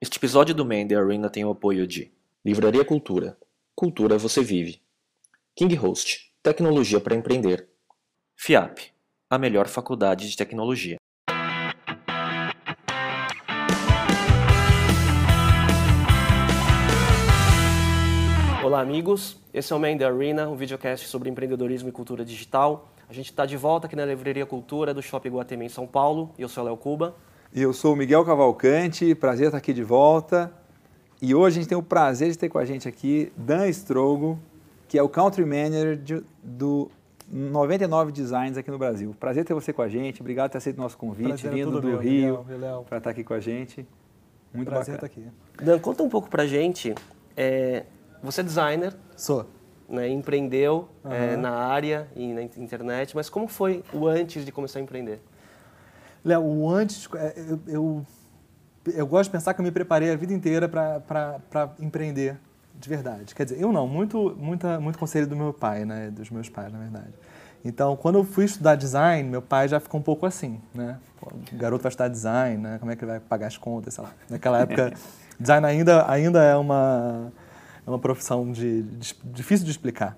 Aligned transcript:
Este 0.00 0.16
episódio 0.16 0.54
do 0.54 0.64
Man 0.64 0.86
Arena 0.96 1.28
tem 1.28 1.44
o 1.44 1.50
apoio 1.50 1.84
de 1.84 2.12
Livraria 2.44 2.84
Cultura. 2.84 3.36
Cultura 3.74 4.16
você 4.16 4.44
vive. 4.44 4.80
King 5.56 5.74
Host. 5.74 6.32
Tecnologia 6.40 7.00
para 7.00 7.16
empreender. 7.16 7.68
FIAP. 8.36 8.92
A 9.28 9.36
melhor 9.36 9.66
faculdade 9.66 10.30
de 10.30 10.36
tecnologia. 10.36 10.98
Olá, 18.62 18.80
amigos. 18.80 19.36
Esse 19.52 19.72
é 19.72 19.76
o 19.76 19.80
Man 19.80 19.98
Arena, 20.06 20.48
um 20.48 20.54
videocast 20.54 21.08
sobre 21.08 21.28
empreendedorismo 21.28 21.88
e 21.88 21.92
cultura 21.92 22.24
digital. 22.24 22.88
A 23.08 23.12
gente 23.12 23.30
está 23.30 23.44
de 23.44 23.56
volta 23.56 23.88
aqui 23.88 23.96
na 23.96 24.06
Livraria 24.06 24.46
Cultura 24.46 24.94
do 24.94 25.02
Shopping 25.02 25.30
Guatemi 25.30 25.64
em 25.64 25.68
São 25.68 25.88
Paulo. 25.88 26.32
Eu 26.38 26.48
sou 26.48 26.62
Léo 26.62 26.76
Cuba. 26.76 27.16
Eu 27.54 27.72
sou 27.72 27.94
o 27.94 27.96
Miguel 27.96 28.24
Cavalcante, 28.26 29.14
prazer 29.14 29.46
estar 29.46 29.58
aqui 29.58 29.72
de 29.72 29.82
volta. 29.82 30.52
E 31.20 31.34
hoje 31.34 31.58
a 31.58 31.60
gente 31.62 31.68
tem 31.68 31.78
o 31.78 31.82
prazer 31.82 32.30
de 32.30 32.38
ter 32.38 32.48
com 32.48 32.58
a 32.58 32.64
gente 32.64 32.86
aqui 32.86 33.32
Dan 33.36 33.66
Strogo, 33.68 34.38
que 34.86 34.98
é 34.98 35.02
o 35.02 35.08
Country 35.08 35.44
Manager 35.46 35.96
de, 35.96 36.22
do 36.42 36.90
99 37.26 38.12
Designs 38.12 38.58
aqui 38.58 38.70
no 38.70 38.76
Brasil. 38.76 39.16
Prazer 39.18 39.46
ter 39.46 39.54
você 39.54 39.72
com 39.72 39.80
a 39.80 39.88
gente, 39.88 40.20
obrigado 40.20 40.50
por 40.50 40.52
ter 40.52 40.58
aceito 40.58 40.76
o 40.76 40.82
nosso 40.82 40.98
convite, 40.98 41.28
prazer 41.28 41.50
é 41.50 41.54
vindo 41.54 41.80
do 41.80 41.88
meu, 41.88 41.98
Rio 41.98 42.44
para 42.86 42.98
estar 42.98 43.10
aqui 43.10 43.24
com 43.24 43.32
a 43.32 43.40
gente. 43.40 43.86
Muito 44.52 44.68
prazer 44.68 44.96
bacana. 44.96 45.10
estar 45.12 45.20
aqui. 45.22 45.64
Dan, 45.64 45.78
conta 45.78 46.02
um 46.02 46.08
pouco 46.08 46.28
pra 46.28 46.46
gente. 46.46 46.94
É, 47.34 47.84
você 48.22 48.42
é 48.42 48.44
designer, 48.44 48.94
Sou. 49.16 49.46
né, 49.88 50.06
empreendeu 50.08 50.86
Aham. 51.02 51.14
é, 51.14 51.36
na 51.36 51.52
área 51.52 52.08
e 52.14 52.30
na 52.32 52.42
internet, 52.42 53.16
mas 53.16 53.30
como 53.30 53.48
foi 53.48 53.82
o 53.92 54.06
antes 54.06 54.44
de 54.44 54.52
começar 54.52 54.78
a 54.78 54.82
empreender? 54.82 55.20
Léo, 56.24 56.42
o 56.42 56.68
antes, 56.70 57.08
é, 57.14 57.34
eu, 57.36 57.60
eu, 57.66 58.06
eu 58.94 59.06
gosto 59.06 59.24
de 59.24 59.32
pensar 59.32 59.54
que 59.54 59.60
eu 59.60 59.64
me 59.64 59.70
preparei 59.70 60.12
a 60.12 60.16
vida 60.16 60.32
inteira 60.32 60.68
para 60.68 61.70
empreender 61.80 62.36
de 62.78 62.88
verdade. 62.88 63.34
Quer 63.34 63.44
dizer, 63.44 63.60
eu 63.60 63.72
não, 63.72 63.86
muito, 63.86 64.36
muita, 64.38 64.78
muito 64.78 64.98
conselho 64.98 65.26
do 65.26 65.36
meu 65.36 65.52
pai, 65.52 65.84
né, 65.84 66.10
dos 66.10 66.30
meus 66.30 66.48
pais, 66.48 66.72
na 66.72 66.78
verdade. 66.78 67.12
Então, 67.64 67.96
quando 67.96 68.18
eu 68.18 68.24
fui 68.24 68.44
estudar 68.44 68.76
design, 68.76 69.28
meu 69.28 69.42
pai 69.42 69.66
já 69.68 69.80
ficou 69.80 69.98
um 69.98 70.02
pouco 70.02 70.24
assim, 70.24 70.60
né? 70.72 70.96
Pô, 71.20 71.28
o 71.34 71.56
garoto 71.56 71.82
vai 71.82 71.90
estudar 71.90 72.06
design, 72.08 72.56
né? 72.62 72.78
Como 72.78 72.90
é 72.92 72.94
que 72.96 73.02
ele 73.04 73.10
vai 73.10 73.20
pagar 73.20 73.48
as 73.48 73.56
contas, 73.56 73.94
sei 73.94 74.04
lá. 74.04 74.12
Naquela 74.30 74.60
época, 74.60 74.92
design 75.40 75.66
ainda, 75.66 76.08
ainda 76.08 76.40
é 76.44 76.54
uma, 76.54 77.32
é 77.84 77.90
uma 77.90 77.98
profissão 77.98 78.52
de, 78.52 78.82
de- 78.82 79.16
difícil 79.24 79.64
de 79.64 79.72
explicar. 79.72 80.16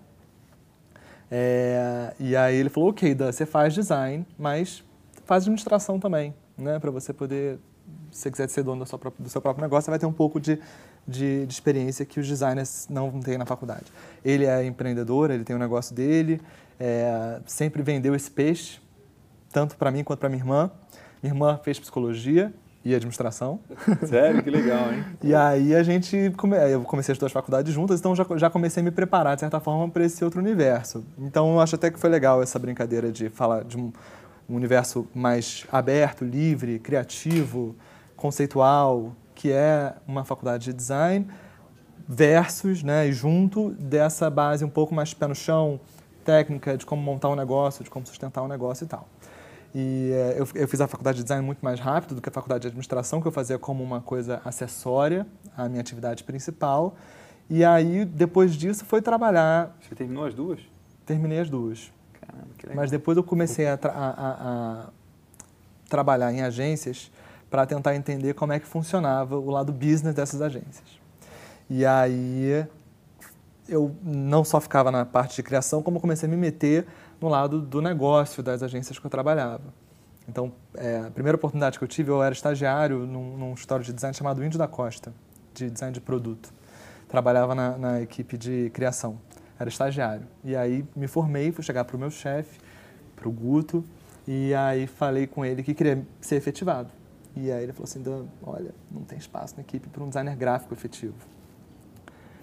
É, 1.31 2.13
e 2.21 2.37
aí 2.37 2.57
ele 2.57 2.69
falou, 2.69 2.91
ok, 2.91 3.15
Dan, 3.15 3.33
você 3.33 3.47
faz 3.47 3.73
design, 3.73 4.27
mas 4.39 4.85
faz 5.31 5.45
administração 5.45 6.01
também, 6.01 6.35
né? 6.59 6.81
Para 6.81 6.91
você 6.91 7.13
poder, 7.13 7.57
se 8.11 8.23
você 8.23 8.31
quiser 8.33 8.49
ser 8.49 8.65
dono 8.65 8.81
da 8.81 8.87
sua 8.87 8.99
própria- 8.99 9.23
do 9.23 9.31
seu 9.31 9.41
próprio 9.41 9.63
negócio, 9.63 9.85
você 9.85 9.91
vai 9.91 9.99
ter 10.01 10.07
um 10.07 10.13
pouco 10.13 10.41
de, 10.41 10.59
de, 11.07 11.47
de 11.47 11.53
experiência 11.53 12.05
que 12.05 12.19
os 12.19 12.27
designers 12.27 12.89
não 12.91 13.21
têm 13.21 13.39
na 13.39 13.47
faculdade. 13.47 13.85
Ele 14.25 14.45
é 14.45 14.65
empreendedor, 14.65 15.31
ele 15.31 15.45
tem 15.45 15.55
o 15.55 15.59
negócio 15.59 15.95
dele, 15.95 16.41
é, 16.81 17.39
sempre 17.47 17.81
vendeu 17.81 18.13
esse 18.13 18.29
peixe, 18.29 18.81
tanto 19.53 19.77
para 19.77 19.93
mim 19.93 20.03
quanto 20.03 20.19
para 20.19 20.29
minha 20.29 20.43
irmã. 20.43 20.69
Minha 21.23 21.33
irmã 21.33 21.61
fez 21.63 21.79
psicologia 21.79 22.53
e 22.85 22.93
administração. 22.93 23.61
Sério, 24.09 24.43
que 24.43 24.51
legal, 24.51 24.93
hein? 24.93 25.05
E 25.23 25.33
aí 25.33 25.77
a 25.77 25.85
gente 25.85 26.33
come... 26.37 26.57
eu 26.57 26.83
comecei 26.83 27.13
as 27.13 27.19
duas 27.19 27.31
faculdades 27.31 27.73
juntas, 27.73 28.01
então 28.01 28.17
já, 28.17 28.27
já 28.37 28.51
comecei 28.51 28.81
a 28.81 28.85
me 28.85 28.91
preparar 28.91 29.37
de 29.37 29.41
certa 29.43 29.61
forma 29.61 29.89
para 29.89 30.05
esse 30.05 30.25
outro 30.25 30.41
universo. 30.41 31.05
Então 31.17 31.53
eu 31.53 31.61
acho 31.61 31.77
até 31.77 31.89
que 31.89 32.01
foi 32.01 32.11
legal 32.11 32.43
essa 32.43 32.59
brincadeira 32.59 33.13
de 33.13 33.29
falar 33.29 33.63
de 33.63 33.77
um, 33.77 33.93
um 34.51 34.57
universo 34.57 35.07
mais 35.15 35.65
aberto, 35.71 36.25
livre, 36.25 36.79
criativo, 36.79 37.77
conceitual, 38.17 39.15
que 39.35 39.51
é 39.53 39.95
uma 40.07 40.25
faculdade 40.25 40.65
de 40.65 40.73
design 40.73 41.27
versus, 42.07 42.83
né, 42.83 43.07
e 43.07 43.13
junto 43.13 43.71
dessa 43.71 44.29
base 44.29 44.65
um 44.65 44.69
pouco 44.69 44.93
mais 44.93 45.15
pé 45.15 45.29
no 45.29 45.35
chão, 45.35 45.79
técnica 46.25 46.77
de 46.77 46.85
como 46.85 47.01
montar 47.01 47.29
um 47.29 47.37
negócio, 47.37 47.85
de 47.85 47.89
como 47.89 48.05
sustentar 48.05 48.43
um 48.43 48.49
negócio 48.49 48.85
e 48.85 48.89
tal. 48.89 49.09
E 49.73 50.11
eh, 50.13 50.35
eu, 50.37 50.49
eu 50.55 50.69
fiz 50.69 50.81
a 50.81 50.89
faculdade 50.89 51.19
de 51.19 51.23
design 51.23 51.47
muito 51.47 51.61
mais 51.61 51.79
rápido 51.79 52.17
do 52.17 52.21
que 52.21 52.29
a 52.29 52.33
faculdade 52.33 52.63
de 52.63 52.69
administração, 52.69 53.21
que 53.21 53.29
eu 53.29 53.33
fazia 53.33 53.59
como 53.59 53.85
uma 53.85 54.01
coisa 54.01 54.43
acessória 54.45 55.25
à 55.57 55.69
minha 55.69 55.81
atividade 55.81 56.25
principal. 56.25 56.97
E 57.49 57.65
aí, 57.65 58.05
depois 58.05 58.55
disso, 58.55 58.85
foi 58.85 59.01
trabalhar. 59.01 59.77
Você 59.81 59.95
terminou 59.95 60.27
as 60.27 60.35
duas? 60.35 60.61
Terminei 61.07 61.39
as 61.39 61.49
duas. 61.49 61.93
Caramba, 62.31 62.49
que 62.57 62.67
legal. 62.67 62.83
Mas 62.83 62.91
depois 62.91 63.17
eu 63.17 63.25
comecei 63.25 63.67
a, 63.69 63.77
tra- 63.77 63.93
a- 63.93 64.15
a- 64.17 64.91
trabalhar 65.89 66.33
em 66.33 66.43
agências 66.43 67.11
para 67.51 67.67
tentar 67.67 67.97
entender 67.97 68.35
como 68.35 68.53
é 68.53 68.61
que 68.61 68.67
funcionava 68.67 69.37
o 69.37 69.51
lado 69.51 69.73
business 69.73 70.15
dessas 70.15 70.41
agências. 70.41 71.01
E 71.69 71.85
aí 71.85 72.67
eu 73.69 73.95
não 74.03 74.45
só 74.45 74.61
ficava 74.61 74.91
na 74.91 75.05
parte 75.05 75.37
de 75.37 75.43
criação, 75.43 75.83
como 75.83 76.01
comecei 76.01 76.29
a 76.29 76.31
me 76.31 76.37
meter 76.37 76.87
no 77.21 77.29
lado 77.29 77.61
do 77.61 77.81
negócio 77.83 78.43
das 78.43 78.63
agências 78.63 78.99
que 78.99 79.07
eu 79.07 79.11
trabalhava. 79.11 79.63
Então, 80.29 80.53
é, 80.75 80.99
a 81.07 81.11
primeira 81.11 81.37
oportunidade 81.37 81.77
que 81.79 81.85
eu 81.85 81.89
tive, 81.89 82.11
eu 82.11 82.23
era 82.23 82.33
estagiário 82.33 83.01
num, 83.01 83.37
num 83.37 83.53
escritório 83.53 83.85
de 83.85 83.93
design 83.93 84.15
chamado 84.17 84.45
Índio 84.45 84.59
da 84.59 84.69
Costa, 84.69 85.13
de 85.55 85.69
design 85.69 85.93
de 85.93 86.01
produto. 86.01 86.53
Trabalhava 87.09 87.55
na, 87.55 87.77
na 87.77 88.01
equipe 88.01 88.39
de 88.39 88.71
criação, 88.71 89.19
era 89.61 89.69
estagiário. 89.69 90.27
E 90.43 90.57
aí 90.57 90.85
me 90.97 91.07
formei, 91.07 91.53
fui 91.53 91.63
chegar 91.63 91.85
para 91.85 91.95
o 91.95 92.01
meu 92.01 92.11
chefe, 92.11 92.59
para 93.15 93.29
o 93.29 93.33
Guto, 93.33 93.85
e 94.27 94.55
aí 94.55 94.87
falei 94.87 95.27
com 95.27 95.45
ele 95.45 95.63
que 95.63 95.75
queria 95.75 96.03
ser 96.21 96.37
efetivado. 96.37 96.89
E 97.37 97.53
aí 97.53 97.63
ele 97.63 97.73
falou 97.73 97.85
assim, 97.85 98.03
Dan, 98.03 98.25
olha, 98.43 98.75
não 98.91 99.03
tem 99.03 99.19
espaço 99.19 99.55
na 99.57 99.63
equipe 99.63 99.89
para 99.89 100.03
um 100.03 100.09
designer 100.09 100.35
gráfico 100.35 100.73
efetivo. 100.73 101.15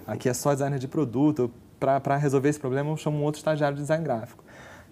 Aqui 0.06 0.30
é 0.30 0.34
só 0.34 0.54
designer 0.54 0.80
de 0.80 0.88
produto. 0.88 1.52
Para 1.80 2.16
resolver 2.16 2.50
esse 2.50 2.60
problema, 2.60 2.90
eu 2.90 2.98
chamo 2.98 3.18
um 3.18 3.24
outro 3.24 3.40
estagiário 3.40 3.76
de 3.76 3.82
design 3.82 4.04
gráfico. 4.04 4.44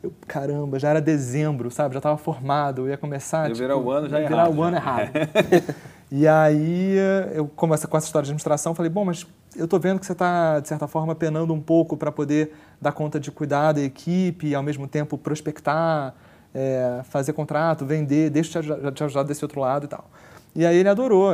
Eu, 0.03 0.13
caramba, 0.27 0.77
já 0.77 0.89
era 0.89 1.01
dezembro, 1.01 1.71
sabe? 1.71 1.93
Já 1.93 1.99
estava 1.99 2.17
formado, 2.17 2.83
eu 2.83 2.89
ia 2.89 2.97
começar. 2.97 3.49
Ia 3.49 3.55
virar 3.55 3.77
o 3.77 3.89
ano 3.89 4.09
já 4.09 4.19
ia 4.19 4.25
errado, 4.25 4.29
virar 4.29 4.49
o 4.49 4.63
ano 4.63 4.77
errado. 4.77 5.11
e 6.11 6.27
aí 6.27 6.95
eu 7.33 7.47
comecei 7.47 7.89
com 7.89 7.97
essa 7.97 8.05
história 8.05 8.25
de 8.25 8.29
administração, 8.29 8.75
falei, 8.75 8.91
bom, 8.91 9.05
mas 9.05 9.25
eu 9.55 9.67
tô 9.67 9.79
vendo 9.79 9.99
que 9.99 10.05
você 10.05 10.11
está, 10.11 10.59
de 10.59 10.67
certa 10.67 10.88
forma, 10.88 11.16
penando 11.16 11.53
um 11.53 11.61
pouco 11.61 11.95
para 11.95 12.11
poder 12.11 12.53
dar 12.81 12.91
conta 12.91 13.19
de 13.19 13.31
cuidar 13.31 13.71
da 13.73 13.81
equipe 13.81 14.47
e, 14.47 14.55
ao 14.55 14.63
mesmo 14.63 14.88
tempo, 14.88 15.17
prospectar, 15.17 16.13
é, 16.53 17.01
fazer 17.03 17.33
contrato, 17.33 17.85
vender, 17.85 18.29
deixa 18.29 18.59
eu 18.59 18.91
te 18.91 19.03
ajudar, 19.03 19.23
desse 19.23 19.43
outro 19.43 19.59
lado 19.59 19.85
e 19.85 19.88
tal. 19.88 20.09
E 20.55 20.66
aí 20.66 20.77
ele 20.77 20.88
adorou, 20.88 21.31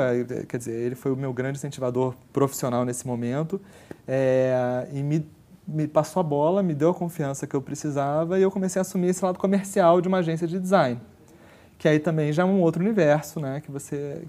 quer 0.50 0.58
dizer, 0.58 0.74
ele 0.74 0.96
foi 0.96 1.12
o 1.12 1.16
meu 1.16 1.32
grande 1.32 1.60
incentivador 1.60 2.16
profissional 2.34 2.84
nesse 2.84 3.06
momento 3.06 3.62
é, 4.08 4.88
e 4.92 5.04
me, 5.04 5.30
me 5.68 5.88
passou 5.88 6.22
a 6.22 6.24
bola, 6.24 6.64
me 6.64 6.74
deu 6.74 6.90
a 6.90 6.94
confiança 6.94 7.46
que 7.46 7.56
eu 7.56 7.62
precisava 7.62 8.40
e 8.40 8.42
eu 8.42 8.50
comecei 8.50 8.80
a 8.80 8.82
assumir 8.82 9.10
esse 9.10 9.24
lado 9.24 9.38
comercial 9.38 10.02
de 10.02 10.08
uma 10.08 10.18
agência 10.18 10.48
de 10.48 10.60
design, 10.60 11.00
que 11.82 11.88
aí 11.88 11.98
também 11.98 12.32
já 12.32 12.44
é 12.44 12.46
um 12.46 12.62
outro 12.62 12.80
universo, 12.80 13.40
né, 13.40 13.60
que 13.60 13.72
você 13.72 14.22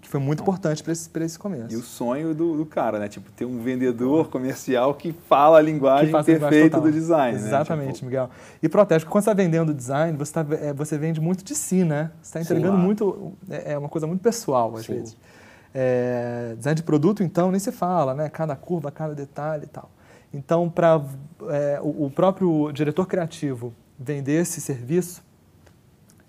que 0.00 0.08
foi 0.08 0.20
muito 0.20 0.42
importante 0.42 0.80
para 0.80 0.92
esse, 0.92 1.10
pra 1.10 1.24
esse 1.24 1.36
começo. 1.36 1.74
E 1.74 1.76
o 1.76 1.82
sonho 1.82 2.32
do, 2.32 2.56
do 2.56 2.64
cara, 2.64 3.00
né? 3.00 3.08
Tipo, 3.08 3.32
ter 3.32 3.44
um 3.44 3.60
vendedor 3.60 4.28
comercial 4.28 4.94
que 4.94 5.12
fala 5.28 5.58
a 5.58 5.60
linguagem 5.60 6.12
perfeita 6.12 6.80
do 6.80 6.92
design, 6.92 7.36
né? 7.36 7.48
Exatamente, 7.48 7.94
Tipo, 7.94 8.04
Miguel. 8.04 8.30
E 8.62 8.68
protege, 8.68 9.04
porque 9.04 9.10
quando 9.10 9.24
você 9.24 9.30
está 9.32 9.42
vendendo 9.42 9.74
design, 9.74 10.16
você, 10.16 10.32
tá, 10.32 10.46
é, 10.52 10.72
você 10.72 10.96
vende 10.96 11.20
muito 11.20 11.42
de 11.42 11.52
si, 11.52 11.82
né? 11.82 12.12
Você 12.22 12.28
está 12.28 12.38
Sim, 12.38 12.44
entregando 12.44 12.74
claro. 12.74 12.86
muito, 12.86 13.32
é 13.50 13.72
é 13.72 13.78
uma 13.78 13.88
coisa 13.88 14.06
muito 14.06 14.20
pessoal, 14.20 14.76
às 14.76 14.86
Sim. 14.86 14.94
vezes. 14.94 15.16
É, 15.74 16.54
design 16.58 16.76
de 16.76 16.84
produto, 16.84 17.24
então, 17.24 17.50
nem 17.50 17.58
se 17.58 17.72
fala, 17.72 18.14
né? 18.14 18.28
Cada 18.28 18.54
curva, 18.54 18.88
cada 18.92 19.16
detalhe 19.16 19.64
e 19.64 19.68
tal. 19.68 19.90
Então, 20.32 20.70
para 20.70 21.02
o, 21.82 22.06
o 22.06 22.10
próprio 22.12 22.70
diretor 22.70 23.04
criativo 23.08 23.74
vender 23.98 24.42
esse 24.42 24.60
serviço 24.60 25.28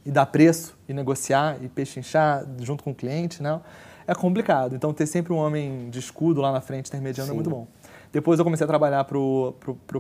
e 0.06 0.12
dar 0.12 0.26
preço, 0.26 0.78
e 0.88 0.94
negociar, 0.94 1.58
e 1.62 1.68
pechinchar 1.68 2.46
junto 2.60 2.84
com 2.84 2.92
o 2.92 2.96
cliente, 2.96 3.42
né? 3.44 3.60
É 4.08 4.16
complicado. 4.16 4.76
Então, 4.76 4.94
ter 4.94 5.06
sempre 5.06 5.32
um 5.32 5.38
homem 5.38 5.90
de 5.90 6.00
escudo 6.00 6.42
lá 6.42 6.52
na 6.52 6.60
frente 6.60 6.88
intermediando 6.88 7.30
é 7.30 7.32
Sim. 7.32 7.36
muito 7.36 7.50
bom. 7.50 7.68
Depois 8.12 8.40
eu 8.40 8.44
comecei 8.44 8.66
a 8.66 8.68
trabalhar 8.68 9.04
para 9.06 9.18
o 9.18 9.54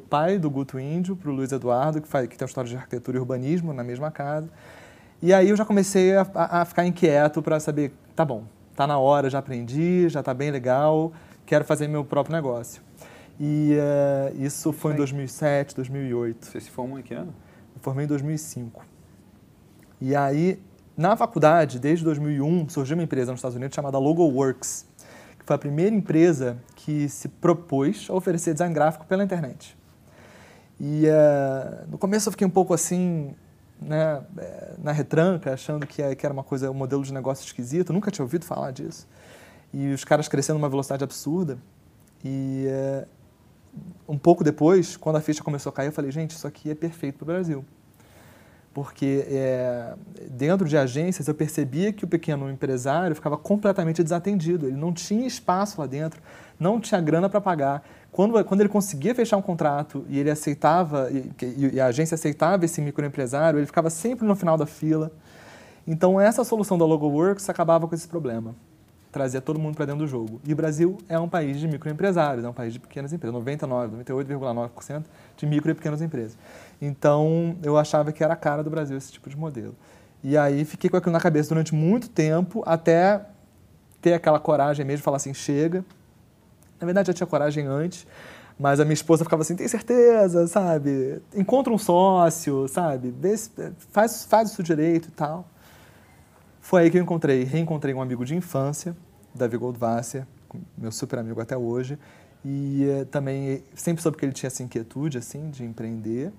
pai 0.09 0.38
do 0.38 0.50
Guto 0.50 0.77
Índio, 0.80 1.15
para 1.15 1.30
o 1.30 1.33
Luiz 1.33 1.51
Eduardo, 1.51 2.01
que, 2.01 2.07
faz, 2.07 2.27
que 2.27 2.36
tem 2.38 2.45
uma 2.45 2.50
história 2.50 2.69
de 2.69 2.75
arquitetura 2.75 3.18
e 3.18 3.19
urbanismo 3.19 3.71
na 3.74 3.83
mesma 3.83 4.12
casa. 4.12 4.50
E 5.21 5.33
aí 5.33 5.50
eu 5.50 5.56
já 5.56 5.63
comecei 5.63 6.15
a, 6.18 6.27
a- 6.33 6.65
ficar 6.65 6.86
inquieto 6.86 7.42
para 7.42 7.59
saber, 7.59 7.94
tá 8.15 8.25
bom, 8.25 8.44
tá 8.75 8.86
na 8.88 8.97
hora, 8.97 9.30
já 9.30 9.39
aprendi, 9.39 10.09
já 10.09 10.21
tá 10.24 10.33
bem 10.33 10.50
legal, 10.51 11.13
quero 11.45 11.63
fazer 11.63 11.88
meu 11.88 12.04
próprio 12.04 12.36
negócio. 12.36 12.81
E 13.39 13.77
eh, 13.80 14.33
isso 14.39 14.74
foi 14.74 14.94
em 14.94 14.97
2007, 14.97 15.75
2008. 15.75 16.45
Você 16.47 16.59
se 16.59 16.69
formou 16.69 17.00
em 17.00 17.04
que 17.04 17.13
ano? 17.13 17.33
Me 17.75 17.81
formei 17.81 18.06
em 18.06 18.07
2005. 18.07 18.83
E 20.01 20.15
aí, 20.15 20.59
na 20.98 21.15
faculdade, 21.15 21.77
desde 21.77 22.03
2001, 22.03 22.69
surgiu 22.69 22.98
uma 22.98 23.03
empresa 23.03 23.31
nos 23.31 23.38
Estados 23.38 23.56
Unidos 23.56 23.75
chamada 23.75 24.00
LogoWorks, 24.00 24.88
que 25.38 25.45
foi 25.45 25.56
a 25.56 25.59
primeira 25.59 25.95
empresa 25.95 26.57
que 26.75 27.07
se 27.07 27.30
propôs 27.30 28.07
a 28.09 28.13
oferecer 28.13 28.53
design 28.53 28.74
gráfico 28.74 29.06
pela 29.06 29.24
internet. 29.24 29.77
E 30.80 31.06
eh, 31.06 31.86
no 31.88 32.00
começo 32.00 32.27
eu 32.27 32.31
fiquei 32.31 32.48
um 32.48 32.51
pouco 32.51 32.74
assim, 32.74 33.36
né, 33.80 34.24
eh, 34.39 34.74
na 34.80 34.92
retranca, 34.92 35.53
achando 35.53 35.86
que, 35.86 36.01
eh, 36.01 36.15
que 36.15 36.25
era 36.25 36.33
uma 36.33 36.44
coisa, 36.44 36.71
um 36.71 36.74
modelo 36.74 37.04
de 37.04 37.13
negócio 37.13 37.45
esquisito, 37.45 37.94
nunca 37.94 38.09
tinha 38.09 38.25
ouvido 38.25 38.44
falar 38.44 38.71
disso. 38.71 39.07
e 39.74 39.94
os 39.94 40.04
caras 40.04 40.27
crescendo 40.27 40.57
numa 40.59 40.68
velocidade 40.68 41.04
absurda. 41.04 41.57
E 42.25 42.65
é, 42.68 43.07
um 44.07 44.18
pouco 44.18 44.44
depois, 44.44 44.97
quando 44.97 45.15
a 45.15 45.21
ficha 45.21 45.44
começou 45.44 45.69
a 45.69 45.74
cair, 45.74 45.88
eu 45.88 45.94
falei, 45.94 46.12
gente, 46.12 46.31
isso 46.31 46.45
aqui 46.45 46.69
é 46.69 46.75
perfeito 46.75 47.19
para 47.19 47.24
o 47.24 47.27
Brasil. 47.27 47.65
Porque 48.73 49.25
é, 49.27 49.94
dentro 50.29 50.68
de 50.68 50.77
agências 50.77 51.27
eu 51.27 51.33
percebia 51.33 51.91
que 51.91 52.06
o 52.06 52.07
pequeno 52.07 52.50
empresário 52.50 53.13
ficava 53.13 53.38
completamente 53.38 54.01
desatendido, 54.01 54.65
ele 54.65 54.77
não 54.77 54.94
tinha 54.94 55.27
espaço 55.27 55.81
lá 55.81 55.88
dentro, 55.88 56.21
não 56.57 56.79
tinha 56.79 57.01
grana 57.01 57.27
para 57.27 57.41
pagar. 57.41 57.83
Quando, 58.12 58.44
quando 58.45 58.62
ele 58.62 58.69
conseguia 58.69 59.13
fechar 59.13 59.35
um 59.38 59.41
contrato 59.41 60.06
e 60.07 60.19
ele 60.19 60.29
aceitava, 60.29 61.09
e, 61.12 61.31
e 61.73 61.79
a 61.81 61.88
agência 61.88 62.15
aceitava 62.15 62.63
esse 62.63 62.81
microempresário, 62.81 63.59
ele 63.59 63.65
ficava 63.65 63.89
sempre 63.89 64.25
no 64.25 64.35
final 64.35 64.57
da 64.57 64.65
fila. 64.65 65.12
Então, 65.85 66.19
essa 66.19 66.44
solução 66.44 66.77
da 66.77 66.85
LogoWorks 66.85 67.50
acabava 67.50 67.88
com 67.88 67.95
esse 67.95 68.07
problema. 68.07 68.56
Trazia 69.11 69.41
todo 69.41 69.59
mundo 69.59 69.75
para 69.75 69.85
dentro 69.85 69.99
do 69.99 70.07
jogo. 70.07 70.39
E 70.45 70.53
o 70.53 70.55
Brasil 70.55 70.97
é 71.09 71.19
um 71.19 71.27
país 71.27 71.59
de 71.59 71.67
microempresários, 71.67 72.45
é 72.45 72.49
um 72.49 72.53
país 72.53 72.71
de 72.71 72.79
pequenas 72.79 73.11
empresas. 73.11 73.33
99, 73.33 74.03
98,9% 74.03 75.03
de 75.35 75.45
micro 75.45 75.71
e 75.71 75.73
pequenas 75.73 76.01
empresas. 76.01 76.37
Então, 76.81 77.57
eu 77.61 77.77
achava 77.77 78.11
que 78.11 78.23
era 78.23 78.33
a 78.33 78.37
cara 78.37 78.63
do 78.63 78.69
Brasil 78.69 78.97
esse 78.97 79.11
tipo 79.11 79.29
de 79.29 79.35
modelo. 79.35 79.75
E 80.23 80.37
aí, 80.37 80.63
fiquei 80.63 80.89
com 80.89 80.95
aquilo 80.95 81.11
na 81.11 81.19
cabeça 81.19 81.49
durante 81.49 81.75
muito 81.75 82.09
tempo, 82.09 82.63
até 82.65 83.25
ter 84.01 84.13
aquela 84.13 84.39
coragem 84.39 84.85
mesmo 84.85 85.03
falar 85.03 85.17
assim, 85.17 85.33
chega. 85.33 85.83
Na 86.79 86.85
verdade, 86.85 87.11
eu 87.11 87.13
tinha 87.13 87.27
coragem 87.27 87.67
antes, 87.67 88.07
mas 88.57 88.79
a 88.79 88.85
minha 88.85 88.93
esposa 88.93 89.23
ficava 89.23 89.41
assim, 89.41 89.55
tem 89.55 89.67
certeza, 89.67 90.47
sabe? 90.47 91.21
Encontra 91.35 91.73
um 91.73 91.77
sócio, 91.77 92.67
sabe? 92.67 93.13
Faz, 93.91 94.23
faz 94.25 94.51
isso 94.51 94.63
direito 94.63 95.09
e 95.09 95.11
tal. 95.11 95.45
Foi 96.61 96.83
aí 96.83 96.91
que 96.91 96.97
eu 96.97 97.01
encontrei, 97.01 97.43
reencontrei 97.43 97.93
um 97.93 98.01
amigo 98.01 98.23
de 98.23 98.35
infância, 98.35 98.95
Davi 99.33 99.57
Goldwasser, 99.57 100.25
meu 100.77 100.91
super 100.91 101.17
amigo 101.17 101.41
até 101.41 101.57
hoje, 101.57 101.97
e 102.45 102.85
eh, 102.87 103.05
também 103.05 103.63
sempre 103.73 104.01
soube 104.01 104.17
que 104.17 104.23
ele 104.23 104.31
tinha 104.31 104.47
essa 104.47 104.61
inquietude 104.61 105.17
assim 105.17 105.49
de 105.49 105.65
empreender. 105.65 106.31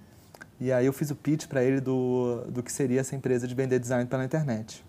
E 0.60 0.72
aí 0.72 0.86
eu 0.86 0.92
fiz 0.92 1.10
o 1.10 1.16
pitch 1.16 1.48
para 1.48 1.62
ele 1.62 1.80
do, 1.80 2.44
do 2.48 2.62
que 2.62 2.70
seria 2.70 3.00
essa 3.00 3.16
empresa 3.16 3.48
de 3.48 3.54
vender 3.54 3.80
design 3.80 4.06
pela 4.06 4.24
internet, 4.24 4.84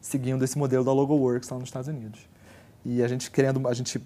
seguindo 0.00 0.44
esse 0.44 0.56
modelo 0.56 0.84
da 0.84 0.92
LogoWorks 0.92 1.50
lá 1.50 1.58
nos 1.58 1.68
Estados 1.68 1.88
Unidos. 1.88 2.20
E 2.84 3.02
a 3.02 3.08
gente 3.08 3.30
querendo, 3.32 3.66
a 3.66 3.74
gente 3.74 4.00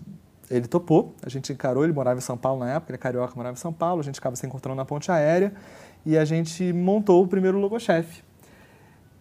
ele 0.50 0.66
topou, 0.66 1.14
a 1.22 1.28
gente 1.28 1.52
encarou, 1.52 1.84
ele 1.84 1.92
morava 1.92 2.18
em 2.18 2.22
São 2.22 2.36
Paulo 2.36 2.60
na 2.60 2.72
época, 2.72 2.92
ele 2.92 2.96
é 2.96 2.98
carioca, 2.98 3.34
morava 3.36 3.54
em 3.56 3.60
São 3.60 3.72
Paulo, 3.72 4.00
a 4.00 4.04
gente 4.04 4.18
acaba 4.18 4.36
se 4.36 4.46
encontrando 4.46 4.76
na 4.76 4.86
ponte 4.86 5.12
aérea 5.12 5.52
e 6.04 6.16
a 6.16 6.24
gente 6.24 6.72
montou 6.72 7.22
o 7.22 7.28
primeiro 7.28 7.58
logochefe 7.58 8.22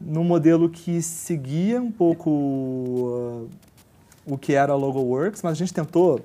num 0.06 0.24
modelo 0.24 0.70
que 0.70 1.02
seguia 1.02 1.82
um 1.82 1.92
pouco 1.92 2.30
uh, 2.30 3.50
o 4.26 4.38
que 4.38 4.54
era 4.54 4.74
a 4.74 4.76
LogoWorks, 4.76 5.42
mas 5.42 5.54
a 5.54 5.56
gente 5.56 5.74
tentou 5.74 6.22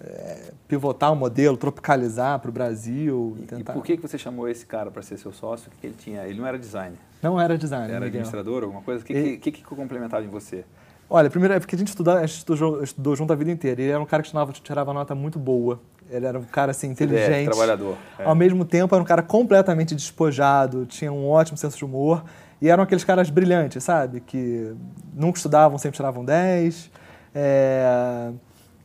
é, 0.00 0.52
pivotar 0.66 1.12
o 1.12 1.16
modelo, 1.16 1.56
tropicalizar 1.56 2.38
para 2.38 2.48
o 2.48 2.52
Brasil. 2.52 3.36
E, 3.38 3.42
tentar... 3.42 3.72
e, 3.72 3.74
por 3.74 3.84
que, 3.84 3.96
que 3.96 4.02
você 4.02 4.18
chamou 4.18 4.48
esse 4.48 4.66
cara 4.66 4.90
para 4.90 5.02
ser 5.02 5.18
seu 5.18 5.32
sócio? 5.32 5.70
Que 5.80 5.86
ele 5.86 5.96
tinha, 5.98 6.26
ele 6.26 6.38
não 6.38 6.46
era 6.46 6.58
designer. 6.58 6.98
Não 7.22 7.40
era 7.40 7.56
designer. 7.56 7.90
Era 7.90 7.94
Miguel. 7.94 8.08
administrador, 8.08 8.64
alguma 8.64 8.82
coisa. 8.82 9.02
O 9.02 9.06
que, 9.06 9.12
ele... 9.12 9.36
que, 9.36 9.52
que, 9.52 9.62
que 9.62 9.64
complementava 9.64 10.24
em 10.24 10.28
você? 10.28 10.64
Olha, 11.08 11.28
primeiro 11.28 11.54
é 11.54 11.60
porque 11.60 11.76
a 11.76 11.78
gente, 11.78 11.88
estudava, 11.88 12.20
a 12.20 12.26
gente 12.26 12.38
estudou, 12.38 12.82
estudou, 12.82 13.14
junto 13.14 13.32
a 13.32 13.36
vida 13.36 13.50
inteira. 13.50 13.82
Ele 13.82 13.90
era 13.90 14.00
um 14.00 14.06
cara 14.06 14.22
que 14.22 14.30
tirava, 14.30 14.52
tirava 14.52 14.92
nota 14.94 15.14
muito 15.14 15.38
boa. 15.38 15.78
Ele 16.10 16.24
era 16.24 16.38
um 16.38 16.44
cara 16.44 16.70
assim, 16.70 16.88
inteligente. 16.88 17.26
CDF, 17.26 17.50
trabalhador. 17.50 17.96
É. 18.18 18.24
Ao 18.24 18.34
mesmo 18.34 18.64
tempo, 18.64 18.94
era 18.94 19.02
um 19.02 19.06
cara 19.06 19.22
completamente 19.22 19.94
despojado, 19.94 20.86
tinha 20.86 21.12
um 21.12 21.28
ótimo 21.28 21.58
senso 21.58 21.76
de 21.76 21.84
humor. 21.84 22.24
E 22.62 22.68
eram 22.68 22.84
aqueles 22.84 23.02
caras 23.02 23.28
brilhantes, 23.28 23.82
sabe? 23.82 24.20
Que 24.20 24.72
nunca 25.12 25.36
estudavam, 25.36 25.76
sempre 25.78 25.96
tiravam 25.96 26.24
10. 26.24 26.92
É... 27.34 28.30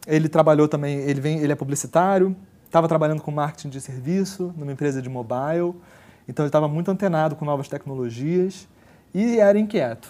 Ele 0.07 0.27
trabalhou 0.27 0.67
também, 0.67 0.97
ele, 1.01 1.21
vem, 1.21 1.37
ele 1.37 1.53
é 1.53 1.55
publicitário, 1.55 2.35
estava 2.65 2.87
trabalhando 2.87 3.21
com 3.21 3.29
marketing 3.29 3.69
de 3.69 3.79
serviço 3.79 4.51
numa 4.57 4.71
empresa 4.71 4.99
de 4.99 5.07
mobile. 5.07 5.75
Então 6.27 6.43
ele 6.43 6.49
estava 6.49 6.67
muito 6.67 6.89
antenado 6.89 7.35
com 7.35 7.45
novas 7.45 7.67
tecnologias 7.67 8.67
e 9.13 9.39
era 9.39 9.59
inquieto, 9.59 10.09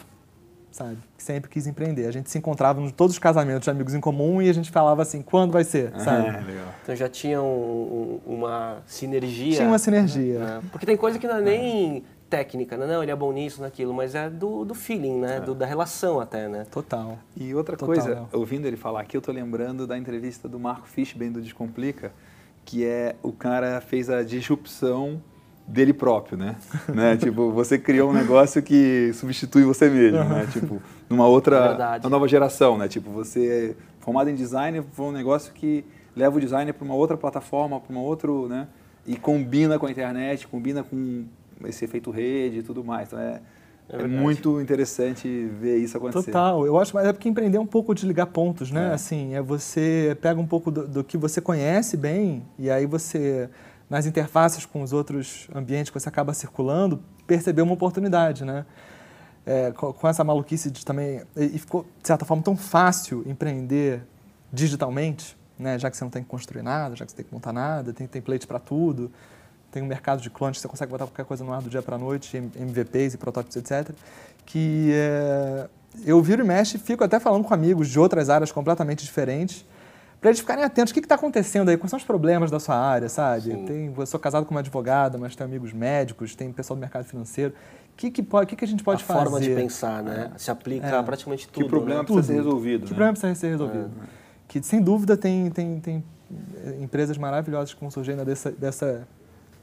sabe? 0.72 0.98
Sempre 1.18 1.50
quis 1.50 1.68
empreender. 1.68 2.08
A 2.08 2.12
gente 2.12 2.30
se 2.30 2.38
encontrava 2.38 2.80
em 2.80 2.90
todos 2.90 3.16
os 3.16 3.20
casamentos 3.20 3.66
de 3.66 3.70
amigos 3.70 3.94
em 3.94 4.00
comum 4.00 4.42
e 4.42 4.50
a 4.50 4.54
gente 4.54 4.72
falava 4.72 5.02
assim, 5.02 5.22
quando 5.22 5.52
vai 5.52 5.66
ser, 5.66 5.92
sabe? 6.00 6.30
Ah, 6.30 6.74
então 6.84 6.96
já 6.96 7.10
tinha 7.10 7.42
um, 7.42 8.22
uma 8.26 8.78
sinergia. 8.86 9.58
Tinha 9.58 9.68
uma 9.68 9.80
sinergia. 9.80 10.40
Né? 10.40 10.62
Porque 10.72 10.86
tem 10.86 10.96
coisa 10.96 11.20
que 11.20 11.28
não 11.28 11.36
é 11.36 11.42
nem 11.42 12.04
técnica, 12.30 12.78
né? 12.78 12.86
Não, 12.86 13.02
ele 13.02 13.12
é 13.12 13.16
bom 13.16 13.32
nisso, 13.32 13.62
naquilo, 13.62 13.94
mas 13.94 14.16
é 14.16 14.30
do, 14.30 14.66
do 14.66 14.74
feeling, 14.74 15.20
né? 15.20 15.38
É. 15.38 15.40
Do, 15.40 15.56
da 15.56 15.66
relação 15.66 16.20
até, 16.20 16.48
né? 16.48 16.66
Total. 16.70 17.18
E 17.36 17.54
outra 17.54 17.76
Total, 17.76 17.96
coisa, 17.96 18.26
ouvindo 18.32 18.66
ele 18.66 18.78
falar 18.78 19.02
aqui, 19.02 19.16
eu 19.16 19.22
tô 19.22 19.32
lembrando 19.32 19.88
da 19.88 19.98
entrevista 19.98 20.48
do 20.48 20.60
Marco 20.60 20.88
Fishben 20.88 21.32
do 21.32 21.42
Descomplica, 21.42 22.12
que 22.66 22.86
é 22.86 23.16
o 23.24 23.32
cara 23.32 23.80
fez 23.82 24.10
a 24.10 24.24
disrupção 24.24 25.22
dele 25.68 25.94
próprio, 25.94 26.38
né? 26.38 26.56
né? 26.94 27.18
Tipo, 27.18 27.52
você 27.52 27.78
criou 27.78 28.10
um 28.10 28.14
negócio 28.14 28.62
que 28.62 29.12
substitui 29.14 29.64
você 29.64 29.90
mesmo, 29.90 30.24
né? 30.24 30.48
Tipo, 30.52 30.82
numa 31.10 31.28
outra, 31.28 32.00
é 32.04 32.10
nova 32.10 32.28
geração, 32.28 32.78
né? 32.78 32.88
Tipo, 32.88 33.10
você 33.12 33.76
é 33.78 33.84
formado 34.00 34.30
em 34.30 34.36
design, 34.36 34.84
foi 34.94 35.06
um 35.06 35.12
negócio 35.12 35.54
que 35.54 35.84
leva 36.16 36.38
o 36.38 36.40
design 36.40 36.72
para 36.74 36.86
uma 36.86 36.96
outra 36.96 37.18
plataforma, 37.18 37.80
para 37.80 37.92
uma 37.92 38.02
outro, 38.02 38.48
né? 38.48 38.68
E 39.06 39.16
combina 39.16 39.78
com 39.80 39.86
a 39.86 39.92
internet, 39.92 40.48
combina 40.48 40.84
com 40.84 41.26
esse 41.66 41.86
efeito 41.86 42.12
rede 42.12 42.60
e 42.60 42.64
tudo 42.64 42.84
mais. 42.84 43.08
Então 43.08 43.20
é, 43.20 43.42
é, 43.90 44.02
é, 44.02 44.08
muito 44.08 44.60
interessante 44.60 45.28
ver 45.60 45.78
isso 45.78 45.98
acontecer. 45.98 46.26
Total, 46.26 46.66
eu 46.66 46.78
acho, 46.78 46.94
mas 46.94 47.08
é 47.08 47.14
porque 47.14 47.30
empreender 47.30 47.58
é 47.58 47.62
um 47.62 47.68
pouco 47.68 47.96
de 47.96 48.06
ligar 48.06 48.28
pontos, 48.28 48.70
né? 48.70 48.90
É. 48.90 48.94
Assim, 48.94 49.34
é 49.34 49.42
você 49.42 50.18
pega 50.22 50.40
um 50.40 50.46
pouco 50.46 50.70
do, 50.70 50.88
do, 50.88 51.04
que 51.04 51.18
você 51.18 51.40
conhece 51.40 51.96
bem 51.96 52.44
e 52.60 52.70
aí 52.70 52.86
você, 52.86 53.50
nas 53.90 54.06
interfaces 54.06 54.66
com 54.66 54.82
os 54.82 54.92
outros 54.92 55.48
ambientes 55.56 55.90
que 55.90 56.00
você 56.00 56.10
acaba 56.10 56.34
circulando, 56.34 57.02
perceber 57.26 57.62
uma 57.62 57.74
oportunidade, 57.74 58.44
né? 58.44 58.66
É, 59.46 59.72
com, 59.72 59.94
com, 59.94 60.08
essa 60.10 60.26
maluquice 60.26 60.70
de 60.70 60.86
também, 60.86 61.22
e 61.38 61.58
ficou, 61.58 61.86
de 62.02 62.08
certa 62.08 62.26
forma, 62.26 62.44
tão 62.44 62.58
fácil 62.58 63.24
empreender 63.26 64.02
digitalmente, 64.52 65.38
né? 65.58 65.80
Já 65.80 65.90
que 65.90 65.96
você 65.96 66.04
não 66.04 66.12
tem 66.12 66.22
que 66.22 66.28
construir 66.28 66.62
nada, 66.62 66.94
já 66.94 67.06
que 67.06 67.12
você 67.12 67.18
tem 67.18 67.26
que 67.26 67.34
montar 67.34 67.54
nada, 67.54 67.94
tem 67.94 68.06
template 68.06 68.46
para 68.46 68.60
tudo 68.60 69.10
tem 69.78 69.84
um 69.84 69.88
mercado 69.88 70.22
de 70.22 70.30
clones, 70.30 70.60
você 70.60 70.68
consegue 70.68 70.92
botar 70.92 71.06
qualquer 71.06 71.26
coisa 71.26 71.44
no 71.44 71.54
ar 71.54 71.62
do 71.62 71.70
dia 71.70 71.84
para 71.84 71.96
a 71.96 72.00
noite, 72.00 72.36
MVPs 72.36 73.14
e 73.14 73.18
protótipos, 73.18 73.56
etc. 73.56 73.92
Que 74.46 74.92
é, 74.92 75.68
eu 76.04 76.22
viro 76.22 76.44
e 76.44 76.48
mexo 76.48 76.78
e 76.78 76.80
fico 76.80 77.04
até 77.04 77.20
falando 77.20 77.44
com 77.44 77.54
amigos 77.54 77.88
de 77.88 78.00
outras 78.00 78.30
áreas 78.30 78.52
completamente 78.52 79.06
diferentes, 79.06 79.64
para 80.20 80.32
eles 80.32 80.40
ficarem 80.40 80.64
atentos. 80.64 80.90
O 80.90 80.94
que 80.96 81.00
está 81.00 81.14
acontecendo 81.14 81.70
aí? 81.70 81.78
Quais 81.78 81.92
são 81.92 81.98
os 81.98 82.04
problemas 82.04 82.50
da 82.50 82.60
sua 82.60 82.76
área, 82.76 83.08
sabe? 83.08 83.56
Tem, 83.68 83.94
eu 83.96 84.06
sou 84.08 84.20
casado 84.20 84.48
com 84.48 84.52
uma 84.52 84.62
advogada, 84.62 85.16
mas 85.16 85.36
tenho 85.36 85.48
amigos 85.48 85.72
médicos, 85.72 86.34
tem 86.36 86.52
pessoal 86.52 86.76
do 86.76 86.80
mercado 86.80 87.06
financeiro. 87.06 87.54
O 87.94 87.98
que, 87.98 88.10
que, 88.10 88.24
pode, 88.24 88.48
que, 88.48 88.56
que 88.56 88.66
a 88.66 88.68
gente 88.68 88.84
pode 88.84 89.04
a 89.04 89.06
fazer? 89.06 89.20
A 89.20 89.24
forma 89.24 89.40
de 89.40 89.50
pensar, 89.54 90.02
né? 90.02 90.32
Se 90.38 90.50
aplica 90.50 90.88
é. 90.88 90.98
a 90.98 91.04
praticamente 91.04 91.48
tudo. 91.48 91.64
Que 91.64 91.70
problema 91.70 92.00
né? 92.00 92.06
precisa 92.06 92.22
tudo. 92.24 92.36
ser 92.36 92.44
resolvido. 92.44 92.80
Que 92.80 92.92
né? 92.92 92.96
problema 92.96 93.14
precisa 93.14 93.36
ser 93.36 93.50
resolvido. 93.50 93.92
É. 94.04 94.08
Que, 94.48 94.64
sem 94.64 94.82
dúvida, 94.82 95.16
tem, 95.16 95.50
tem, 95.52 95.80
tem 95.80 96.04
empresas 96.82 97.18
maravilhosas 97.18 97.74
que 97.74 97.80
vão 97.80 97.92
surgindo 97.92 98.24
dessa, 98.26 98.52
dessa 98.52 99.08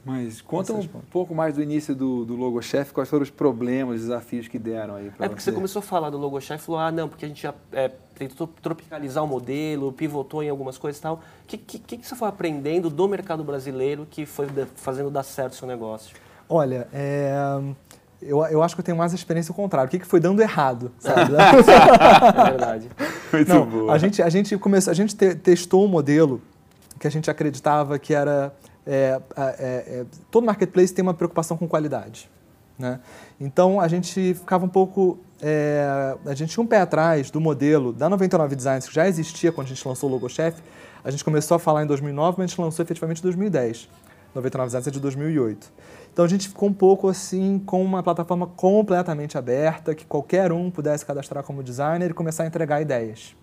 mas 0.05 0.39
conta 0.39 0.71
um 0.71 0.87
pouco 1.09 1.33
mais 1.33 1.55
do 1.55 1.63
início 1.63 1.95
do, 1.95 2.23
do 2.23 2.35
Logo 2.35 2.61
Chef, 2.61 2.93
quais 2.93 3.09
foram 3.09 3.23
os 3.23 3.31
problemas, 3.31 3.95
os 3.95 4.01
desafios 4.01 4.47
que 4.47 4.59
deram 4.59 4.95
aí 4.95 5.09
para 5.09 5.25
É 5.25 5.29
porque 5.29 5.41
você. 5.41 5.49
você 5.49 5.55
começou 5.55 5.79
a 5.79 5.83
falar 5.83 6.11
do 6.11 6.17
Logo 6.19 6.39
Chef 6.39 6.61
e 6.61 6.65
falou, 6.65 6.79
ah, 6.79 6.91
não, 6.91 7.09
porque 7.09 7.25
a 7.25 7.27
gente 7.27 7.41
já 7.41 7.55
é, 7.73 7.89
tentou 8.13 8.47
tropicalizar 8.61 9.23
o 9.23 9.27
modelo, 9.27 9.91
pivotou 9.91 10.43
em 10.43 10.49
algumas 10.49 10.77
coisas 10.77 10.99
e 10.99 11.01
tal. 11.01 11.15
O 11.15 11.47
que, 11.47 11.57
que, 11.57 11.97
que 11.97 12.07
você 12.07 12.15
foi 12.15 12.29
aprendendo 12.29 12.87
do 12.87 13.07
mercado 13.07 13.43
brasileiro 13.43 14.07
que 14.07 14.27
foi 14.27 14.47
fazendo 14.75 15.09
dar 15.09 15.23
certo 15.23 15.53
o 15.53 15.55
seu 15.55 15.67
negócio? 15.67 16.15
Olha, 16.47 16.87
é, 16.93 17.33
eu, 18.21 18.45
eu 18.45 18.61
acho 18.61 18.75
que 18.75 18.81
eu 18.81 18.85
tenho 18.85 18.97
mais 18.97 19.11
experiência 19.11 19.51
ao 19.51 19.55
contrário. 19.55 19.87
O 19.87 19.91
que, 19.91 19.97
que 19.97 20.05
foi 20.05 20.19
dando 20.19 20.39
errado, 20.39 20.91
sabe? 20.99 21.31
é 21.35 22.43
verdade. 22.51 22.89
Muito 23.33 23.49
não, 23.49 23.65
boa. 23.65 23.91
A 23.93 23.97
gente, 23.97 24.21
a 24.21 24.29
gente, 24.29 24.55
começou, 24.57 24.91
a 24.91 24.93
gente 24.93 25.15
te, 25.15 25.33
testou 25.33 25.83
um 25.83 25.87
modelo 25.87 26.39
que 26.99 27.07
a 27.07 27.11
gente 27.11 27.29
acreditava 27.29 27.97
que 27.97 28.13
era 28.13 28.53
é, 28.85 29.19
é, 29.35 29.43
é, 29.59 30.05
todo 30.29 30.45
marketplace 30.45 30.93
tem 30.93 31.01
uma 31.01 31.13
preocupação 31.13 31.57
com 31.57 31.67
qualidade. 31.67 32.29
Né? 32.77 32.99
Então 33.39 33.79
a 33.79 33.87
gente 33.87 34.33
ficava 34.33 34.65
um 34.65 34.69
pouco. 34.69 35.17
É, 35.41 36.15
a 36.25 36.33
gente 36.33 36.53
tinha 36.53 36.63
um 36.63 36.67
pé 36.67 36.79
atrás 36.79 37.29
do 37.29 37.41
modelo 37.41 37.91
da 37.91 38.09
99 38.09 38.55
Designs, 38.55 38.87
que 38.87 38.93
já 38.95 39.07
existia 39.07 39.51
quando 39.51 39.67
a 39.67 39.69
gente 39.69 39.87
lançou 39.87 40.09
o 40.09 40.13
Logo 40.13 40.29
Chef. 40.29 40.61
A 41.03 41.11
gente 41.11 41.23
começou 41.23 41.55
a 41.55 41.59
falar 41.59 41.83
em 41.83 41.87
2009, 41.87 42.35
mas 42.37 42.45
a 42.45 42.47
gente 42.47 42.61
lançou 42.61 42.83
efetivamente 42.83 43.19
em 43.19 43.23
2010. 43.23 43.89
99 44.33 44.67
Designs 44.67 44.87
é 44.87 44.91
de 44.91 44.99
2008. 44.99 45.71
Então 46.11 46.25
a 46.25 46.27
gente 46.27 46.47
ficou 46.47 46.69
um 46.69 46.73
pouco 46.73 47.07
assim 47.07 47.59
com 47.65 47.83
uma 47.83 48.01
plataforma 48.01 48.47
completamente 48.47 49.37
aberta, 49.37 49.93
que 49.93 50.05
qualquer 50.05 50.51
um 50.51 50.69
pudesse 50.71 51.05
cadastrar 51.05 51.43
como 51.43 51.63
designer 51.63 52.11
e 52.11 52.13
começar 52.13 52.43
a 52.43 52.47
entregar 52.47 52.81
ideias. 52.81 53.35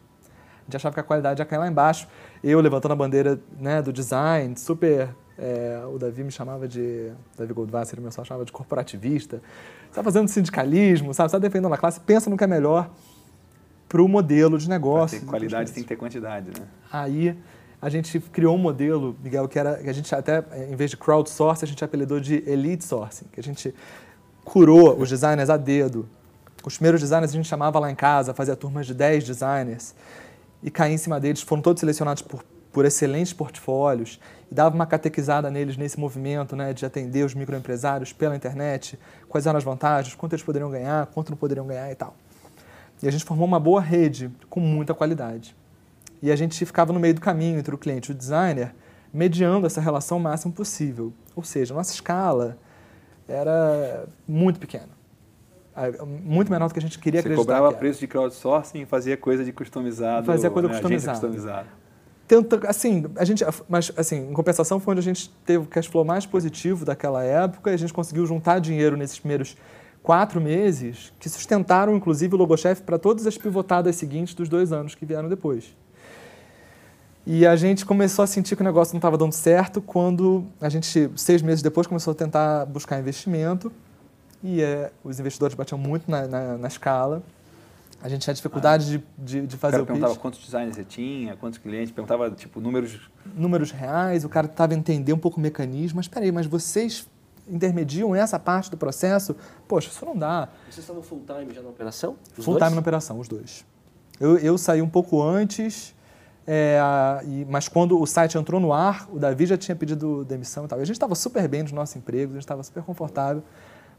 A 0.61 0.64
gente 0.64 0.76
achava 0.76 0.94
que 0.94 1.00
a 1.00 1.02
qualidade 1.02 1.40
ia 1.40 1.44
cair 1.44 1.58
lá 1.58 1.68
embaixo. 1.68 2.06
Eu 2.42 2.61
levantando 2.61 2.92
a 2.92 2.96
bandeira 2.96 3.40
né, 3.58 3.82
do 3.82 3.92
design, 3.92 4.56
super 4.56 5.08
é, 5.42 5.84
o 5.92 5.99
Davi 5.99 6.22
me 6.22 6.30
chamava 6.30 6.68
de. 6.68 7.11
Davi 7.37 7.52
Goldwasser, 7.52 8.00
me 8.00 8.08
chamava 8.12 8.44
de 8.44 8.52
corporativista. 8.52 9.38
Você 9.38 9.90
está 9.90 10.02
fazendo 10.02 10.28
sindicalismo, 10.28 11.12
sabe? 11.12 11.30
Você 11.30 11.37
está 11.37 11.49
defendendo 11.49 11.75
a 11.75 11.76
classe, 11.76 11.99
pensa 11.99 12.30
no 12.30 12.37
que 12.37 12.44
é 12.44 12.46
melhor. 12.46 12.88
para 13.88 14.00
o 14.00 14.08
modelo 14.08 14.56
de 14.56 14.68
negócio. 14.68 15.18
Tem 15.18 15.28
qualidade 15.28 15.72
tem 15.72 15.82
que 15.82 15.88
ter 15.88 15.96
quantidade, 15.96 16.46
né? 16.58 16.64
Aí 16.92 17.37
a 17.80 17.88
gente 17.88 18.20
criou 18.20 18.54
um 18.54 18.58
modelo, 18.58 19.16
Miguel, 19.20 19.49
que 19.49 19.58
era 19.58 19.82
que 19.82 19.90
a 19.90 19.92
gente 19.92 20.14
até, 20.14 20.44
em 20.70 20.76
vez 20.76 20.92
de 20.92 20.96
crowdsourcing, 20.96 21.64
a 21.64 21.68
gente 21.68 21.84
apelidou 21.84 22.20
de 22.20 22.49
elite 22.49 22.84
sourcing, 22.84 23.26
que 23.32 23.40
a 23.40 23.42
gente 23.42 23.75
curou 24.44 24.96
os 24.96 25.11
designers 25.11 25.50
a 25.50 25.56
dedo. 25.56 26.08
Os 26.64 26.76
primeiros 26.76 27.00
designers 27.00 27.32
a 27.32 27.34
gente 27.34 27.49
chamava 27.49 27.80
lá 27.80 27.90
em 27.90 27.96
casa, 27.96 28.32
fazia 28.32 28.54
turmas 28.54 28.87
de 28.87 28.94
10 28.94 29.25
designers 29.25 29.92
e 30.62 30.70
caía 30.70 30.94
em 30.94 30.99
cima 30.99 31.18
deles, 31.18 31.42
foram 31.42 31.61
todos 31.61 31.80
selecionados 31.80 32.22
por, 32.22 32.44
por 32.72 32.84
excelentes 32.84 33.32
portfólios 33.32 34.20
e 34.52 34.54
dava 34.54 34.75
uma 34.75 34.85
catequizada 34.85 35.50
neles 35.50 35.78
nesse 35.78 35.99
movimento 35.99 36.54
né, 36.54 36.75
de 36.75 36.85
atender 36.85 37.25
os 37.25 37.35
microempresários 37.35 38.12
pela 38.12 38.37
internet, 38.37 38.99
quais 39.26 39.47
eram 39.47 39.56
as 39.56 39.64
vantagens, 39.64 40.14
quanto 40.14 40.35
eles 40.35 40.44
poderiam 40.44 40.71
ganhar, 40.71 41.06
quanto 41.06 41.30
não 41.30 41.38
poderiam 41.38 41.66
ganhar 41.66 41.90
e 41.90 41.94
tal. 41.94 42.14
E 43.02 43.09
a 43.09 43.11
gente 43.11 43.25
formou 43.25 43.47
uma 43.47 43.59
boa 43.59 43.80
rede 43.80 44.30
com 44.50 44.61
muita 44.61 44.92
qualidade. 44.92 45.56
E 46.21 46.30
a 46.30 46.37
gente 46.37 46.66
ficava 46.66 46.92
no 46.92 47.00
meio 47.00 47.14
do 47.14 47.21
caminho 47.23 47.59
entre 47.59 47.75
o 47.75 47.78
cliente 47.78 48.11
e 48.11 48.14
o 48.14 48.14
designer, 48.14 48.75
mediando 49.11 49.66
essa 49.66 49.80
relação 49.80 50.18
o 50.18 50.21
máximo 50.21 50.52
possível. 50.52 51.14
Ou 51.35 51.42
seja, 51.42 51.73
a 51.73 51.76
nossa 51.78 51.94
escala 51.94 52.59
era 53.26 54.04
muito 54.28 54.61
pequena. 54.61 54.90
Muito 56.23 56.52
menor 56.52 56.68
do 56.68 56.75
que 56.75 56.78
a 56.78 56.82
gente 56.82 56.99
queria 56.99 57.23
Você 57.23 57.28
acreditar. 57.28 57.54
cobrava 57.54 57.73
preço 57.73 58.00
de 58.00 58.06
crowdsourcing 58.06 58.82
e 58.82 58.85
fazia 58.85 59.16
coisa 59.16 59.42
de 59.42 59.50
customizado. 59.50 60.26
Fazia 60.26 60.50
coisa 60.50 60.68
né? 60.68 60.75
customizada. 60.75 61.18
customizada. 61.18 61.81
Tenta, 62.32 62.66
assim, 62.66 63.04
a 63.16 63.26
gente, 63.26 63.44
mas 63.68 63.92
assim, 63.94 64.30
em 64.30 64.32
compensação 64.32 64.80
foi 64.80 64.92
onde 64.92 65.00
a 65.00 65.02
gente 65.02 65.28
teve 65.44 65.64
o 65.64 65.66
cash 65.66 65.84
flow 65.84 66.02
mais 66.02 66.24
positivo 66.24 66.82
daquela 66.82 67.22
época 67.22 67.70
e 67.70 67.74
a 67.74 67.76
gente 67.76 67.92
conseguiu 67.92 68.24
juntar 68.24 68.58
dinheiro 68.58 68.96
nesses 68.96 69.18
primeiros 69.18 69.54
quatro 70.02 70.40
meses 70.40 71.12
que 71.20 71.28
sustentaram, 71.28 71.94
inclusive, 71.94 72.34
o 72.34 72.38
Logochef 72.38 72.80
para 72.84 72.98
todas 72.98 73.26
as 73.26 73.36
pivotadas 73.36 73.96
seguintes 73.96 74.32
dos 74.32 74.48
dois 74.48 74.72
anos 74.72 74.94
que 74.94 75.04
vieram 75.04 75.28
depois. 75.28 75.76
E 77.26 77.46
a 77.46 77.54
gente 77.54 77.84
começou 77.84 78.22
a 78.22 78.26
sentir 78.26 78.56
que 78.56 78.62
o 78.62 78.64
negócio 78.64 78.94
não 78.94 78.98
estava 78.98 79.18
dando 79.18 79.34
certo 79.34 79.82
quando 79.82 80.46
a 80.58 80.70
gente, 80.70 81.10
seis 81.14 81.42
meses 81.42 81.60
depois, 81.60 81.86
começou 81.86 82.12
a 82.12 82.14
tentar 82.14 82.64
buscar 82.64 82.98
investimento 82.98 83.70
e 84.42 84.62
é, 84.62 84.90
os 85.04 85.20
investidores 85.20 85.54
batiam 85.54 85.76
muito 85.76 86.10
na, 86.10 86.26
na, 86.26 86.56
na, 86.56 86.68
escala. 86.68 87.22
A 88.02 88.09
gente 88.09 88.23
tinha 88.23 88.35
dificuldade 88.35 88.85
ah. 88.85 88.99
de, 89.18 89.40
de, 89.40 89.47
de, 89.47 89.56
fazer 89.56 89.78
o, 89.78 89.82
o 89.85 89.87
perguntava 89.87 90.16
quantos 90.16 90.40
designers 90.40 90.76
você 90.76 90.85
tinha, 90.85 91.37
quantos 91.37 91.59
clientes, 91.59 91.92
perguntava 91.92 92.30
tipo 92.30 92.61
números... 92.61 93.11
Números 93.35 93.71
reais, 93.71 94.25
o 94.25 94.28
cara 94.28 94.47
estava 94.47 94.75
entender 94.75 95.12
um 95.12 95.18
pouco 95.18 95.38
o 95.38 95.40
mecanismo, 95.40 95.97
mas 95.97 96.06
espera 96.06 96.25
aí, 96.25 96.32
mas 96.32 96.47
vocês 96.47 97.06
intermediam 97.49 98.14
essa 98.14 98.38
parte 98.38 98.71
do 98.71 98.76
processo? 98.76 99.37
Poxa, 99.68 99.88
isso 99.88 100.04
não 100.04 100.16
dá. 100.16 100.49
Vocês 100.64 100.78
estavam 100.78 101.02
full 101.02 101.23
time 101.26 101.54
já 101.54 101.62
na 101.62 101.68
operação? 101.68 102.16
full 102.35 102.59
time 102.59 102.71
na 102.71 102.80
operação, 102.80 103.18
os 103.21 103.28
dois. 103.28 103.64
Eu, 104.18 104.37
eu 104.38 104.59
saí 104.59 104.82
um 104.82 104.88
pouco 104.88 105.23
antes 105.23 105.94
é, 106.47 106.80
e, 107.25 107.47
mas 107.49 107.68
quando 107.68 108.00
o 108.00 108.06
site 108.06 108.37
entrou 108.37 108.61
no 108.61 108.73
ar, 108.73 109.09
o 109.12 109.18
Davi 109.18 109.47
já 109.47 109.56
tinha 109.56 109.76
pedido 109.76 110.25
demissão 110.25 110.64
e 110.64 110.68
tal. 110.68 110.78
E 110.78 110.82
a 110.82 110.85
gente 110.85 110.97
estava 110.97 111.14
super 111.14 111.47
bem 111.49 111.62
nos 111.62 111.73
nossos 111.73 111.94
empregos, 111.97 112.35
a 112.35 112.38
gente 112.38 112.44
estava 112.44 112.62
super 112.62 112.82
confortável, 112.82 113.42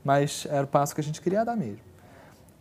mas 0.04 0.46
era 0.50 0.64
o 0.64 0.68
passo 0.68 0.94
que 0.94 1.02
a 1.02 1.04
gente 1.04 1.22
queria 1.22 1.44
dar 1.46 1.56
mesmo. 1.56 1.93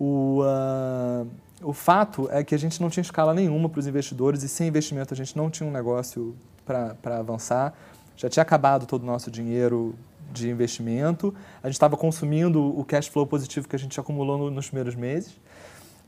O, 0.04 0.42
uh, 0.42 1.30
o 1.62 1.72
fato 1.72 2.28
é 2.32 2.42
que 2.42 2.56
a 2.56 2.58
gente 2.58 2.82
não 2.82 2.90
tinha 2.90 3.02
escala 3.02 3.32
nenhuma 3.32 3.68
para 3.68 3.78
os 3.78 3.86
investidores 3.86 4.42
e 4.42 4.48
sem 4.48 4.66
investimento 4.66 5.14
a 5.14 5.16
gente 5.16 5.36
não 5.36 5.48
tinha 5.48 5.68
um 5.68 5.70
negócio 5.70 6.34
para 6.66 7.18
avançar. 7.20 7.72
Já 8.16 8.28
tinha 8.28 8.42
acabado 8.42 8.84
todo 8.84 9.04
o 9.04 9.06
nosso 9.06 9.30
dinheiro 9.30 9.94
de 10.32 10.50
investimento, 10.50 11.32
a 11.62 11.68
gente 11.68 11.74
estava 11.74 11.96
consumindo 11.96 12.60
o 12.76 12.84
cash 12.84 13.06
flow 13.06 13.24
positivo 13.28 13.68
que 13.68 13.76
a 13.76 13.78
gente 13.78 14.00
acumulou 14.00 14.36
no, 14.36 14.50
nos 14.50 14.66
primeiros 14.66 14.96
meses. 14.96 15.38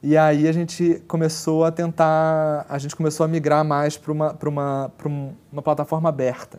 E 0.02 0.16
aí 0.16 0.48
a 0.48 0.52
gente 0.52 1.00
começou 1.06 1.64
a 1.64 1.70
tentar, 1.70 2.66
a 2.68 2.78
gente 2.78 2.96
começou 2.96 3.22
a 3.22 3.28
migrar 3.28 3.64
mais 3.64 3.96
para 3.96 4.10
uma, 4.10 4.36
uma, 4.44 4.92
uma 5.52 5.62
plataforma 5.62 6.08
aberta. 6.08 6.58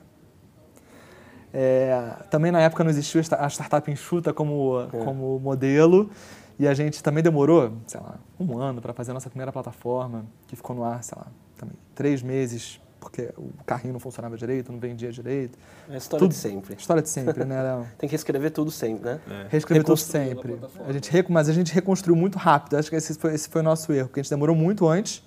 É, 1.53 2.15
também 2.29 2.49
na 2.49 2.61
época 2.61 2.81
não 2.83 2.91
existia 2.91 3.21
a 3.37 3.49
startup 3.49 3.91
enxuta 3.91 4.31
como, 4.31 4.87
é. 4.93 5.03
como 5.03 5.37
modelo, 5.39 6.09
e 6.57 6.67
a 6.67 6.73
gente 6.73 7.03
também 7.03 7.23
demorou, 7.23 7.73
sei 7.87 7.99
lá, 7.99 8.17
um 8.39 8.57
ano 8.57 8.81
para 8.81 8.93
fazer 8.93 9.11
a 9.11 9.13
nossa 9.13 9.29
primeira 9.29 9.51
plataforma, 9.51 10.25
que 10.47 10.55
ficou 10.55 10.75
no 10.75 10.83
ar, 10.83 11.03
sei 11.03 11.17
lá, 11.17 11.27
também 11.57 11.75
três 11.93 12.21
meses 12.21 12.79
porque 13.05 13.31
o 13.37 13.51
carrinho 13.65 13.93
não 13.93 13.99
funcionava 13.99 14.35
direito, 14.35 14.71
não 14.71 14.79
vendia 14.79 15.11
direito. 15.11 15.59
É 15.87 15.93
a 15.93 15.97
história 15.97 16.25
tudo, 16.25 16.31
de 16.31 16.37
sempre. 16.37 16.75
História 16.75 17.03
de 17.03 17.09
sempre, 17.09 17.45
né, 17.45 17.61
Léo? 17.61 17.87
Tem 17.99 18.09
que 18.09 18.15
reescrever 18.15 18.49
tudo 18.49 18.71
sempre, 18.71 19.11
né? 19.11 19.19
É. 19.29 19.47
Reescrever 19.49 19.85
tudo 19.85 19.97
sempre. 19.97 20.59
A 20.87 20.91
gente, 20.91 21.31
mas 21.31 21.47
a 21.47 21.53
gente 21.53 21.71
reconstruiu 21.71 22.15
muito 22.15 22.39
rápido. 22.39 22.77
Acho 22.77 22.89
que 22.89 22.95
esse 22.95 23.13
foi, 23.13 23.35
esse 23.35 23.47
foi 23.47 23.61
o 23.61 23.63
nosso 23.63 23.93
erro, 23.93 24.07
porque 24.07 24.21
a 24.21 24.23
gente 24.23 24.31
demorou 24.31 24.55
muito 24.55 24.87
antes 24.87 25.23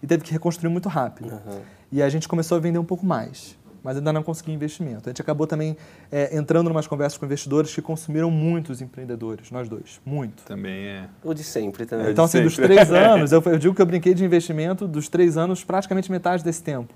e 0.00 0.06
teve 0.06 0.22
que 0.22 0.30
reconstruir 0.30 0.70
muito 0.70 0.88
rápido. 0.88 1.32
Uhum. 1.32 1.62
E 1.90 2.00
a 2.00 2.08
gente 2.08 2.28
começou 2.28 2.58
a 2.58 2.60
vender 2.60 2.78
um 2.78 2.84
pouco 2.84 3.04
mais 3.04 3.55
mas 3.86 3.96
ainda 3.96 4.12
não 4.12 4.24
conseguia 4.24 4.52
investimento. 4.52 5.08
A 5.08 5.10
gente 5.10 5.22
acabou 5.22 5.46
também 5.46 5.76
é, 6.10 6.36
entrando 6.36 6.68
em 6.68 6.72
umas 6.72 6.88
conversas 6.88 7.16
com 7.16 7.24
investidores 7.24 7.72
que 7.72 7.80
consumiram 7.80 8.32
muitos 8.32 8.82
empreendedores, 8.82 9.48
nós 9.52 9.68
dois, 9.68 10.00
muito. 10.04 10.42
Também 10.42 10.88
é. 10.88 11.08
O 11.22 11.32
de 11.32 11.44
sempre 11.44 11.86
também. 11.86 12.10
Então, 12.10 12.24
assim, 12.24 12.42
dos 12.42 12.56
três 12.56 12.90
anos, 12.90 13.30
eu, 13.30 13.40
eu, 13.46 13.56
digo 13.56 13.76
que 13.76 13.80
eu 13.80 13.86
brinquei 13.86 14.12
de 14.12 14.24
investimento 14.24 14.88
dos 14.88 15.08
três 15.08 15.36
anos, 15.36 15.62
praticamente 15.62 16.10
metade 16.10 16.42
desse 16.42 16.64
tempo. 16.64 16.92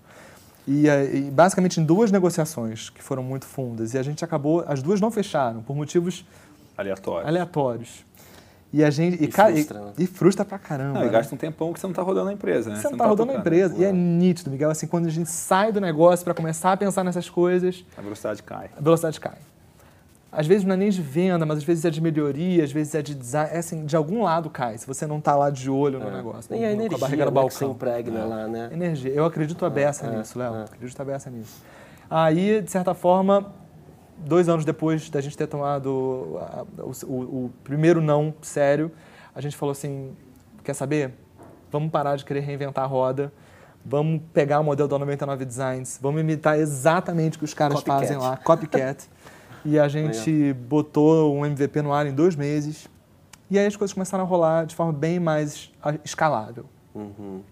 E, 0.67 0.89
e, 0.89 1.31
basicamente 1.31 1.81
em 1.81 1.85
duas 1.85 2.11
negociações 2.11 2.91
que 2.91 3.01
foram 3.01 3.23
muito 3.23 3.47
fundas. 3.47 3.95
E 3.95 3.99
a 3.99 4.03
gente 4.03 4.25
acabou, 4.25 4.65
as 4.67 4.83
duas 4.83 5.01
não 5.01 5.13
fecharam, 5.13 5.63
por 5.63 5.77
motivos 5.77 6.25
aleatórios. 6.77 7.29
aleatórios. 7.29 8.05
E 8.73 8.85
a 8.85 8.91
gente. 8.91 9.23
E, 9.23 9.29
e 9.29 9.31
frustra, 9.31 9.79
e, 9.79 9.83
né? 9.83 9.93
e, 9.99 10.07
frustra 10.07 10.45
pra 10.45 10.59
caramba. 10.59 10.95
Não, 10.95 11.03
e 11.03 11.07
né? 11.07 11.13
gasta 11.13 11.35
um 11.35 11.39
tempão 11.39 11.73
que 11.73 11.81
você 11.81 11.87
não 11.87 11.93
está 11.93 12.03
rodando 12.03 12.31
a 12.31 12.33
empresa, 12.33 12.71
né? 12.71 12.77
Você, 12.77 12.83
você 12.83 12.89
não 12.89 12.95
está 12.95 13.05
tá 13.05 13.11
rodando 13.11 13.33
a 13.33 13.35
empresa. 13.37 13.75
E 13.77 13.85
é 13.85 13.93
nítido, 13.93 14.51
Miguel, 14.51 14.71
assim, 14.71 14.87
quando 14.87 15.07
a 15.07 15.11
gente 15.11 15.29
sai 15.29 15.73
do 15.73 15.81
negócio 15.81 16.25
para 16.25 16.35
começar 16.35 16.73
a 16.73 16.77
pensar 16.77 17.03
nessas 17.03 17.29
coisas. 17.29 17.85
A 17.97 18.01
velocidade 18.01 18.43
cai. 18.43 18.71
A 18.77 18.81
velocidade 18.81 19.21
cai 19.21 19.39
às 20.33 20.47
vezes 20.47 20.65
não 20.65 20.75
é 20.75 20.77
nem 20.77 20.91
de 20.91 21.03
venda, 21.03 21.45
mas 21.45 21.59
às 21.59 21.65
vezes 21.65 21.85
é 21.85 21.91
de 21.91 22.01
melhoria, 22.01 22.63
às 22.63 22.71
vezes 22.71 22.95
é 22.95 23.03
de 23.03 23.15
design. 23.15 23.51
É 23.53 23.59
assim, 23.59 23.85
de 23.85 23.97
algum 23.97 24.23
lado 24.23 24.49
cai, 24.49 24.79
se 24.79 24.87
você 24.87 25.07
não 25.07 25.19
está 25.19 25.35
lá 25.35 25.51
de 25.51 25.69
olho 25.69 25.99
no 25.99 26.09
é. 26.09 26.17
negócio. 26.17 26.55
E 26.55 26.65
a 26.65 26.73
energia 26.73 26.91
com 26.91 26.95
a 26.97 26.99
barriga 26.99 27.25
no 27.25 27.31
balcão. 27.31 27.49
que 27.49 27.55
você 27.55 27.65
impregna 27.65 28.21
é. 28.21 28.25
lá, 28.25 28.47
né? 28.47 28.71
Energia. 28.73 29.11
Eu 29.11 29.25
acredito 29.25 29.65
a 29.65 29.69
é, 29.69 29.71
beça 29.71 30.07
é, 30.07 30.17
nisso, 30.17 30.39
Léo. 30.39 30.55
É. 30.55 30.63
Acredito 30.65 31.01
a 31.01 31.05
beça 31.05 31.31
nisso. 31.31 31.63
Aí, 32.09 32.61
de 32.61 32.71
certa 32.71 32.95
forma, 32.95 33.53
dois 34.25 34.49
anos 34.49 34.65
depois 34.65 35.09
da 35.11 35.21
gente 35.21 35.37
ter 35.37 35.47
tomado 35.47 35.89
o, 36.79 36.93
o, 37.07 37.45
o 37.45 37.53
primeiro 37.65 38.01
não 38.01 38.35
sério, 38.43 38.91
a 39.35 39.41
gente 39.41 39.57
falou 39.57 39.73
assim, 39.73 40.17
quer 40.63 40.75
saber? 40.75 41.13
Vamos 41.71 41.91
parar 41.91 42.17
de 42.17 42.25
querer 42.25 42.41
reinventar 42.41 42.85
a 42.85 42.87
roda. 42.87 43.33
Vamos 43.85 44.21
pegar 44.35 44.61
o 44.61 44.65
modelo 44.65 44.89
da 44.89 44.99
99 44.99 45.45
Designs, 45.45 45.99
vamos 46.03 46.21
imitar 46.21 46.59
exatamente 46.59 47.37
o 47.37 47.39
que 47.39 47.45
os 47.47 47.55
caras 47.55 47.79
copycat. 47.79 48.01
fazem 48.01 48.19
lá, 48.19 48.37
copycat. 48.37 49.09
E 49.63 49.79
a 49.79 49.89
gente 49.89 50.55
botou 50.55 51.37
um 51.37 51.45
MVP 51.45 51.83
no 51.83 51.93
ar 51.93 52.07
em 52.07 52.15
dois 52.15 52.35
meses. 52.35 52.89
E 53.51 53.59
aí 53.59 53.67
as 53.67 53.77
coisas 53.77 53.93
começaram 53.93 54.25
a 54.25 54.27
rolar 54.27 54.65
de 54.65 54.75
forma 54.75 54.91
bem 54.91 55.21
mais 55.21 55.71
escalável. 56.03 56.65
Uhum. 56.95 57.43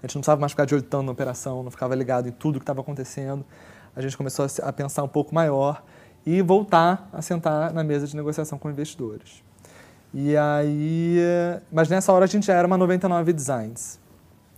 A 0.00 0.06
gente 0.06 0.14
não 0.14 0.20
precisava 0.20 0.40
mais 0.40 0.52
ficar 0.52 0.64
de 0.64 0.74
olho 0.74 0.82
tanto 0.84 1.06
na 1.06 1.10
operação, 1.10 1.64
não 1.64 1.70
ficava 1.72 1.92
ligado 1.96 2.28
em 2.28 2.30
tudo 2.30 2.60
que 2.60 2.62
estava 2.62 2.80
acontecendo. 2.80 3.44
A 3.96 4.00
gente 4.00 4.16
começou 4.16 4.46
a 4.62 4.72
pensar 4.72 5.02
um 5.02 5.08
pouco 5.08 5.34
maior 5.34 5.82
e 6.30 6.42
voltar 6.42 7.08
a 7.12 7.20
sentar 7.20 7.72
na 7.72 7.82
mesa 7.82 8.06
de 8.06 8.14
negociação 8.14 8.56
com 8.56 8.70
investidores. 8.70 9.42
E 10.14 10.36
aí, 10.36 11.18
mas 11.72 11.88
nessa 11.88 12.12
hora 12.12 12.24
a 12.24 12.28
gente 12.28 12.46
já 12.46 12.54
era 12.54 12.68
uma 12.68 12.76
99 12.76 13.32
Designs. 13.32 13.98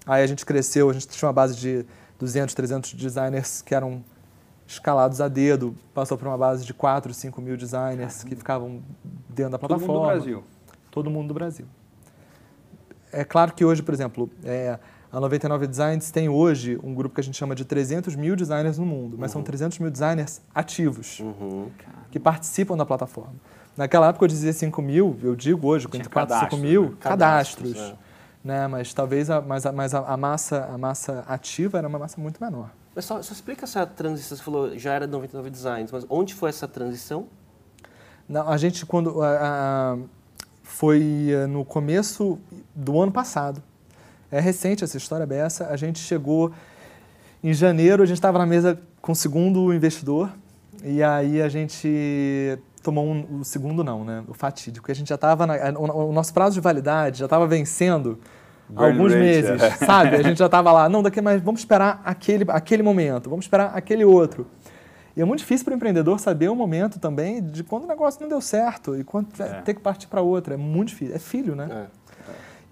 Aí 0.06 0.22
a 0.22 0.26
gente 0.26 0.44
cresceu, 0.44 0.90
a 0.90 0.92
gente 0.92 1.08
tinha 1.08 1.26
uma 1.26 1.32
base 1.32 1.56
de 1.56 1.86
200, 2.18 2.54
300 2.54 2.92
designers 2.92 3.62
que 3.62 3.74
eram 3.74 4.04
escalados 4.66 5.20
a 5.22 5.28
dedo, 5.28 5.74
passou 5.94 6.18
por 6.18 6.28
uma 6.28 6.36
base 6.36 6.66
de 6.66 6.74
4, 6.74 7.14
5 7.14 7.40
mil 7.40 7.56
designers 7.56 8.22
que 8.22 8.36
ficavam 8.36 8.82
dentro 9.28 9.52
da 9.52 9.58
plataforma. 9.58 9.86
Todo 9.86 9.96
mundo 9.96 10.02
do 10.02 10.06
Brasil? 10.06 10.44
Todo 10.90 11.10
mundo 11.10 11.28
do 11.28 11.34
Brasil. 11.34 11.66
É 13.10 13.24
claro 13.24 13.54
que 13.54 13.64
hoje, 13.64 13.82
por 13.82 13.94
exemplo, 13.94 14.30
é, 14.44 14.78
a 15.12 15.20
99 15.20 15.66
Designs 15.66 16.10
tem 16.10 16.30
hoje 16.30 16.80
um 16.82 16.94
grupo 16.94 17.14
que 17.14 17.20
a 17.20 17.24
gente 17.24 17.36
chama 17.36 17.54
de 17.54 17.66
300 17.66 18.16
mil 18.16 18.34
designers 18.34 18.78
no 18.78 18.86
mundo, 18.86 19.16
mas 19.18 19.30
uhum. 19.30 19.40
são 19.40 19.42
300 19.42 19.78
mil 19.78 19.90
designers 19.90 20.40
ativos 20.54 21.20
uhum. 21.20 21.68
que 22.10 22.18
participam 22.18 22.78
da 22.78 22.86
plataforma. 22.86 23.34
Naquela 23.76 24.08
época 24.08 24.24
eu 24.24 24.28
dizia 24.28 24.52
5 24.54 24.80
mil, 24.80 25.18
eu 25.22 25.36
digo 25.36 25.68
hoje, 25.68 25.86
com 25.86 25.98
entre 25.98 26.08
4 26.08 26.34
e 26.34 26.40
5 26.40 26.56
mil 26.56 26.82
né? 26.84 26.96
cadastros. 26.98 27.72
cadastros 27.74 27.98
é. 28.42 28.48
né? 28.48 28.66
Mas 28.66 28.94
talvez 28.94 29.28
a, 29.28 29.42
mas 29.42 29.66
a, 29.66 29.72
mas 29.72 29.94
a, 29.94 30.16
massa, 30.16 30.64
a 30.64 30.78
massa 30.78 31.24
ativa 31.28 31.76
era 31.76 31.86
uma 31.86 31.98
massa 31.98 32.18
muito 32.18 32.42
menor. 32.42 32.70
Mas 32.94 33.04
só, 33.04 33.20
só, 33.20 33.34
explica 33.34 33.64
essa 33.64 33.86
transição, 33.86 34.36
você 34.36 34.42
falou 34.42 34.78
já 34.78 34.94
era 34.94 35.06
99 35.06 35.50
Designs, 35.50 35.92
mas 35.92 36.06
onde 36.08 36.34
foi 36.34 36.48
essa 36.48 36.66
transição? 36.66 37.26
Não, 38.26 38.48
a 38.48 38.56
gente 38.56 38.86
quando 38.86 39.22
a, 39.22 39.94
a, 39.94 39.98
foi 40.62 41.28
eh, 41.30 41.46
no 41.46 41.66
começo 41.66 42.38
do 42.74 42.98
ano 43.00 43.12
passado. 43.12 43.62
É 44.32 44.40
recente 44.40 44.82
essa 44.82 44.96
história 44.96 45.26
dessa. 45.26 45.66
A 45.68 45.76
gente 45.76 45.98
chegou 45.98 46.50
em 47.44 47.52
janeiro, 47.52 48.02
a 48.02 48.06
gente 48.06 48.16
estava 48.16 48.38
na 48.38 48.46
mesa 48.46 48.80
com 49.00 49.12
o 49.12 49.14
segundo 49.14 49.72
investidor 49.74 50.30
e 50.82 51.02
aí 51.02 51.42
a 51.42 51.50
gente 51.50 52.58
tomou 52.82 53.06
um, 53.06 53.40
o 53.40 53.44
segundo 53.44 53.84
não, 53.84 54.04
né? 54.04 54.24
O 54.26 54.32
fatídico. 54.32 54.90
A 54.90 54.94
gente 54.94 55.08
já 55.08 55.16
estava 55.16 55.46
o, 55.78 56.08
o 56.08 56.12
nosso 56.12 56.32
prazo 56.32 56.54
de 56.54 56.60
validade 56.60 57.18
já 57.18 57.26
estava 57.26 57.46
vencendo 57.46 58.18
Burn 58.68 58.92
alguns 58.92 59.12
rate, 59.12 59.22
meses, 59.22 59.62
é. 59.62 59.70
sabe? 59.70 60.16
A 60.16 60.22
gente 60.22 60.38
já 60.38 60.46
estava 60.46 60.72
lá, 60.72 60.88
não, 60.88 61.02
daqui 61.02 61.20
mais, 61.20 61.42
vamos 61.42 61.60
esperar 61.60 62.00
aquele, 62.04 62.46
aquele 62.48 62.82
momento, 62.82 63.28
vamos 63.28 63.44
esperar 63.44 63.72
aquele 63.74 64.04
outro. 64.04 64.46
E 65.14 65.20
é 65.20 65.24
muito 65.26 65.40
difícil 65.40 65.64
para 65.64 65.72
o 65.72 65.76
empreendedor 65.76 66.18
saber 66.18 66.48
o 66.48 66.56
momento 66.56 66.98
também 66.98 67.42
de 67.42 67.62
quando 67.62 67.84
o 67.84 67.86
negócio 67.86 68.20
não 68.22 68.28
deu 68.28 68.40
certo 68.40 68.96
e 68.96 69.04
quando 69.04 69.28
É. 69.38 69.60
ter 69.60 69.74
que 69.74 69.80
partir 69.80 70.06
para 70.06 70.22
outra. 70.22 70.54
É 70.54 70.56
muito 70.56 70.88
difícil. 70.88 71.14
É 71.14 71.18
filho, 71.18 71.54
né? 71.54 71.68
É. 71.70 72.01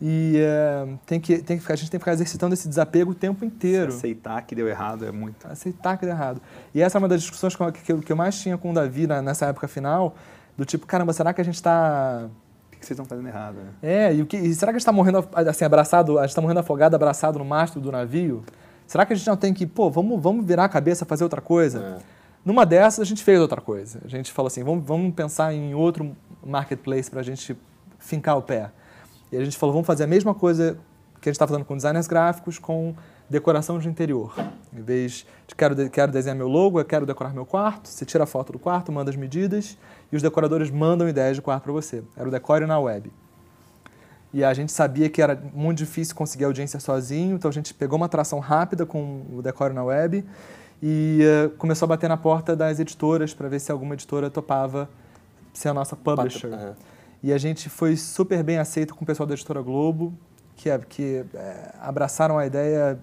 E 0.02 0.34
é, 0.38 0.88
tem 1.04 1.20
que, 1.20 1.38
tem 1.42 1.56
que 1.58 1.60
ficar, 1.62 1.74
a 1.74 1.76
gente 1.76 1.90
tem 1.90 1.98
que 1.98 2.02
ficar 2.02 2.12
exercitando 2.14 2.54
esse 2.54 2.66
desapego 2.66 3.10
o 3.10 3.14
tempo 3.14 3.44
inteiro. 3.44 3.88
Aceitar 3.92 4.40
que 4.42 4.54
deu 4.54 4.66
errado 4.66 5.04
é 5.04 5.12
muito. 5.12 5.46
Aceitar 5.46 5.98
que 5.98 6.06
deu 6.06 6.14
errado. 6.14 6.40
E 6.74 6.80
essa 6.80 6.96
é 6.96 6.98
uma 6.98 7.08
das 7.08 7.20
discussões 7.20 7.54
que 7.54 7.92
eu, 7.92 7.98
que 8.00 8.10
eu- 8.12 8.16
mais 8.16 8.40
tinha 8.40 8.56
com 8.56 8.70
o 8.70 8.74
Davi 8.74 9.06
na- 9.06 9.20
nessa 9.20 9.46
época 9.46 9.68
final, 9.68 10.14
do 10.56 10.64
tipo, 10.64 10.86
caramba, 10.86 11.12
será 11.12 11.34
que 11.34 11.40
a 11.40 11.44
gente 11.44 11.56
está 11.56 12.28
O 12.28 12.70
que 12.70 12.78
que 12.78 12.86
vocês 12.86 12.98
estão 12.98 13.04
fazendo 13.04 13.28
errado? 13.28 13.56
Né? 13.56 13.70
é, 13.82 14.14
e, 14.14 14.22
o 14.22 14.26
que, 14.26 14.38
e 14.38 14.54
será 14.54 14.72
que 14.72 14.76
a 14.76 14.78
gente 14.78 14.82
está 14.82 14.92
morrendo 14.92 15.28
assim, 15.34 15.66
abraçado, 15.66 16.18
a 16.18 16.22
gente 16.22 16.30
está 16.30 16.40
morrendo 16.40 16.60
afogado, 16.60 16.94
abraçado 16.96 17.38
no 17.38 17.44
mastro 17.44 17.78
do 17.78 17.92
navio? 17.92 18.42
Será 18.86 19.04
que 19.04 19.12
a 19.12 19.16
gente 19.16 19.28
não 19.28 19.36
tem 19.36 19.52
que, 19.52 19.66
pô, 19.66 19.90
vamos, 19.90 20.18
vamos 20.20 20.46
virar 20.46 20.64
a 20.64 20.68
cabeça, 20.68 21.04
fazer 21.04 21.24
outra 21.24 21.42
coisa? 21.42 21.98
Numa 22.42 22.64
dessas, 22.64 23.00
a 23.00 23.04
gente 23.04 23.22
fez 23.22 23.38
outra 23.38 23.60
coisa. 23.60 24.00
A 24.02 24.08
gente 24.08 24.32
falou 24.32 24.46
assim, 24.46 24.64
vamos, 24.64 24.82
vamos 24.82 25.14
pensar 25.14 25.52
em 25.52 25.74
outro 25.74 26.16
marketplace 26.42 27.10
para 27.10 27.20
a 27.20 27.22
gente 27.22 27.54
fincar 27.98 28.38
o 28.38 28.42
pé. 28.42 28.70
E 29.32 29.36
a 29.36 29.44
gente 29.44 29.56
falou, 29.56 29.72
vamos 29.72 29.86
fazer 29.86 30.04
a 30.04 30.06
mesma 30.06 30.34
coisa 30.34 30.76
que 31.20 31.28
a 31.28 31.30
gente 31.30 31.36
está 31.36 31.46
fazendo 31.46 31.64
com 31.64 31.76
designers 31.76 32.06
gráficos, 32.06 32.58
com 32.58 32.94
decoração 33.28 33.78
de 33.78 33.88
interior. 33.88 34.34
Em 34.72 34.82
vez 34.82 35.26
de 35.46 35.54
quero, 35.54 35.90
quero 35.90 36.10
desenhar 36.10 36.36
meu 36.36 36.48
logo, 36.48 36.80
eu 36.80 36.84
quero 36.84 37.06
decorar 37.06 37.32
meu 37.32 37.46
quarto, 37.46 37.88
você 37.88 38.04
tira 38.04 38.24
a 38.24 38.26
foto 38.26 38.52
do 38.52 38.58
quarto, 38.58 38.90
manda 38.90 39.10
as 39.10 39.16
medidas 39.16 39.78
e 40.10 40.16
os 40.16 40.22
decoradores 40.22 40.70
mandam 40.70 41.08
ideias 41.08 41.36
de 41.36 41.42
quarto 41.42 41.64
para 41.64 41.72
você. 41.72 42.02
Era 42.16 42.28
o 42.28 42.30
Decore 42.30 42.66
na 42.66 42.80
web. 42.80 43.12
E 44.32 44.42
a 44.42 44.54
gente 44.54 44.72
sabia 44.72 45.08
que 45.08 45.20
era 45.20 45.40
muito 45.52 45.78
difícil 45.78 46.14
conseguir 46.14 46.44
audiência 46.44 46.80
sozinho, 46.80 47.36
então 47.36 47.48
a 47.48 47.52
gente 47.52 47.74
pegou 47.74 47.96
uma 47.96 48.06
atração 48.06 48.38
rápida 48.38 48.86
com 48.86 49.24
o 49.32 49.42
Decore 49.42 49.74
na 49.74 49.84
web 49.84 50.24
e 50.82 51.20
eh, 51.22 51.50
começou 51.58 51.86
a 51.86 51.88
bater 51.88 52.08
na 52.08 52.16
porta 52.16 52.56
das 52.56 52.80
editoras 52.80 53.34
para 53.34 53.48
ver 53.48 53.60
se 53.60 53.70
alguma 53.70 53.94
editora 53.94 54.30
topava 54.30 54.88
ser 55.52 55.68
a 55.68 55.74
nossa 55.74 55.94
publisher. 55.94 56.52
Aham. 56.52 56.76
E 57.22 57.32
a 57.32 57.38
gente 57.38 57.68
foi 57.68 57.96
super 57.96 58.42
bem 58.42 58.58
aceito 58.58 58.94
com 58.94 59.04
o 59.04 59.06
pessoal 59.06 59.26
da 59.26 59.34
editora 59.34 59.60
Globo, 59.60 60.14
que, 60.56 60.70
é- 60.70 60.78
que 60.78 61.24
é, 61.34 61.74
abraçaram 61.80 62.38
a 62.38 62.46
ideia 62.46 62.98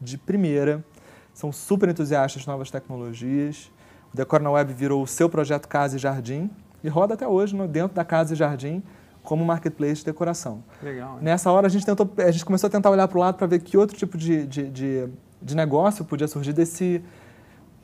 de 0.00 0.18
primeira, 0.18 0.84
são 1.32 1.50
super 1.50 1.88
entusiastas 1.88 2.42
de 2.42 2.48
novas 2.48 2.70
tecnologias. 2.70 3.70
O 4.12 4.16
Decor 4.16 4.40
na 4.40 4.50
Web 4.50 4.72
virou 4.72 5.02
o 5.02 5.06
seu 5.06 5.28
projeto 5.28 5.66
Casa 5.66 5.96
e 5.96 5.98
Jardim 5.98 6.50
e 6.82 6.88
roda 6.88 7.14
até 7.14 7.26
hoje 7.26 7.56
no, 7.56 7.66
dentro 7.66 7.94
da 7.94 8.04
Casa 8.04 8.34
e 8.34 8.36
Jardim 8.36 8.82
como 9.22 9.42
marketplace 9.44 9.96
de 9.96 10.04
decoração. 10.04 10.62
Legal? 10.82 11.18
Nessa 11.20 11.50
hora 11.50 11.66
a 11.66 11.70
gente, 11.70 11.86
tentou, 11.86 12.08
a 12.18 12.30
gente 12.30 12.44
começou 12.44 12.68
a 12.68 12.70
tentar 12.70 12.90
olhar 12.90 13.08
para 13.08 13.16
o 13.16 13.20
lado 13.20 13.36
para 13.36 13.46
ver 13.46 13.60
que 13.60 13.76
outro 13.78 13.96
tipo 13.96 14.18
de, 14.18 14.46
de, 14.46 14.70
de, 14.70 15.08
de 15.40 15.56
negócio 15.56 16.04
podia 16.04 16.28
surgir 16.28 16.52
desse, 16.52 17.02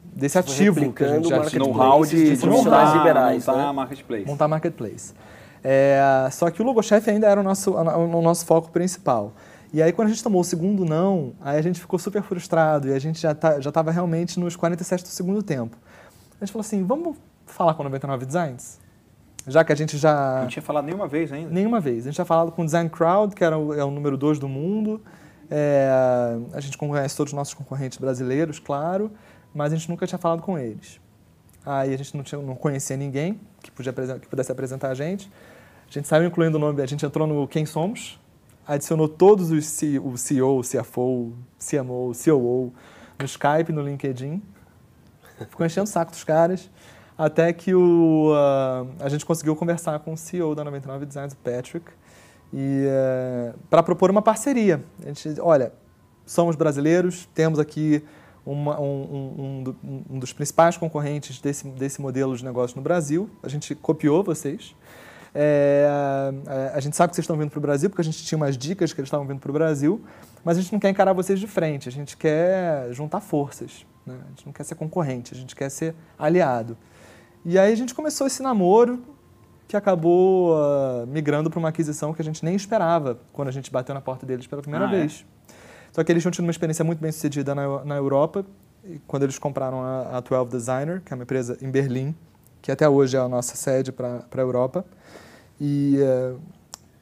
desse 0.05 0.35
Foi 0.43 0.53
ativo 0.53 0.93
que 0.93 1.03
a 1.03 1.09
gente 1.09 1.29
já 1.29 1.41
tinha. 1.47 1.61
Know-how 1.65 2.05
de, 2.05 2.11
de 2.11 2.33
institucionais 2.33 2.91
montar, 2.91 2.99
liberais, 2.99 3.47
montar 3.47 3.67
né? 3.67 3.73
marketplace. 3.73 4.27
montar 4.27 4.49
marketplace. 4.49 5.15
É, 5.63 6.29
só 6.33 6.51
que 6.51 6.63
o 6.63 6.65
logochefe 6.65 7.11
ainda 7.11 7.27
era 7.27 7.41
o 7.41 7.45
nosso, 7.45 7.73
o 7.73 8.23
nosso 8.23 8.47
foco 8.47 8.71
principal. 8.71 9.33
E 9.73 9.81
aí, 9.81 9.93
quando 9.93 10.09
a 10.09 10.11
gente 10.11 10.23
tomou 10.23 10.41
o 10.41 10.45
segundo 10.45 10.85
não, 10.85 11.33
aí 11.41 11.59
a 11.59 11.63
gente 11.63 11.79
ficou 11.79 11.99
super 11.99 12.23
frustrado 12.23 12.89
e 12.89 12.93
a 12.93 12.99
gente 12.99 13.21
já 13.21 13.35
tá, 13.35 13.61
já 13.61 13.69
estava 13.69 13.91
realmente 13.91 14.41
nos 14.41 14.57
47 14.57 15.05
do 15.05 15.09
segundo 15.09 15.43
tempo. 15.43 15.77
A 16.41 16.45
gente 16.45 16.53
falou 16.53 16.63
assim, 16.63 16.85
vamos 16.85 17.17
falar 17.47 17.75
com 17.75 17.83
a 17.83 17.85
99 17.85 18.27
Designs? 18.27 18.81
Já 19.47 19.63
que 19.63 19.73
a 19.73 19.77
gente 19.77 19.97
já... 19.97 20.41
Não 20.41 20.49
tinha 20.49 20.63
falado 20.63 20.87
nenhuma 20.87 21.07
vez 21.07 21.33
ainda. 21.33 21.51
Nenhuma 21.51 21.81
vez. 21.81 21.99
A 21.99 22.03
gente 22.07 22.15
tinha 22.15 22.25
falado 22.25 22.51
com 22.51 22.63
o 22.63 22.65
Design 22.65 22.91
Crowd, 22.91 23.35
que 23.35 23.45
era 23.45 23.57
o, 23.57 23.73
é 23.73 23.85
o 23.85 23.91
número 23.91 24.17
2 24.17 24.39
do 24.39 24.49
mundo. 24.49 25.01
É, 25.51 25.89
a 26.53 26.61
gente 26.61 26.77
conhece 26.77 27.17
todos 27.17 27.33
os 27.33 27.37
nossos 27.37 27.55
concorrentes 27.55 27.99
brasileiros, 27.99 28.59
claro, 28.59 29.11
mas 29.53 29.73
a 29.73 29.77
gente 29.77 29.89
nunca 29.89 30.07
tinha 30.07 30.19
falado 30.19 30.43
com 30.43 30.59
eles. 30.59 31.01
Aí 31.65 31.93
a 31.93 31.97
gente 31.97 32.17
não, 32.17 32.23
tinha, 32.23 32.41
não 32.41 32.55
conhecia 32.55 32.97
ninguém 32.97 33.41
que, 33.63 33.71
podia, 33.71 33.93
que 33.93 34.29
pudesse 34.29 34.51
apresentar 34.51 34.91
a 34.91 34.95
gente. 34.95 35.31
A 35.91 35.93
gente 35.93 36.07
saiu 36.07 36.25
incluindo 36.25 36.57
o 36.57 36.61
nome, 36.61 36.81
a 36.81 36.87
gente 36.87 37.05
entrou 37.05 37.27
no 37.27 37.49
Quem 37.49 37.67
Somos, 37.67 38.17
adicionou 38.65 39.09
todos 39.09 39.51
os 39.51 39.67
C, 39.67 39.99
o 39.99 40.17
CEO, 40.17 40.61
CFO, 40.63 41.33
CMO, 41.59 42.13
COO 42.25 42.73
no 43.19 43.25
Skype, 43.27 43.73
no 43.73 43.83
LinkedIn. 43.83 44.41
Ficou 45.49 45.67
enchendo 45.67 45.85
o 45.85 45.91
saco 45.91 46.13
dos 46.13 46.23
caras. 46.23 46.71
Até 47.19 47.53
que 47.53 47.75
o, 47.75 48.33
ah, 48.35 48.87
a 49.01 49.09
gente 49.09 49.27
conseguiu 49.27 49.57
conversar 49.57 49.99
com 49.99 50.13
o 50.13 50.17
CEO 50.17 50.55
da 50.55 50.63
99 50.65 51.05
Designs, 51.07 51.33
o 51.33 51.37
Patrick, 51.39 51.85
e 52.55 52.87
para 53.69 53.83
propor 53.83 54.11
uma 54.11 54.23
parceria. 54.23 54.83
A 55.05 55.09
gente, 55.13 55.41
olha, 55.41 55.73
somos 56.25 56.55
brasileiros, 56.57 57.29
temos 57.35 57.59
aqui 57.59 58.03
uma- 58.47 58.81
um, 58.81 59.65
um- 59.85 60.05
um 60.13 60.19
dos 60.19 60.33
principais 60.33 60.77
concorrentes 60.77 61.41
desse, 61.41 61.67
desse 61.69 62.01
modelo 62.01 62.35
de 62.37 62.45
negócio 62.45 62.77
no 62.77 62.83
Brasil. 62.83 63.29
A 63.43 63.49
gente 63.49 63.75
copiou 63.75 64.23
vocês. 64.23 64.75
É, 65.35 65.87
a- 66.47 66.77
a 66.77 66.81
gente 66.81 66.97
sabe 66.97 67.11
que 67.11 67.17
vocês 67.17 67.25
estão 67.25 67.37
vindo 67.37 67.51
para 67.51 67.59
o 67.59 67.63
Brasil, 67.63 67.89
porque 67.89 68.01
a 68.03 68.05
gente 68.05 68.23
tinha 68.25 68.37
umas 68.37 68.57
dicas 68.59 68.93
que 68.93 69.01
eles 69.01 69.07
estavam 69.07 69.27
vindo 69.27 69.39
para 69.41 69.51
o 69.51 69.53
Brasil, 69.55 70.03
mas 70.45 70.59
a 70.59 70.61
gente 70.61 70.73
não 70.73 70.81
quer 70.81 70.91
encarar 70.91 71.13
vocês 71.13 71.39
de 71.39 71.47
frente, 71.47 71.89
a 71.89 71.93
gente 71.93 72.17
quer 72.17 72.93
juntar 72.93 73.21
forças. 73.21 73.87
né? 74.07 74.17
A 74.25 74.29
gente 74.31 74.47
não 74.47 74.53
quer 74.53 74.65
ser 74.65 74.75
concorrente, 74.75 75.35
a 75.35 75.37
gente 75.37 75.55
quer 75.55 75.69
ser 75.71 75.95
aliado. 76.19 76.77
E 77.45 77.59
aí 77.59 77.73
a 77.73 77.77
gente 77.77 77.95
começou 77.95 78.27
esse 78.27 78.43
namoro 78.43 79.03
que 79.69 79.77
acabou 79.77 80.57
ah, 80.57 81.05
migrando 81.07 81.49
para 81.49 81.59
uma 81.59 81.69
aquisição 81.69 82.13
que 82.13 82.21
a 82.21 82.25
gente 82.25 82.45
nem 82.45 82.55
esperava 82.57 83.19
quando 83.33 83.49
a 83.49 83.53
gente 83.53 83.71
bateu 83.71 83.95
na 83.95 84.01
porta 84.01 84.27
deles 84.27 84.47
pela 84.47 84.61
primeira 84.63 84.87
Ah, 84.87 84.95
é? 84.95 85.01
vez. 85.01 85.25
Só 85.93 86.03
que 86.03 86.11
eles 86.11 86.23
tinham 86.23 86.33
tido 86.33 86.45
uma 86.45 86.51
experiência 86.51 86.85
muito 86.85 86.99
bem 87.01 87.13
sucedida 87.13 87.55
na, 87.55 87.85
na 87.85 87.97
Europa, 87.97 88.45
quando 89.07 89.23
eles 89.25 89.39
compraram 89.39 89.83
a, 89.83 90.17
a 90.17 90.21
12 90.21 90.51
Designer, 90.51 91.03
que 91.05 91.13
é 91.13 91.15
uma 91.15 91.23
empresa 91.25 91.57
em 91.61 91.71
Berlim, 91.71 92.15
que 92.63 92.71
até 92.71 92.89
hoje 92.89 93.17
é 93.17 93.21
a 93.21 93.29
nossa 93.29 93.57
sede 93.57 93.93
para 93.93 94.25
a 94.31 94.41
Europa. 94.41 94.85
E 95.61 95.99
eh, 96.01 96.35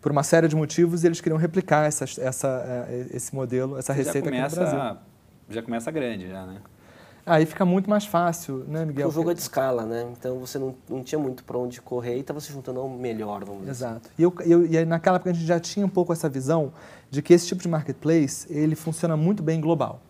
por 0.00 0.12
uma 0.12 0.22
série 0.22 0.48
de 0.48 0.56
motivos 0.56 1.04
eles 1.04 1.20
queriam 1.20 1.38
replicar 1.38 1.86
essa, 1.86 2.04
essa, 2.04 2.86
eh, 2.88 3.06
esse 3.12 3.34
modelo, 3.34 3.76
essa 3.78 3.92
Você 3.92 4.02
já 4.02 4.06
receita 4.06 4.28
aqui 4.28 4.38
no 4.38 4.42
Brasil. 4.42 4.66
começa, 4.66 4.98
já 5.48 5.62
começa 5.62 5.90
grande, 5.90 6.28
já, 6.28 6.46
né? 6.46 6.58
Aí 7.26 7.44
fica 7.44 7.64
muito 7.64 7.90
mais 7.90 8.06
fácil, 8.06 8.64
né, 8.66 8.86
Miguel? 8.86 9.08
o 9.08 9.10
jogo 9.10 9.30
é 9.30 9.34
de 9.34 9.40
escala, 9.40 9.84
né? 9.84 10.08
Então 10.18 10.38
você 10.38 10.58
não, 10.58 10.74
não 10.88 11.04
tinha 11.04 11.18
muito 11.18 11.44
para 11.44 11.58
onde 11.58 11.78
correr 11.80 12.16
e 12.16 12.20
estava 12.20 12.40
se 12.40 12.50
juntando 12.50 12.80
ao 12.80 12.88
melhor, 12.88 13.44
vamos 13.44 13.66
dizer. 13.66 13.70
Exato. 13.70 14.10
E, 14.18 14.22
eu, 14.22 14.34
eu, 14.46 14.66
e 14.66 14.78
aí 14.78 14.86
naquela 14.86 15.16
época 15.16 15.30
a 15.30 15.34
gente 15.34 15.44
já 15.44 15.60
tinha 15.60 15.84
um 15.84 15.90
pouco 15.90 16.10
essa 16.10 16.26
visão 16.26 16.72
de 17.10 17.20
que 17.20 17.34
esse 17.34 17.46
tipo 17.46 17.60
de 17.60 17.68
marketplace 17.68 18.46
ele 18.50 18.74
funciona 18.74 19.14
muito 19.16 19.42
bem 19.42 19.60
global. 19.60 20.00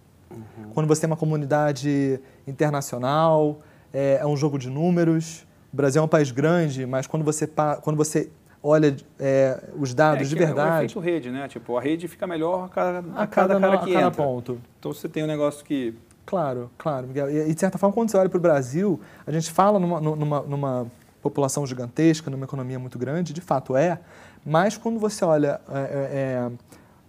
Quando 0.75 0.87
você 0.87 1.01
tem 1.01 1.11
uma 1.11 1.17
comunidade 1.17 2.21
internacional, 2.47 3.61
é, 3.93 4.19
é 4.21 4.27
um 4.27 4.37
jogo 4.37 4.59
de 4.59 4.71
números. 4.71 5.47
O 5.73 5.77
Brasil 5.77 6.01
é 6.01 6.05
um 6.05 6.09
país 6.09 6.31
grande, 6.31 6.87
mas 6.87 7.07
quando 7.07 7.25
você, 7.25 7.49
quando 7.83 7.97
você 7.97 8.31
olha 8.63 8.97
é, 9.19 9.63
os 9.79 9.95
dados 9.95 10.27
é, 10.27 10.31
de 10.31 10.37
que 10.37 10.43
É 10.43 10.45
o 10.45 10.47
verdade, 10.49 10.77
efeito 10.87 11.01
rede, 11.01 11.31
né? 11.31 11.47
Tipo, 11.49 11.77
a 11.77 11.81
rede 11.81 12.09
fica 12.09 12.27
melhor 12.27 12.65
a 12.65 12.69
cada, 12.69 12.99
a 12.99 13.27
cada, 13.27 13.61
cara 13.61 13.75
a 13.75 13.79
que 13.79 13.93
cada 13.93 14.07
entra. 14.07 14.25
ponto. 14.25 14.61
Então 14.79 14.93
você 14.93 15.09
tem 15.09 15.23
um 15.23 15.27
negócio 15.27 15.65
que 15.65 15.95
Claro, 16.29 16.71
claro, 16.77 17.07
Miguel. 17.07 17.31
E, 17.31 17.55
de 17.55 17.59
certa 17.59 17.79
forma, 17.79 17.95
quando 17.95 18.11
você 18.11 18.19
olha 18.19 18.29
para 18.29 18.37
o 18.37 18.41
Brasil, 18.41 19.01
a 19.27 19.33
gente 19.33 19.51
fala 19.51 19.79
numa, 19.79 19.99
numa, 19.99 20.41
numa 20.43 20.87
população 21.23 21.67
gigantesca, 21.67 22.31
numa 22.31 22.45
economia 22.45 22.79
muito 22.79 22.99
grande, 22.99 23.33
de 23.33 23.41
fato 23.41 23.75
é, 23.75 23.99
mas 24.45 24.77
quando 24.77 25.01
você 25.01 25.25
olha 25.25 25.59
é, 25.71 25.81
é, 25.81 26.51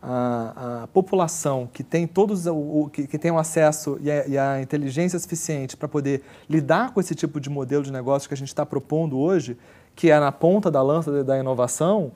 a, 0.02 0.84
a 0.84 0.88
população 0.88 1.68
que 1.72 1.84
tem 1.84 2.08
todos 2.08 2.46
o, 2.46 2.56
o- 2.56 2.90
que, 2.90 3.06
que 3.08 3.18
tem 3.20 3.32
o 3.32 3.38
acesso 3.38 3.98
e 4.02 4.10
a, 4.10 4.28
e 4.28 4.38
a 4.38 4.62
inteligência 4.62 5.20
suficiente 5.20 5.76
para 5.76 5.88
poder 5.88 6.24
lidar 6.50 6.94
com 6.94 7.00
esse 7.00 7.14
tipo 7.14 7.40
de 7.40 7.50
modelo 7.50 7.84
de 7.84 7.92
negócio 7.92 8.28
que 8.28 8.34
a 8.34 8.38
gente 8.38 8.48
está 8.50 8.66
propondo 8.66 9.18
hoje, 9.20 9.58
que 9.96 10.10
é 10.10 10.20
na 10.20 10.32
ponta 10.32 10.72
da 10.72 10.82
lança 10.82 11.24
da- 11.24 11.38
inovação, 11.38 12.12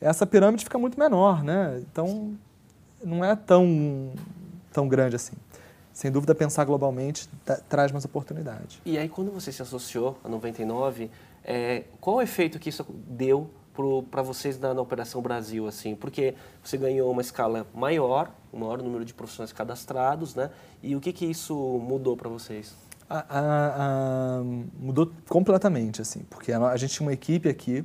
essa 0.00 0.26
pirâmide 0.26 0.64
fica 0.64 0.78
muito 0.78 0.98
menor, 0.98 1.42
né? 1.44 1.80
Então 1.92 2.32
não 3.04 3.24
é 3.24 3.34
tão 3.36 4.10
tão 4.72 4.88
grande 4.88 5.16
assim. 5.16 5.34
Sem 5.92 6.12
dúvida, 6.12 6.32
pensar 6.34 6.64
globalmente 6.64 7.28
tra- 7.44 7.60
traz 7.68 7.90
mais 7.90 8.04
oportunidade. 8.04 8.80
E 8.84 8.96
aí, 8.96 9.08
quando 9.08 9.32
você 9.32 9.50
se 9.50 9.60
associou 9.62 10.16
a 10.22 10.28
99, 10.28 11.10
é, 11.44 11.84
qual 12.00 12.16
o 12.16 12.22
efeito 12.22 12.58
que 12.60 12.68
isso 12.68 12.86
deu 13.08 13.50
para 14.10 14.22
vocês 14.22 14.58
na, 14.58 14.74
na 14.74 14.80
Operação 14.80 15.20
Brasil? 15.22 15.66
assim? 15.66 15.94
Porque 15.94 16.34
você 16.62 16.76
ganhou 16.76 17.10
uma 17.10 17.20
escala 17.22 17.66
maior, 17.74 18.30
um 18.52 18.58
maior 18.60 18.82
número 18.82 19.04
de 19.04 19.14
profissionais 19.14 19.52
cadastrados, 19.52 20.34
né? 20.34 20.50
E 20.82 20.94
o 20.96 21.00
que, 21.00 21.12
que 21.12 21.26
isso 21.26 21.54
mudou 21.56 22.16
para 22.16 22.28
vocês? 22.28 22.74
A- 23.10 23.24
a- 23.28 23.74
a- 24.40 24.42
mudou 24.78 25.10
completamente, 25.28 26.02
assim, 26.02 26.20
porque 26.28 26.52
a, 26.52 26.76
gente 26.76 26.94
tinha 26.94 27.06
uma 27.06 27.12
equipe 27.12 27.48
aqui 27.48 27.84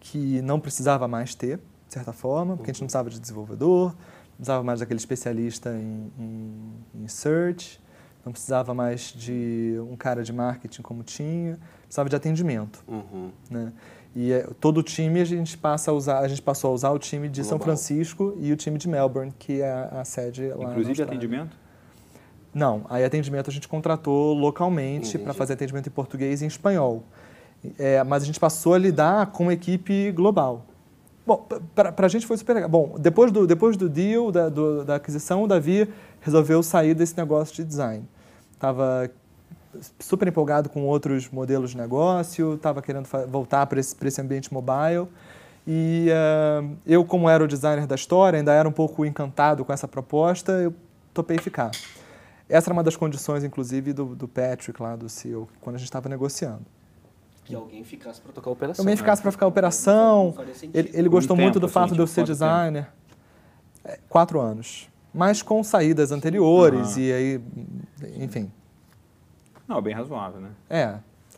que 0.00 0.42
não 0.42 0.60
precisava 0.60 1.08
mais 1.08 1.34
ter, 1.34 1.56
de 1.88 1.94
certa 1.94 2.12
forma, 2.12 2.56
porque 2.56 2.70
a 2.70 2.72
gente 2.74 2.82
não 2.82 2.86
precisava 2.86 3.08
de 3.08 3.18
desenvolvedor, 3.18 3.92
não 3.92 4.36
precisava 4.36 4.62
mais 4.62 4.80
daquele 4.80 4.98
especialista 4.98 5.70
em, 5.70 6.12
em, 6.18 7.02
em 7.04 7.08
search, 7.08 7.80
não 8.24 8.32
precisava 8.32 8.74
mais 8.74 9.12
de 9.16 9.76
um 9.90 9.96
cara 9.96 10.22
de 10.22 10.32
marketing 10.34 10.82
como 10.82 11.02
tinha, 11.02 11.58
precisava 11.84 12.10
de 12.10 12.16
atendimento. 12.16 12.84
Uhum. 12.86 13.30
né? 13.50 13.72
E 14.16 14.32
é, 14.32 14.48
todo 14.60 14.78
o 14.78 14.82
time 14.82 15.20
a 15.20 15.24
gente 15.24 15.56
passa 15.56 15.90
a 15.90 15.94
usar, 15.94 16.18
a 16.20 16.28
gente 16.28 16.42
passou 16.42 16.70
a 16.70 16.74
usar 16.74 16.90
o 16.90 16.98
time 16.98 17.28
de 17.28 17.42
São 17.44 17.58
Global. 17.58 17.66
Francisco 17.76 18.34
e 18.40 18.50
o 18.52 18.56
time 18.56 18.78
de 18.78 18.88
Melbourne, 18.88 19.32
que 19.38 19.60
é 19.60 19.70
a, 19.70 20.00
a 20.00 20.04
sede 20.04 20.48
lá. 20.48 20.70
Inclusive 20.70 21.02
atendimento? 21.02 21.56
Não, 22.52 22.84
aí 22.88 23.04
atendimento 23.04 23.50
a 23.50 23.52
gente 23.52 23.68
contratou 23.68 24.32
localmente 24.34 25.18
para 25.18 25.34
fazer 25.34 25.52
atendimento 25.52 25.86
em 25.88 25.92
português 25.92 26.40
e 26.40 26.44
em 26.44 26.48
espanhol. 26.48 27.04
É, 27.78 28.02
mas 28.04 28.22
a 28.22 28.26
gente 28.26 28.40
passou 28.40 28.74
a 28.74 28.78
lidar 28.78 29.26
com 29.26 29.44
uma 29.44 29.52
equipe 29.52 30.10
global. 30.12 30.64
Bom, 31.26 31.46
para 31.74 32.06
a 32.06 32.08
gente 32.08 32.26
foi 32.26 32.38
super 32.38 32.54
legal. 32.54 32.70
Bom, 32.70 32.94
depois 32.98 33.30
do, 33.30 33.46
depois 33.46 33.76
do 33.76 33.88
deal, 33.88 34.32
da, 34.32 34.48
do- 34.48 34.82
da 34.84 34.94
aquisição, 34.96 35.42
o 35.42 35.46
Davi 35.46 35.86
resolveu 36.20 36.62
sair 36.62 36.94
desse 36.94 37.14
negócio 37.16 37.54
de 37.54 37.64
design. 37.64 38.08
Estava 38.54 39.10
super 39.98 40.28
empolgado 40.28 40.68
com 40.68 40.84
outros 40.84 41.28
modelos 41.30 41.70
de 41.70 41.76
negócio, 41.76 42.54
estava 42.54 42.82
querendo 42.82 43.08
voltar 43.28 43.66
para 43.66 43.80
esse, 43.80 43.94
pra 43.94 44.08
esse 44.08 44.20
ambiente 44.20 44.52
mobile. 44.52 45.08
E 45.66 46.08
ah, 46.10 46.64
eu, 46.86 47.04
como 47.04 47.28
era 47.28 47.44
o 47.44 47.46
designer 47.46 47.86
da 47.86 47.94
história, 47.94 48.38
ainda 48.38 48.52
era 48.52 48.68
um 48.68 48.72
pouco 48.72 49.04
encantado 49.04 49.64
com 49.64 49.72
essa 49.72 49.86
proposta, 49.86 50.52
eu 50.52 50.74
topei 51.12 51.38
ficar. 51.38 51.70
Essa 52.48 52.68
era 52.68 52.72
uma 52.72 52.82
das 52.82 52.96
condições, 52.96 53.44
inclusive, 53.44 53.92
do, 53.92 54.16
do 54.16 54.26
Patrick, 54.26 54.80
lá 54.80 54.96
do 54.96 55.08
CEO, 55.08 55.46
quando 55.60 55.76
a 55.76 55.78
gente 55.78 55.88
estava 55.88 56.08
negociando. 56.08 56.64
Que 57.44 57.54
alguém 57.54 57.84
ficasse 57.84 58.20
para 58.20 58.32
tocar 58.32 58.48
a 58.48 58.52
operação. 58.52 58.82
Também 58.82 58.96
ficasse 58.96 59.20
para 59.20 59.30
ficar 59.30 59.44
a 59.44 59.48
operação. 59.48 60.34
Sentido. 60.54 60.76
Ele, 60.76 60.90
ele 60.94 61.08
gostou 61.08 61.36
muito 61.36 61.54
tempo, 61.54 61.60
do 61.60 61.68
fato 61.68 61.86
assim, 61.86 61.94
de 61.94 62.00
eu 62.00 62.06
ser 62.06 62.24
designer. 62.24 62.88
É, 63.84 63.98
quatro 64.08 64.40
anos. 64.40 64.88
Mas 65.12 65.42
com 65.42 65.62
saídas 65.62 66.12
anteriores 66.12 66.96
e 66.96 67.12
aí, 67.12 67.40
enfim. 68.16 68.50
Não, 69.68 69.82
bem 69.82 69.94
razoável, 69.94 70.40
né? 70.40 70.48
É. 70.70 70.94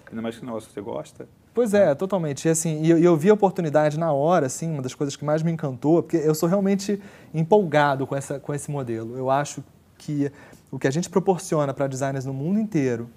Ainda 0.09 0.23
mais 0.23 0.37
que 0.37 0.43
o 0.43 0.47
negócio 0.47 0.69
que 0.69 0.75
você 0.75 0.81
gosta. 0.81 1.29
Pois 1.53 1.75
é, 1.75 1.95
totalmente. 1.95 2.47
E, 2.47 2.49
assim, 2.49 2.87
eu, 2.87 2.97
eu 2.99 3.17
vi 3.17 3.29
a 3.29 3.35
oportunidade 3.35 3.99
na 3.99 4.13
hora, 4.13 4.47
assim, 4.47 4.73
uma 4.73 4.83
das 4.83 4.95
coisas 4.95 5.17
que 5.17 5.25
mais 5.25 5.43
me 5.43 5.51
encantou, 5.51 6.03
porque 6.03 6.17
eu 6.17 6.35
sou 6.35 6.49
realmente 6.49 7.01
empolgado 7.35 8.07
com, 8.07 8.15
essa, 8.15 8.39
com 8.39 8.55
esse 8.55 8.71
modelo. 8.71 9.17
Eu 9.17 9.29
acho 9.29 9.65
que 9.99 10.31
o 10.71 10.79
que 10.79 10.87
a 10.87 10.91
gente 10.91 11.11
proporciona 11.11 11.75
para 11.75 11.89
designers 11.89 12.25
no 12.25 12.33
mundo 12.33 12.61
inteiro, 12.61 13.11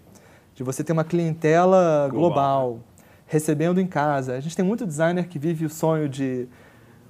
de 0.56 0.64
você 0.64 0.84
ter 0.84 0.94
uma 0.94 1.04
clientela 1.04 2.08
global, 2.10 2.72
Global, 2.72 2.80
recebendo 3.28 3.80
em 3.80 3.88
casa. 3.88 4.34
A 4.34 4.40
gente 4.40 4.56
tem 4.56 4.66
muito 4.66 4.86
designer 4.86 5.28
que 5.28 5.38
vive 5.38 5.66
o 5.66 5.70
sonho 5.70 6.10
de 6.10 6.48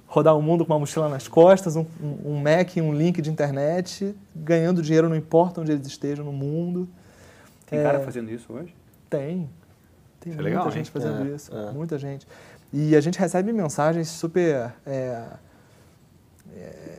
rodar 0.06 0.36
o 0.36 0.42
mundo 0.42 0.64
com 0.64 0.72
uma 0.72 0.78
mochila 0.78 1.08
nas 1.08 1.26
costas, 1.26 1.74
um 1.74 1.86
um 2.24 2.40
Mac 2.40 2.76
e 2.76 2.80
um 2.80 2.92
link 2.92 3.20
de 3.20 3.30
internet, 3.30 4.14
ganhando 4.36 4.82
dinheiro 4.82 5.08
não 5.08 5.16
importa 5.16 5.60
onde 5.60 5.72
eles 5.72 5.86
estejam 5.86 6.24
no 6.24 6.32
mundo. 6.32 6.88
Tem 7.74 7.80
É. 7.80 7.82
cara 7.84 8.00
fazendo 8.00 8.30
isso 8.30 8.52
hoje? 8.52 8.74
Tem. 9.10 9.48
Tem 10.20 10.32
Isso 10.32 10.40
é 10.40 10.42
muita 10.42 10.42
legal, 10.42 10.70
gente 10.70 10.86
hein? 10.86 10.92
fazendo 10.92 11.22
É, 11.30 11.34
isso. 11.34 11.56
é. 11.56 11.70
Muita 11.72 11.98
gente. 11.98 12.26
E 12.72 12.96
a 12.96 13.00
gente 13.00 13.18
recebe 13.18 13.52
mensagens 13.52 14.08
super. 14.08 14.72
É, 14.86 15.22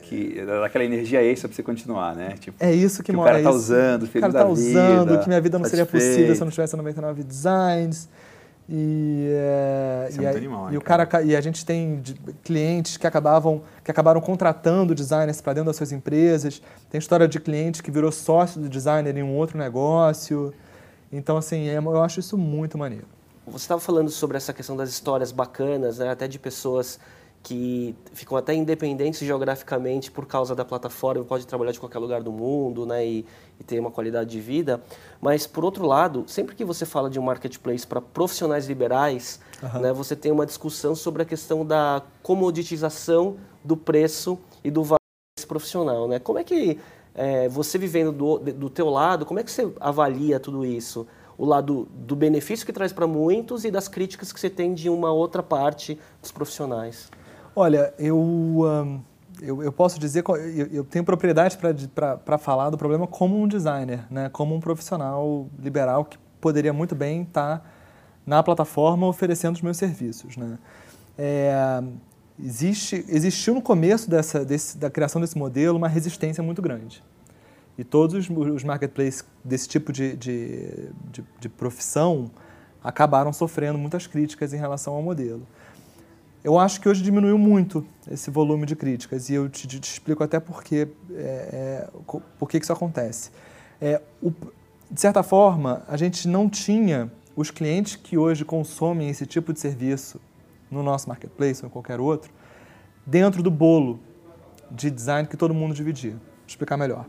Que 0.03 0.43
dá 0.45 0.65
aquela 0.65 0.83
energia 0.85 1.23
extra 1.23 1.47
pra 1.47 1.55
você 1.55 1.63
continuar, 1.63 2.15
né? 2.15 2.35
Tipo, 2.39 2.57
é 2.63 2.71
isso 2.73 3.01
que, 3.01 3.11
Que 3.11 3.15
o 3.15 3.19
mora 3.19 3.31
cara 3.31 3.43
tá 3.43 3.49
usando, 3.51 4.03
O 4.03 4.07
feliz 4.07 4.21
cara 4.21 4.33
da 4.33 4.39
tá 4.43 4.47
usando, 4.47 5.05
vida, 5.09 5.17
que 5.19 5.27
minha 5.27 5.41
vida 5.41 5.57
não 5.57 5.65
seria 5.65 5.85
possível 5.85 6.35
se 6.35 6.41
eu 6.41 6.45
não 6.45 6.51
tivesse 6.51 6.75
a 6.75 6.77
99 6.77 7.23
Designs. 7.23 8.07
E, 8.67 9.27
é, 9.31 10.07
é 10.09 10.11
e, 10.11 10.15
muito 10.15 10.27
aí- 10.29 10.37
animal, 10.37 10.73
e 10.73 10.77
o 10.77 10.81
cara 10.81 11.05
ca- 11.05 11.21
e 11.21 11.35
a 11.35 11.41
gente 11.41 11.63
tem 11.63 12.01
clientes 12.43 12.97
que 12.97 13.05
acabavam 13.05 13.61
que 13.83 13.91
acabaram 13.91 14.19
contratando 14.19 14.95
designers 14.95 15.39
para 15.39 15.53
dentro 15.53 15.67
das 15.67 15.75
suas 15.75 15.91
empresas. 15.91 16.61
Tem 16.89 16.97
história 16.97 17.27
de 17.27 17.39
cliente 17.39 17.83
que 17.83 17.91
virou 17.91 18.11
sócio 18.11 18.59
do 18.59 18.67
designer 18.67 19.15
em 19.15 19.21
um 19.23 19.35
outro 19.35 19.57
negócio. 19.57 20.51
Então 21.15 21.37
assim, 21.37 21.67
é- 21.67 21.77
eu 21.77 22.03
acho 22.03 22.19
isso 22.19 22.37
muito 22.37 22.77
maneiro. 22.77 23.05
Você 23.47 23.63
estava 23.63 23.79
falando 23.79 24.09
sobre 24.09 24.37
essa 24.37 24.51
questão 24.51 24.75
das 24.75 24.89
histórias 24.89 25.31
bacanas, 25.31 25.99
né? 25.99 26.09
até 26.09 26.27
de 26.27 26.37
pessoas 26.37 26.99
que 27.43 27.95
ficam 28.11 28.35
até 28.35 28.55
independentes 28.55 29.19
geograficamente 29.19 30.09
por 30.09 30.25
causa 30.25 30.55
da 30.55 30.65
plataforma, 30.65 31.23
pode 31.23 31.45
trabalhar 31.45 31.71
de 31.71 31.79
qualquer 31.79 31.99
lugar 31.99 32.23
do 32.23 32.31
mundo 32.31 32.87
né? 32.87 33.05
e, 33.05 33.25
e 33.59 33.63
ter 33.63 33.79
uma 33.79 33.91
qualidade 33.91 34.31
de 34.31 34.41
vida. 34.41 34.81
Mas, 35.21 35.45
por 35.45 35.63
outro 35.63 35.85
lado, 35.85 36.25
sempre 36.27 36.55
que 36.55 36.65
você 36.65 36.87
fala 36.87 37.07
de 37.07 37.19
um 37.19 37.23
marketplace 37.23 37.85
para 37.85 38.01
profissionais 38.01 38.65
liberais, 38.65 39.39
né? 39.79 39.93
você 39.93 40.15
tem 40.15 40.31
uma 40.31 40.45
discussão 40.45 40.95
sobre 40.95 41.21
a 41.21 41.25
questão 41.25 41.63
da 41.63 42.01
comoditização 42.23 43.37
do 43.63 43.77
preço 43.77 44.39
e 44.63 44.71
do 44.71 44.81
valor 44.83 44.97
desse 45.37 45.45
profissional. 45.45 46.07
Né? 46.07 46.17
Como 46.17 46.39
é 46.39 46.43
que, 46.43 46.79
é, 47.15 47.47
você 47.49 47.77
vivendo 47.77 48.11
do, 48.11 48.37
do 48.37 48.69
teu 48.69 48.89
lado, 48.89 49.25
como 49.25 49.39
é 49.39 49.43
que 49.43 49.51
você 49.51 49.71
avalia 49.79 50.39
tudo 50.39 50.65
isso? 50.65 51.07
o 51.37 51.45
lado 51.45 51.87
do 51.93 52.15
benefício 52.15 52.65
que 52.65 52.73
traz 52.73 52.93
para 52.93 53.05
muitos 53.05 53.65
e 53.65 53.71
das 53.71 53.87
críticas 53.87 54.31
que 54.31 54.39
você 54.39 54.49
tem 54.49 54.73
de 54.73 54.89
uma 54.89 55.11
outra 55.11 55.43
parte 55.43 55.99
dos 56.21 56.31
profissionais. 56.31 57.09
Olha, 57.55 57.93
eu, 57.97 58.61
ahn, 58.63 58.99
eu, 59.41 59.63
eu 59.63 59.71
posso 59.71 59.99
dizer, 59.99 60.23
eu, 60.27 60.67
eu 60.71 60.83
tenho 60.83 61.03
propriedade 61.03 61.57
para 61.57 62.37
falar 62.37 62.69
do 62.69 62.77
problema 62.77 63.05
como 63.07 63.41
um 63.41 63.47
designer, 63.47 64.05
né? 64.09 64.29
como 64.29 64.55
um 64.55 64.59
profissional 64.59 65.47
liberal 65.59 66.05
que 66.05 66.17
poderia 66.39 66.73
muito 66.73 66.95
bem 66.95 67.23
estar 67.23 67.69
na 68.25 68.41
plataforma 68.41 69.07
oferecendo 69.07 69.55
os 69.55 69.61
meus 69.61 69.77
serviços. 69.77 70.37
Né? 70.37 70.57
É, 71.17 71.83
existe, 72.43 73.05
existiu 73.07 73.53
no 73.53 73.61
começo 73.61 74.09
dessa, 74.09 74.43
desse, 74.43 74.77
da 74.77 74.89
criação 74.89 75.21
desse 75.21 75.37
modelo 75.37 75.77
uma 75.77 75.87
resistência 75.87 76.43
muito 76.43 76.61
grande. 76.61 77.03
E 77.77 77.83
todos 77.83 78.29
os, 78.29 78.63
marketplaces 78.63 79.23
desse 79.43 79.67
tipo 79.67 79.91
de, 79.91 80.15
de, 80.15 80.89
de, 81.11 81.23
de 81.39 81.49
profissão 81.49 82.31
acabaram 82.83 83.33
sofrendo 83.33 83.77
muitas 83.77 84.07
críticas 84.07 84.53
em 84.53 84.57
relação 84.57 84.93
ao 84.93 85.01
modelo. 85.01 85.45
Eu 86.43 86.59
acho 86.59 86.79
que 86.79 86.87
hoje 86.87 87.01
diminuiu 87.01 87.37
muito 87.37 87.83
esse 88.09 88.29
volume 88.29 88.65
de 88.67 88.75
críticas 88.75 89.29
e 89.29 89.33
eu 89.33 89.49
te, 89.49 89.67
te 89.67 89.81
explico 89.91 90.23
até 90.23 90.39
por 90.39 90.63
que, 90.63 90.87
é, 91.11 91.15
é, 91.15 91.87
por 92.37 92.47
que 92.47 92.59
que 92.59 92.65
isso 92.65 92.71
acontece. 92.71 93.31
É, 93.81 93.99
o- 94.21 94.31
de 94.91 95.01
certa 95.01 95.23
forma, 95.23 95.83
a 95.87 95.97
gente 95.97 96.27
não 96.27 96.47
tinha 96.47 97.11
os 97.35 97.49
clientes 97.49 97.95
que 97.95 98.17
hoje 98.17 98.45
consomem 98.45 99.09
esse 99.09 99.25
tipo 99.25 99.51
de 99.51 99.59
serviço 99.59 100.21
no 100.69 100.81
nosso 100.83 101.07
marketplace 101.09 101.63
ou 101.63 101.67
em 101.67 101.71
qualquer 101.71 101.99
outro 101.99 102.31
dentro 103.05 103.43
do 103.43 103.51
bolo 103.51 103.99
de 104.71 104.89
design 104.89 105.27
que 105.27 105.37
todo 105.37 105.53
mundo 105.53 105.73
dividia. 105.75 106.11
Vou 106.13 106.19
explicar 106.47 106.75
melhor. 106.77 107.05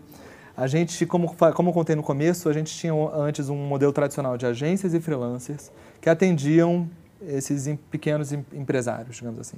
A 0.56 0.66
gente, 0.66 1.04
como, 1.06 1.34
como 1.54 1.68
eu 1.70 1.72
contei 1.72 1.94
no 1.96 2.02
começo, 2.02 2.48
a 2.48 2.52
gente 2.52 2.74
tinha 2.74 2.92
antes 3.14 3.48
um 3.48 3.56
modelo 3.56 3.92
tradicional 3.92 4.36
de 4.38 4.46
agências 4.46 4.94
e 4.94 5.00
freelancers 5.00 5.70
que 6.00 6.08
atendiam 6.08 6.88
esses 7.26 7.66
em- 7.66 7.76
pequenos 7.76 8.32
em- 8.32 8.44
empresários, 8.52 9.16
digamos 9.16 9.38
assim. 9.40 9.56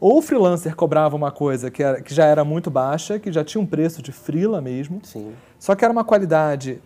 Ou 0.00 0.18
o 0.18 0.22
freelancer 0.22 0.74
cobrava 0.74 1.14
uma 1.14 1.30
coisa 1.30 1.70
que, 1.70 1.82
era- 1.82 2.00
que 2.00 2.12
já 2.14 2.24
era 2.24 2.44
muito 2.44 2.70
baixa, 2.70 3.18
que 3.18 3.30
já 3.32 3.44
tinha 3.44 3.60
um 3.62 3.66
preço 3.66 4.02
de 4.02 4.10
freela 4.12 4.60
mesmo, 4.60 5.00
Sim. 5.04 5.32
só 5.58 5.74
que 5.74 5.84
era 5.84 5.92
uma 5.92 6.04
qualidade 6.04 6.80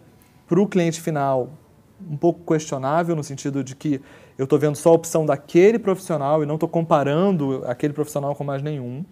para 0.47 0.61
o 0.61 0.67
cliente 0.67 1.01
final 1.01 1.49
um 2.11 2.17
pouco 2.17 2.41
questionável, 2.53 3.17
no 3.17 3.25
sentido 3.25 3.65
de 3.65 3.75
que 3.75 4.01
eu 4.39 4.45
estou 4.45 4.59
vendo 4.59 4.77
só 4.77 4.91
a 4.91 4.93
opção 4.93 5.27
daquele 5.27 5.79
profissional 5.79 6.43
e 6.43 6.47
não 6.47 6.55
estou 6.55 6.69
comparando 6.69 7.63
aquele 7.67 7.93
profissional 7.93 8.35
com 8.35 8.45
mais 8.45 8.63
nenhum. 8.63 9.05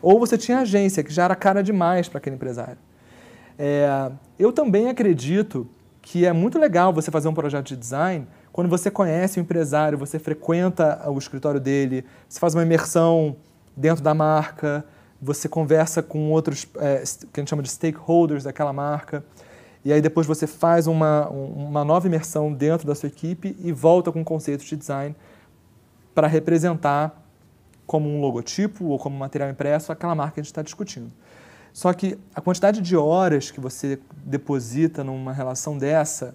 Ou 0.00 0.18
você 0.18 0.38
tinha 0.38 0.60
agência, 0.60 1.02
que 1.02 1.12
já 1.12 1.24
era 1.24 1.34
cara 1.34 1.62
demais 1.62 2.08
para 2.08 2.18
aquele 2.18 2.36
empresário. 2.36 2.78
É, 3.58 4.10
eu 4.38 4.52
também 4.52 4.88
acredito 4.88 5.68
que 6.00 6.24
é 6.24 6.32
muito 6.32 6.58
legal 6.58 6.92
você 6.92 7.10
fazer 7.10 7.28
um 7.28 7.34
projeto 7.34 7.66
de 7.66 7.76
design 7.76 8.26
quando 8.52 8.68
você 8.68 8.90
conhece 8.90 9.38
o 9.38 9.40
empresário, 9.40 9.96
você 9.96 10.18
frequenta 10.18 11.08
o 11.08 11.18
escritório 11.18 11.60
dele, 11.60 12.04
você 12.28 12.40
faz 12.40 12.54
uma 12.54 12.62
imersão 12.62 13.36
dentro 13.76 14.02
da 14.02 14.14
marca, 14.14 14.84
você 15.20 15.48
conversa 15.48 16.02
com 16.02 16.30
outros, 16.30 16.66
é, 16.76 17.02
que 17.32 17.38
a 17.38 17.40
gente 17.40 17.50
chama 17.50 17.62
de 17.62 17.68
stakeholders 17.68 18.44
daquela 18.44 18.72
marca, 18.72 19.24
e 19.84 19.92
aí 19.92 20.00
depois 20.00 20.26
você 20.26 20.46
faz 20.46 20.86
uma, 20.86 21.30
um- 21.30 21.66
uma 21.68 21.84
nova 21.84 22.06
imersão 22.06 22.52
dentro 22.52 22.86
da 22.86 22.94
sua 22.94 23.06
equipe 23.08 23.56
e 23.60 23.72
volta 23.72 24.12
com 24.12 24.22
conceitos 24.24 24.66
de 24.66 24.76
design 24.76 25.14
para 26.14 26.26
representar 26.26 27.16
como 27.86 28.08
um 28.08 28.20
logotipo 28.20 28.84
ou 28.86 28.98
como 28.98 29.16
material 29.18 29.50
impresso 29.50 29.90
aquela 29.90 30.14
marca 30.14 30.34
que 30.34 30.40
a 30.40 30.42
gente 30.42 30.52
está 30.52 30.62
discutindo. 30.62 31.10
Só 31.72 31.92
que 31.92 32.18
a 32.34 32.40
quantidade 32.40 32.80
de 32.80 32.96
horas 32.96 33.50
que 33.50 33.60
você 33.60 33.98
deposita 34.24 35.02
numa 35.04 35.32
relação 35.32 35.78
dessa, 35.78 36.34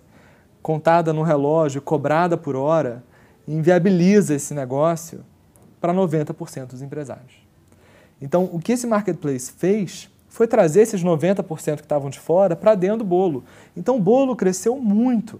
contada 0.61 1.13
no 1.13 1.21
relógio, 1.23 1.81
cobrada 1.81 2.35
por 2.37 2.55
hora, 2.55 3.03
inviabiliza 3.47 4.33
esse 4.33 4.53
negócio 4.53 5.23
para 5.79 5.93
90% 5.93 6.67
dos 6.67 6.81
empresários. 6.81 7.33
Então, 8.19 8.49
o 8.51 8.59
que 8.59 8.71
esse 8.71 8.87
marketplace 8.87 9.51
fez 9.51 10.09
foi 10.35 10.47
trazer 10.47 10.81
esses 10.81 11.01
90% 11.01 11.77
que 11.77 11.83
estavam 11.83 12.09
de 12.09 12.19
fora 12.19 12.57
para 12.57 12.75
dentro 12.75 12.97
do 12.97 13.05
bolo. 13.05 13.45
Então, 13.75 13.95
o 13.95 14.01
bolo 14.01 14.35
cresceu 14.35 14.75
muito. 14.75 15.39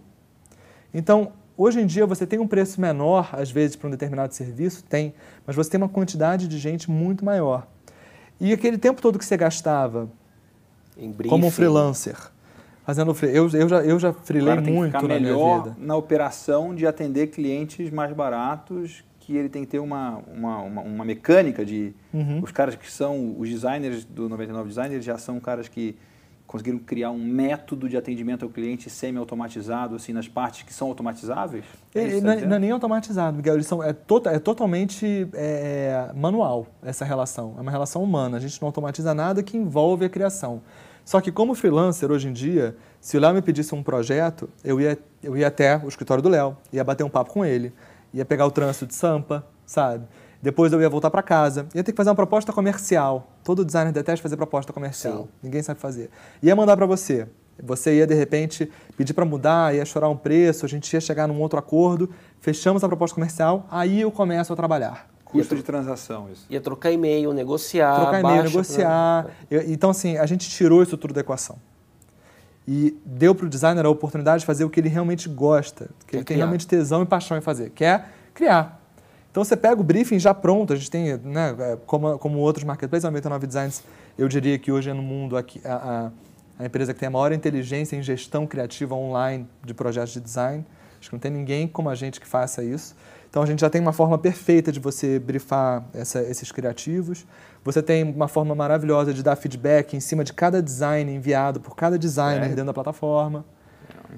Então, 0.94 1.34
hoje 1.58 1.82
em 1.82 1.86
dia, 1.86 2.06
você 2.06 2.26
tem 2.26 2.40
um 2.40 2.48
preço 2.48 2.80
menor, 2.80 3.30
às 3.34 3.52
vezes, 3.52 3.76
para 3.76 3.90
um 3.90 3.92
determinado 3.92 4.34
serviço? 4.34 4.86
Tem, 4.86 5.14
mas 5.46 5.54
você 5.54 5.70
tem 5.70 5.78
uma 5.78 5.90
quantidade 5.90 6.48
de 6.48 6.58
gente 6.58 6.90
muito 6.90 7.26
maior. 7.26 7.68
E 8.40 8.54
aquele 8.54 8.78
tempo 8.78 9.02
todo 9.02 9.20
que 9.20 9.26
você 9.26 9.36
gastava 9.36 10.10
como 11.28 11.48
um 11.48 11.52
freelancer, 11.52 12.16
fazendo 12.86 13.14
free, 13.14 13.36
eu, 13.36 13.50
eu 13.50 13.68
já 13.68 13.84
eu 13.84 14.00
já 14.00 14.14
freelei 14.14 14.62
que 14.62 14.72
muito 14.72 14.94
ficar 14.94 15.02
na 15.02 15.08
minha 15.08 15.20
melhor 15.20 15.64
vida. 15.64 15.76
na 15.78 15.98
operação 15.98 16.74
de 16.74 16.88
atender 16.88 17.28
clientes 17.28 17.92
mais 17.92 18.14
baratos 18.14 19.04
que 19.26 19.36
ele 19.36 19.50
tem 19.50 19.64
que 19.64 19.72
ter 19.72 19.80
uma, 19.80 20.22
uma, 20.32 20.58
uma, 20.60 20.82
uma 20.82 21.06
mecânica 21.06 21.66
de... 21.66 21.94
Uhum. 22.14 22.42
Os 22.44 22.52
caras 22.52 22.76
que 22.76 22.90
são 22.92 23.36
os 23.40 23.50
designers 23.50 24.06
do 24.06 24.30
99 24.30 24.70
Design, 24.70 24.94
eles 24.94 25.04
já 25.04 25.18
são 25.18 25.40
caras 25.40 25.68
que 25.68 25.96
conseguiram 26.46 26.78
criar 26.78 27.10
um 27.10 27.18
método 27.18 27.90
de 27.90 27.98
atendimento 27.98 28.46
ao 28.46 28.52
cliente 28.52 28.88
semi-automatizado, 28.88 29.96
assim, 29.96 30.14
nas 30.14 30.28
partes 30.28 30.62
que 30.62 30.72
são 30.72 30.90
automatizáveis? 30.90 31.66
É 31.96 32.02
não, 32.02 32.06
tá 32.06 32.06
é- 32.06 32.36
dizendo? 32.36 32.50
não 32.50 32.56
é 32.56 32.60
nem 32.60 32.70
automatizado, 32.70 33.38
Miguel. 33.38 33.56
Eles 33.56 33.66
são, 33.66 33.82
é, 33.82 33.94
tota- 33.94 34.32
é 34.32 34.38
totalmente 34.38 35.28
é, 35.34 36.12
manual 36.16 36.68
essa 36.84 37.04
relação. 37.04 37.56
É 37.58 37.62
uma 37.62 37.72
relação 37.72 38.04
humana. 38.04 38.38
A 38.38 38.40
gente 38.40 38.62
não 38.62 38.68
automatiza 38.68 39.12
nada 39.16 39.42
que 39.42 39.58
envolve 39.58 40.06
a 40.06 40.10
criação. 40.10 40.62
Só 41.04 41.20
que 41.20 41.32
como 41.32 41.56
freelancer, 41.56 42.12
hoje 42.12 42.28
em 42.28 42.34
dia, 42.34 42.76
se 43.02 43.18
o 43.18 43.20
Léo 43.20 43.34
me 43.34 43.42
pedisse 43.42 43.74
um 43.74 43.82
projeto, 43.82 44.48
eu 44.64 44.80
ia, 44.80 44.98
eu 45.24 45.36
ia 45.36 45.48
até 45.48 45.78
o 45.84 45.88
escritório 45.88 46.22
do 46.22 46.30
Léo, 46.30 46.56
ia 46.72 46.84
bater 46.84 47.04
um 47.04 47.10
papo 47.10 47.32
com 47.32 47.44
ele, 47.44 47.74
ia 48.16 48.26
pegar 48.26 48.46
o 48.48 48.52
trânsito 48.52 48.88
de 48.88 48.96
Sampa, 48.96 49.46
sabe? 49.66 50.06
Depois 50.42 50.72
eu 50.74 50.82
ia 50.82 50.90
voltar 50.90 51.10
para 51.12 51.22
casa, 51.24 51.68
ia 51.74 51.84
ter 51.84 51.92
que 51.92 51.98
fazer 51.98 52.10
uma 52.10 52.16
proposta 52.16 52.54
comercial. 52.54 53.32
Todo 53.44 53.66
designer 53.66 53.92
detesta 53.92 54.22
fazer 54.24 54.38
proposta 54.38 54.72
comercial. 54.72 55.24
Sim. 55.24 55.28
Ninguém 55.44 55.62
sabe 55.64 55.80
fazer. 55.80 56.10
Ia 56.42 56.56
mandar 56.56 56.78
para 56.78 56.86
você. 56.86 57.28
Você 57.64 57.96
ia, 57.98 58.06
de 58.08 58.14
repente, 58.14 58.70
pedir 58.98 59.14
para 59.14 59.24
mudar, 59.26 59.74
ia 59.74 59.86
chorar 59.86 60.10
um 60.10 60.18
preço, 60.18 60.66
a 60.66 60.70
gente 60.70 60.92
ia 60.94 61.00
chegar 61.00 61.26
num 61.28 61.40
outro 61.42 61.58
acordo, 61.58 62.10
fechamos 62.42 62.84
a 62.84 62.88
proposta 62.88 63.16
comercial, 63.16 63.66
aí 63.72 64.02
eu 64.02 64.12
começo 64.12 64.52
a 64.52 64.56
trabalhar. 64.56 65.08
Custo 65.24 65.56
de 65.56 65.64
transação, 65.64 66.30
isso. 66.32 66.46
Ia 66.50 66.62
trocar 66.62 66.92
e-mail, 66.92 67.34
negociar, 67.34 67.96
Trocar 68.02 68.20
e-mail, 68.20 68.44
negociar. 68.44 69.26
né? 69.26 69.32
Eu- 69.50 69.62
Então, 69.72 69.90
assim, 69.90 70.18
a 70.18 70.26
gente 70.26 70.50
tirou 70.50 70.84
isso 70.84 70.96
tudo 70.98 71.14
da 71.14 71.22
equação. 71.22 71.58
E 72.68 72.98
deu 73.06 73.36
para 73.36 73.46
o 73.46 73.50
designer 73.50 73.86
a 73.86 73.90
oportunidade 73.90 74.40
de 74.42 74.46
fazer 74.46 74.64
o 74.66 74.70
que 74.70 74.80
ele 74.80 74.90
realmente 74.90 75.30
gosta, 75.30 75.90
que 76.08 76.16
ele 76.18 76.24
tem 76.24 76.36
criar. 76.36 76.38
realmente 76.46 76.66
tesão 76.68 77.04
e 77.04 77.06
paixão 77.06 77.38
em 77.38 77.42
fazer, 77.42 77.70
que 77.70 77.84
é 77.84 78.04
criar. 78.34 78.82
Então 79.32 79.44
você 79.44 79.56
pega 79.56 79.80
o 79.80 79.84
briefing 79.84 80.18
já 80.18 80.34
pronto, 80.34 80.74
a 80.74 80.76
gente 80.76 80.90
tem, 80.90 81.18
né, 81.18 81.56
é, 81.60 81.78
como, 81.86 82.18
como 82.18 82.40
outros 82.40 82.64
marketplaces, 82.64 83.06
a 83.06 83.10
99 83.10 83.46
Designs, 83.46 83.84
eu 84.18 84.28
diria 84.28 84.58
que 84.58 84.72
hoje 84.72 84.90
é 84.90 84.94
no 84.94 85.02
mundo 85.04 85.36
aqui, 85.38 85.62
a, 85.66 85.76
a, 86.58 86.64
a 86.64 86.66
empresa 86.66 86.94
que 86.94 87.00
tem 87.00 87.08
a 87.08 87.12
maior 87.12 87.32
inteligência 87.34 87.96
em 87.98 88.02
gestão 88.02 88.48
criativa 88.48 88.96
online 88.96 89.46
de 89.64 89.74
projetos 89.74 90.14
de 90.14 90.22
design. 90.22 90.66
Acho 91.00 91.10
que 91.10 91.16
não 91.16 91.20
tem 91.20 91.30
ninguém 91.32 91.68
como 91.68 91.90
a 91.90 91.96
gente 91.96 92.20
que 92.20 92.26
faça 92.26 92.64
isso. 92.64 92.96
Então 93.30 93.44
a 93.44 93.46
gente 93.46 93.60
já 93.60 93.70
tem 93.70 93.82
uma 93.82 93.92
forma 93.92 94.18
perfeita 94.18 94.72
de 94.72 94.80
você 94.80 95.20
briefar 95.20 95.84
essa- 95.94 96.22
esses 96.24 96.52
criativos. 96.52 97.26
Você 97.66 97.82
tem 97.82 98.04
uma 98.04 98.28
forma 98.28 98.54
maravilhosa 98.54 99.12
de 99.12 99.24
dar 99.24 99.36
feedback 99.36 99.96
em 99.98 100.00
cima 100.00 100.24
de 100.24 100.32
cada 100.32 100.62
design 100.62 101.12
enviado 101.12 101.60
por 101.60 101.76
cada 101.76 101.98
designer 101.98 102.36
Sério? 102.42 102.50
dentro 102.56 102.66
da 102.68 102.74
plataforma. 102.74 103.44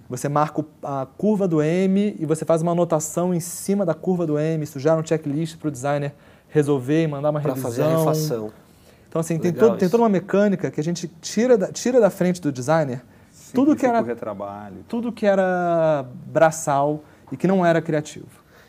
Você 0.10 0.28
marca 0.28 0.64
a 0.84 1.08
curva 1.18 1.48
do 1.48 1.62
M 1.62 2.16
e 2.20 2.26
você 2.26 2.44
faz 2.44 2.62
uma 2.62 2.74
anotação 2.74 3.34
em 3.34 3.40
cima 3.40 3.86
da 3.86 3.94
curva 3.94 4.28
do 4.28 4.38
M, 4.38 4.64
isso 4.64 4.78
gera 4.80 5.00
um 5.00 5.06
checklist 5.06 5.58
para 5.58 5.70
o 5.70 5.72
designer 5.72 6.14
resolver 6.50 7.04
e 7.04 7.08
mandar 7.08 7.30
uma 7.30 7.40
Para 7.40 7.54
revisão. 7.54 7.72
fazer 7.72 7.84
a 7.84 7.98
refação. 7.98 8.52
Então, 9.08 9.22
assim, 9.22 9.40
tem, 9.40 9.54
todo- 9.54 9.78
tem 9.78 9.90
toda 9.90 10.04
uma 10.04 10.10
mecânica 10.10 10.70
que 10.70 10.80
a 10.82 10.84
gente 10.84 11.08
tira 11.22 11.58
da, 11.58 11.72
tira 11.72 12.02
da 12.02 12.10
frente 12.10 12.42
do 12.42 12.52
designer 12.52 13.02
tudo 13.54 13.76
que, 13.78 13.86
era, 13.86 14.02
retrabalho. 14.02 14.76
tudo 14.90 15.10
que 15.12 15.26
era 15.26 16.06
braçal 16.26 17.02
e 17.32 17.38
que 17.38 17.48
não 17.48 17.66
era 17.66 17.82
criativo. 17.82 18.28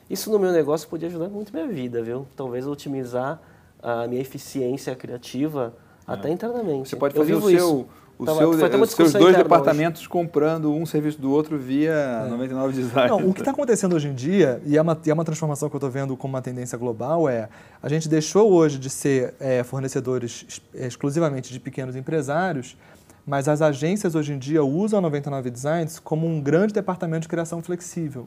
Isso 0.09 0.31
no 0.31 0.39
meu 0.39 0.53
negócio 0.53 0.89
podia 0.89 1.09
ajudar 1.09 1.29
muito 1.29 1.53
minha 1.53 1.67
vida, 1.67 2.01
viu? 2.03 2.27
Talvez 2.37 2.65
otimizar 2.67 3.41
a 3.83 4.07
minha 4.07 4.21
eficiência 4.21 4.95
criativa 4.95 5.75
até 6.07 6.31
internamente. 6.31 6.83
É. 6.83 6.85
Você 6.91 6.97
pode 6.97 7.15
fazer 7.15 7.35
o 7.35 7.41
seu, 7.43 7.51
isso. 7.51 7.87
o 8.19 8.25
Tava- 8.25 8.39
seu, 8.39 8.53
foi 8.55 8.65
até 8.65 8.77
uma 8.77 8.85
os 8.85 8.91
seus 8.91 9.13
dois 9.13 9.37
departamentos 9.37 10.07
comprando 10.07 10.73
um 10.73 10.85
serviço 10.87 11.21
do 11.21 11.31
outro 11.31 11.59
via 11.59 12.27
99 12.31 12.73
Design. 12.73 13.07
É. 13.07 13.09
Não, 13.11 13.29
o 13.29 13.35
que 13.35 13.41
está 13.41 13.51
acontecendo 13.51 13.95
hoje 13.95 14.09
em 14.09 14.15
dia, 14.15 14.61
e 14.65 14.77
é 14.77 14.83
uma, 14.83 14.99
e 15.05 15.11
é 15.11 15.15
uma 15.15 15.25
transformação 15.25 15.69
que 15.69 15.77
eu 15.77 15.79
estou 15.79 15.91
vendo 15.91 16.17
como 16.17 16.35
uma 16.35 16.43
tendência 16.43 16.77
global, 16.79 17.29
é 17.29 17.49
a 17.83 17.89
gente 17.89 18.09
deixou 18.09 18.51
hoje 18.53 18.79
de 18.79 18.89
ser 18.91 19.35
é, 19.39 19.63
fornecedores 19.63 20.45
ex- 20.75 20.87
exclusivamente 20.87 21.53
de 21.53 21.61
pequenos 21.61 21.95
empresários, 21.95 22.77
mas 23.27 23.47
as 23.47 23.61
agências 23.61 24.15
hoje 24.15 24.33
em 24.33 24.39
dia 24.39 24.65
usam 24.65 24.99
a 24.99 25.03
99 25.03 25.51
Designs 25.51 25.99
como 25.99 26.27
um 26.27 26.41
grande 26.41 26.73
departamento 26.73 27.23
de 27.23 27.29
criação 27.29 27.63
flexível. 27.63 28.27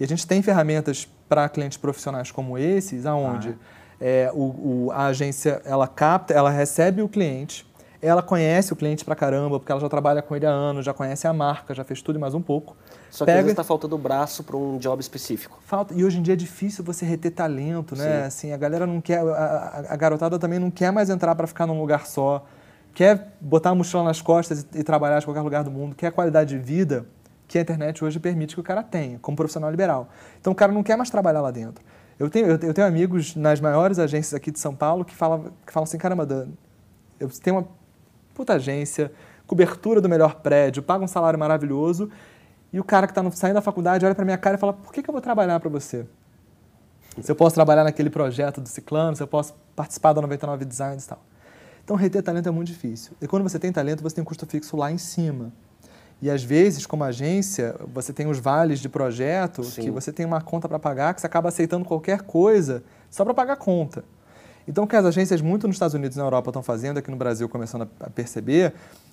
E 0.00 0.02
a 0.02 0.08
gente 0.08 0.26
tem 0.26 0.42
ferramentas 0.42 1.08
para 1.28 1.48
clientes 1.48 1.78
profissionais 1.78 2.32
como 2.32 2.58
esses, 2.58 3.06
aonde 3.06 3.56
é, 4.00 4.30
o, 4.34 4.86
o- 4.86 4.90
a 4.92 5.06
agência 5.06 5.60
ela 5.64 5.86
capta, 5.88 6.32
ela 6.34 6.50
recebe 6.50 7.02
o 7.02 7.08
cliente, 7.08 7.66
ela 8.02 8.22
conhece 8.22 8.72
o 8.72 8.76
cliente 8.76 9.04
pra 9.04 9.14
caramba, 9.14 9.58
porque 9.58 9.72
ela 9.72 9.80
já 9.80 9.88
trabalha 9.88 10.20
com 10.20 10.36
ele 10.36 10.44
há 10.44 10.50
anos, 10.50 10.84
já 10.84 10.92
conhece 10.92 11.26
a 11.26 11.32
marca, 11.32 11.74
já 11.74 11.84
fez 11.84 12.02
tudo 12.02 12.16
e 12.16 12.20
mais 12.20 12.34
um 12.34 12.42
pouco. 12.42 12.76
Só 13.10 13.24
que 13.24 13.30
às 13.30 13.34
Pega- 13.36 13.42
vezes 13.44 13.52
está 13.52 13.64
faltando 13.64 13.96
braço 13.96 14.42
para 14.44 14.56
um 14.56 14.76
job 14.76 15.00
específico. 15.00 15.58
Falta, 15.64 15.94
e 15.94 16.04
hoje 16.04 16.18
em 16.18 16.22
dia 16.22 16.34
é 16.34 16.36
difícil 16.36 16.84
você 16.84 17.06
reter 17.06 17.30
talento, 17.30 17.96
né? 17.96 18.24
Assim, 18.26 18.52
a 18.52 18.56
galera 18.56 18.86
não 18.86 19.00
quer, 19.00 19.20
a, 19.20 19.22
a- 19.32 19.84
a 19.94 19.96
garotada 19.96 20.38
também 20.38 20.58
não 20.58 20.70
quer 20.70 20.90
mais 20.92 21.08
entrar 21.08 21.34
para 21.34 21.46
ficar 21.46 21.66
num 21.66 21.80
lugar 21.80 22.06
só, 22.06 22.44
quer 22.92 23.32
botar 23.40 23.70
a 23.70 23.74
mochila 23.74 24.02
nas 24.04 24.20
costas 24.20 24.66
e, 24.74 24.80
e 24.80 24.82
trabalhar 24.84 25.20
de 25.20 25.24
qualquer 25.24 25.40
lugar 25.42 25.64
do 25.64 25.70
mundo, 25.70 25.94
quer 25.94 26.08
a 26.08 26.12
qualidade 26.12 26.50
de 26.50 26.58
vida 26.62 27.06
que 27.48 27.56
a 27.56 27.60
internet 27.62 28.04
hoje 28.04 28.18
permite 28.18 28.54
que 28.54 28.60
o 28.60 28.64
cara 28.64 28.82
tenha, 28.82 29.18
como 29.20 29.36
profissional 29.36 29.70
liberal. 29.70 30.08
Então 30.40 30.52
o 30.52 30.56
cara 30.56 30.72
não 30.72 30.82
quer 30.82 30.96
mais 30.96 31.08
trabalhar 31.08 31.40
lá 31.40 31.50
dentro. 31.50 31.82
Eu 32.18 32.30
tenho, 32.30 32.46
eu 32.46 32.74
tenho, 32.74 32.86
amigos 32.86 33.34
nas 33.34 33.60
maiores 33.60 33.98
agências 33.98 34.34
aqui 34.34 34.50
de 34.50 34.58
São 34.58 34.74
Paulo 34.74 35.04
que 35.04 35.14
falam, 35.14 35.52
que 35.66 35.72
falam 35.72 35.84
assim, 35.84 35.98
caramba, 35.98 36.24
Dan, 36.24 36.48
eu 37.18 37.28
tenho 37.28 37.56
uma 37.56 37.68
puta 38.32 38.54
agência, 38.54 39.12
cobertura 39.46 40.00
do 40.00 40.08
melhor 40.08 40.36
prédio, 40.36 40.82
paga 40.82 41.04
um 41.04 41.08
salário 41.08 41.38
maravilhoso, 41.38 42.10
e 42.72 42.78
o 42.78 42.84
cara 42.84 43.06
que 43.06 43.12
está 43.12 43.30
saindo 43.32 43.54
da 43.54 43.60
faculdade 43.60 44.04
olha 44.04 44.14
para 44.14 44.24
minha 44.24 44.38
cara 44.38 44.56
e 44.56 44.58
fala, 44.58 44.72
por 44.72 44.92
que, 44.92 45.02
que 45.02 45.10
eu 45.10 45.12
vou 45.12 45.20
trabalhar 45.20 45.58
para 45.60 45.70
você? 45.70 46.06
Se 47.20 47.30
eu 47.30 47.36
posso 47.36 47.54
trabalhar 47.54 47.84
naquele 47.84 48.10
projeto 48.10 48.60
do 48.60 48.68
Ciclano, 48.68 49.16
se 49.16 49.22
eu 49.22 49.26
posso 49.26 49.54
participar 49.76 50.12
da 50.12 50.20
99 50.20 50.64
Designs 50.64 51.04
e 51.04 51.08
tal. 51.08 51.22
Então, 51.84 51.96
reter 51.96 52.22
talento 52.22 52.48
é 52.48 52.52
muito 52.52 52.68
difícil. 52.68 53.12
E 53.20 53.28
quando 53.28 53.42
você 53.42 53.58
tem 53.58 53.70
talento, 53.70 54.02
você 54.02 54.16
tem 54.16 54.22
um 54.22 54.24
custo 54.24 54.46
fixo 54.46 54.76
lá 54.76 54.90
em 54.90 54.98
cima. 54.98 55.52
E 56.22 56.30
às 56.30 56.42
vezes, 56.42 56.86
como 56.86 57.04
agência, 57.04 57.76
você 57.92 58.12
tem 58.12 58.26
os 58.26 58.38
vales 58.38 58.80
de 58.80 58.88
projeto, 58.88 59.62
Sim. 59.62 59.82
que 59.82 59.90
você 59.90 60.12
tem 60.12 60.24
uma 60.24 60.40
conta 60.40 60.68
para 60.68 60.78
pagar, 60.78 61.14
que 61.14 61.20
você 61.20 61.26
acaba 61.26 61.48
aceitando 61.48 61.84
qualquer 61.84 62.22
coisa 62.22 62.82
só 63.10 63.24
para 63.24 63.34
pagar 63.34 63.54
a 63.54 63.56
conta. 63.56 64.04
Então, 64.66 64.84
o 64.84 64.86
que 64.86 64.96
as 64.96 65.04
agências 65.04 65.42
muito 65.42 65.66
nos 65.66 65.76
Estados 65.76 65.94
Unidos 65.94 66.16
e 66.16 66.18
na 66.18 66.24
Europa 66.24 66.48
estão 66.48 66.62
fazendo, 66.62 66.98
aqui 66.98 67.10
no 67.10 67.16
Brasil 67.16 67.48
começando 67.48 67.82
a 67.82 68.06
a 68.06 68.10
perceber, 68.10 68.72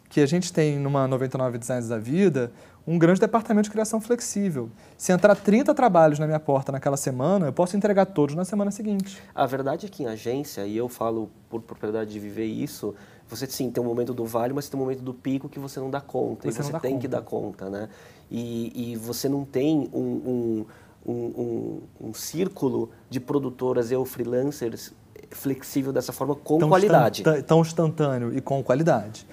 que 0.09 0.19
a 0.19 0.25
gente 0.25 0.51
tem 0.51 0.77
numa 0.77 1.07
99 1.07 1.57
Designs 1.57 1.87
da 1.87 1.97
vida 1.97 2.51
um 2.85 2.97
grande 2.97 3.19
departamento 3.19 3.65
de 3.65 3.71
criação 3.71 4.01
flexível. 4.01 4.69
Se 4.97 5.11
entrar 5.13 5.35
30 5.35 5.73
trabalhos 5.73 6.19
na 6.19 6.25
minha 6.25 6.39
porta 6.39 6.71
naquela 6.71 6.97
semana, 6.97 7.45
eu 7.45 7.53
posso 7.53 7.77
entregar 7.77 8.05
todos 8.07 8.35
na 8.35 8.43
semana 8.43 8.71
seguinte. 8.71 9.21
A 9.33 9.45
verdade 9.45 9.85
é 9.85 9.89
que 9.89 10.03
em 10.03 10.07
agência, 10.07 10.65
e 10.65 10.75
eu 10.75 10.89
falo 10.89 11.29
por 11.49 11.61
propriedade 11.61 12.11
de 12.11 12.19
viver 12.19 12.45
isso, 12.45 12.93
você 13.31 13.47
sim 13.47 13.71
tem 13.71 13.81
um 13.83 13.87
momento 13.87 14.13
do 14.13 14.25
vale, 14.25 14.53
mas 14.53 14.69
tem 14.69 14.79
um 14.79 14.83
momento 14.83 15.01
do 15.01 15.13
pico 15.13 15.49
que 15.49 15.57
você 15.57 15.79
não 15.79 15.89
dá 15.89 15.99
conta. 16.01 16.51
Você 16.51 16.59
e 16.61 16.63
você 16.63 16.79
tem 16.79 16.99
que 16.99 17.07
conta. 17.07 17.17
dar 17.17 17.21
conta, 17.23 17.69
né? 17.69 17.89
E, 18.29 18.91
e 18.91 18.95
você 18.97 19.27
não 19.27 19.43
tem 19.45 19.89
um, 19.93 19.99
um, 19.99 20.65
um, 21.05 21.13
um, 21.13 21.81
um 22.09 22.13
círculo 22.13 22.91
de 23.09 23.19
produtoras 23.19 23.89
e 23.91 23.95
ou 23.95 24.05
freelancers 24.05 24.93
flexível 25.31 25.91
dessa 25.93 26.11
forma 26.11 26.35
com 26.35 26.57
Tão 26.59 26.69
qualidade. 26.69 27.21
instantâneo- 27.21 27.43
Tão 27.45 27.61
instantâneo 27.61 28.37
e 28.37 28.41
com 28.41 28.61
qualidade. 28.63 29.25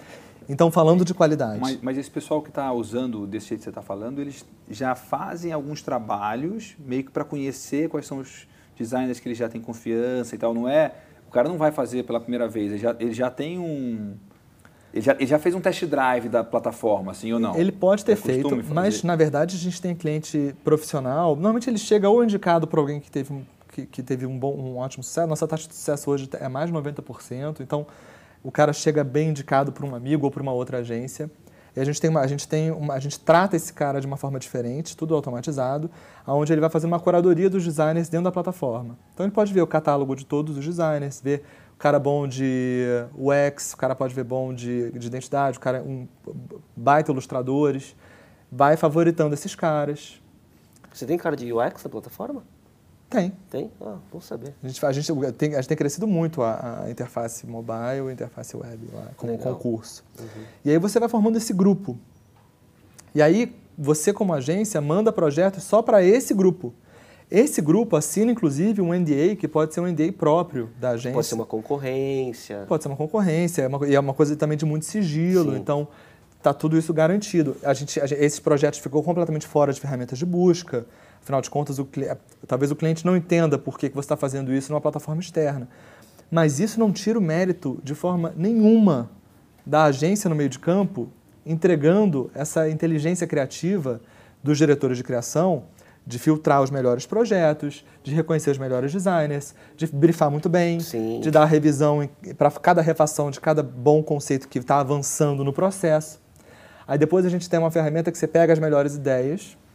Então, 0.49 0.71
falando 0.71 1.05
de 1.05 1.13
qualidade. 1.13 1.61
Mas, 1.61 1.79
mas 1.83 1.99
esse 1.99 2.11
pessoal 2.11 2.41
que 2.41 2.49
está 2.49 2.73
usando 2.73 3.27
desse 3.27 3.49
jeito 3.49 3.59
que 3.61 3.65
você 3.65 3.71
está 3.71 3.83
falando, 3.83 4.19
eles 4.21 4.47
já 4.71 4.95
fazem 4.95 5.53
alguns 5.53 5.83
trabalhos 5.83 6.75
meio 6.79 7.05
que 7.05 7.11
para 7.11 7.25
conhecer 7.25 7.89
quais 7.91 8.07
são 8.07 8.19
os 8.19 8.47
designers 8.77 9.21
que 9.21 9.29
eles 9.29 9.37
já 9.37 9.49
têm 9.49 9.61
confiança 9.61 10.35
e 10.35 10.39
tal. 10.39 10.55
Não 10.55 10.67
é? 10.67 10.95
O 11.29 11.31
cara 11.31 11.49
não 11.49 11.59
vai 11.59 11.71
fazer 11.71 12.05
pela 12.05 12.19
primeira 12.19 12.49
vez. 12.49 12.71
Ele 12.73 12.79
já, 12.79 12.97
ele 12.99 13.13
já 13.13 13.31
tem 13.31 13.59
um. 13.59 14.15
Ele 14.95 15.03
já, 15.03 15.13
ele 15.13 15.27
já 15.27 15.39
fez 15.39 15.55
um 15.55 15.61
test 15.61 15.85
drive 15.85 16.29
da 16.31 16.43
plataforma, 16.43 17.13
assim 17.13 17.31
ou 17.33 17.39
não? 17.39 17.55
Ele 17.55 17.71
pode 17.71 18.03
ter 18.05 18.13
É 18.13 18.17
feito, 18.17 18.49
mas 18.73 19.03
na 19.03 19.15
verdade 19.15 19.55
a 19.55 19.59
gente 19.59 19.81
tem 19.83 19.95
cliente 19.95 20.55
profissional. 20.65 21.35
Normalmente 21.37 21.69
ele 21.69 21.77
chega 21.77 22.09
ou 22.09 22.25
indicado 22.25 22.67
por 22.67 22.79
alguém 22.79 22.99
que 22.99 23.11
teve, 23.11 23.31
um- 23.33 23.45
que, 23.71 23.85
que 23.85 24.03
teve 24.03 24.25
um, 24.25 24.39
bom, 24.39 24.57
um 24.57 24.79
ótimo 24.79 25.05
sucesso. 25.05 25.29
Nossa 25.29 25.47
taxa 25.47 25.69
de 25.69 25.75
sucesso 25.75 26.11
hoje 26.11 26.31
é 26.41 26.49
mais 26.49 26.71
de 26.71 26.73
90%. 26.77 27.61
Então 27.61 27.87
o 28.43 28.51
cara 28.51 28.73
chega 28.73 29.05
bem 29.05 29.29
indicado 29.29 29.71
por 29.71 29.85
um 29.85 29.95
amigo 29.95 30.25
ou 30.25 30.31
por 30.31 30.41
uma 30.41 30.53
outra 30.53 30.79
agência. 30.79 31.31
E 31.79 31.81
a 31.81 31.85
gente 31.85 32.01
tem 32.01 32.11
uma, 32.11 32.21
a 32.21 32.27
gente 32.27 32.49
tem 32.49 32.73
uma, 32.73 32.95
a 32.95 32.99
gente 32.99 33.21
trata 33.21 33.55
esse 33.55 33.73
cara 33.73 34.01
de 34.01 34.07
uma 34.07 34.17
forma 34.17 34.41
diferente, 34.41 34.97
tudo 34.97 35.15
automatizado, 35.15 35.89
aonde 36.27 36.53
ele 36.53 36.61
vai 36.61 36.69
fazer 36.69 36.89
uma 36.89 36.99
curadoria 36.99 37.49
dos 37.49 37.63
designers 37.63 38.09
dentro 38.09 38.25
da 38.25 38.33
plataforma. 38.33 38.99
Então 39.15 39.25
ele 39.25 39.33
pode 39.33 39.53
ver 39.55 39.63
o 39.63 39.67
catálogo 39.67 40.17
de 40.17 40.27
todos 40.27 40.59
os 40.59 40.65
designers, 40.65 41.21
ver 41.21 41.45
o 41.75 41.79
cara 41.79 42.01
bom 42.01 42.27
de 42.27 42.85
UX, 43.17 43.75
o 43.75 43.77
cara 43.77 43.95
pode 43.95 44.13
ver 44.13 44.25
bom 44.25 44.53
de, 44.53 44.91
de 44.91 45.07
identidade, 45.07 45.57
o 45.57 45.61
cara 45.61 45.81
um 45.81 46.09
baita 46.77 47.13
ilustradores, 47.13 47.95
vai 48.51 48.77
favoritando 48.77 49.33
esses 49.33 49.55
caras. 49.55 50.21
Você 50.93 51.07
tem 51.07 51.17
cara 51.17 51.37
de 51.37 51.53
UX 51.53 51.85
na 51.85 51.91
plataforma? 51.91 52.43
Tem. 53.09 53.33
Tem? 53.51 53.71
Ah, 53.81 53.97
bom 54.13 54.21
saber. 54.21 54.55
A 54.63 54.69
gente, 54.69 54.85
a, 54.85 54.93
gente 54.93 55.33
tem, 55.33 55.55
a 55.55 55.57
gente 55.57 55.69
tem 55.69 55.77
crescido 55.77 56.07
muito 56.07 56.43
a, 56.43 56.83
a 56.85 56.91
interface 56.91 57.47
mobile 57.47 58.09
a 58.09 58.13
interface 58.13 58.57
web 58.57 58.89
lá, 58.93 59.09
como 59.17 59.33
Legal. 59.33 59.55
concurso. 59.55 60.05
E 60.65 60.71
aí 60.71 60.79
você 60.79 61.01
vai 61.01 61.09
formando 61.09 61.37
esse 61.37 61.53
grupo. 61.55 61.99
E 63.15 63.23
aí 63.23 63.55
você, 63.77 64.13
como 64.13 64.35
agência, 64.35 64.81
manda 64.81 65.11
projetos 65.11 65.63
só 65.63 65.81
para 65.81 66.03
esse 66.03 66.35
grupo. 66.35 66.75
Esse 67.31 67.61
grupo 67.61 67.95
assina, 67.95 68.33
inclusive, 68.33 68.81
um 68.81 68.93
NDA 68.93 69.37
que 69.37 69.47
pode 69.47 69.73
ser 69.75 69.81
um 69.81 69.87
NDA 69.87 70.13
próprio 70.13 70.71
da 70.81 70.91
agência. 70.91 71.13
Pode 71.13 71.27
ser 71.27 71.35
uma 71.35 71.47
concorrência. 71.47 72.65
Pode 72.67 72.83
ser 72.83 72.89
uma 72.89 72.97
concorrência, 72.97 73.63
é 73.63 73.69
uma, 73.69 73.87
e 73.87 73.95
é 73.95 74.01
uma 74.01 74.15
coisa 74.15 74.35
também 74.35 74.57
de 74.57 74.65
muito 74.65 74.87
sigilo. 74.87 75.53
Sim. 75.53 75.59
Então, 75.59 75.89
está 76.39 76.55
tudo 76.55 76.79
isso 76.79 76.93
garantido. 76.93 77.57
A 77.63 77.75
gente, 77.75 78.01
a 78.01 78.07
gente, 78.07 78.23
esses 78.23 78.41
projetos 78.41 78.79
ficou 78.79 79.03
completamente 79.03 79.47
fora 79.47 79.73
de 79.73 79.81
ferramentas 79.81 80.19
de 80.19 80.25
busca. 80.25 80.87
Afinal 81.29 81.43
de 81.43 81.51
contas, 81.51 81.79
o, 81.79 81.87
talvez 82.47 82.71
o 82.71 82.75
cliente 82.75 83.05
não 83.05 83.15
entenda 83.15 83.59
por 83.59 83.79
que, 83.79 83.91
que 83.91 83.95
você 83.95 84.07
está 84.07 84.17
fazendo 84.17 84.51
isso 84.51 84.73
numa 84.73 84.81
plataforma 84.81 85.21
externa. 85.21 85.69
Mas 86.31 86.59
isso 86.59 86.81
não 86.81 86.91
tira 86.91 87.19
o 87.19 87.23
mérito 87.23 87.79
de 87.85 87.95
forma 87.95 88.33
nenhuma 88.35 89.11
da 89.67 89.85
agência 89.85 90.31
no 90.31 90.35
meio 90.35 90.49
de 90.49 90.59
campo 90.59 91.11
entregando 91.45 92.31
essa 92.35 92.71
inteligência 92.71 93.27
criativa 93.27 94.01
dos 94.43 94.57
diretores 94.57 94.97
de 94.97 95.05
criação 95.05 95.65
de 96.07 96.19
filtrar 96.19 96.63
os 96.63 96.71
melhores 96.71 97.05
projetos, 97.05 97.85
de 98.03 98.15
reconhecer 98.15 98.51
os 98.51 98.57
melhores 98.57 98.91
designers, 98.91 99.55
de 99.77 99.87
brifar 99.87 100.31
muito 100.31 100.49
bem, 100.49 100.81
Sim. 100.81 101.21
de 101.21 101.31
dar 101.31 101.45
revisão 101.45 102.09
para 102.39 102.51
cada 102.53 102.81
refação 102.81 103.31
de 103.31 103.39
cada 103.39 103.63
bom 103.63 104.03
conceito 104.03 104.49
que 104.49 104.61
está 104.61 104.81
avançando 104.81 105.45
no 105.45 105.53
processo. 105.53 106.23
Aí 106.87 106.97
depois 106.97 107.27
a 107.27 107.29
gente 107.29 107.51
tem 107.51 107.59
uma 107.59 107.71
ferramenta 107.71 108.11
que 108.11 108.17
você 108.17 108.27
pega 108.27 108.51
as 108.51 108.59
melhores 108.59 108.95
ideias, 108.95 109.55
é, 109.55 109.57
é, 109.57 109.68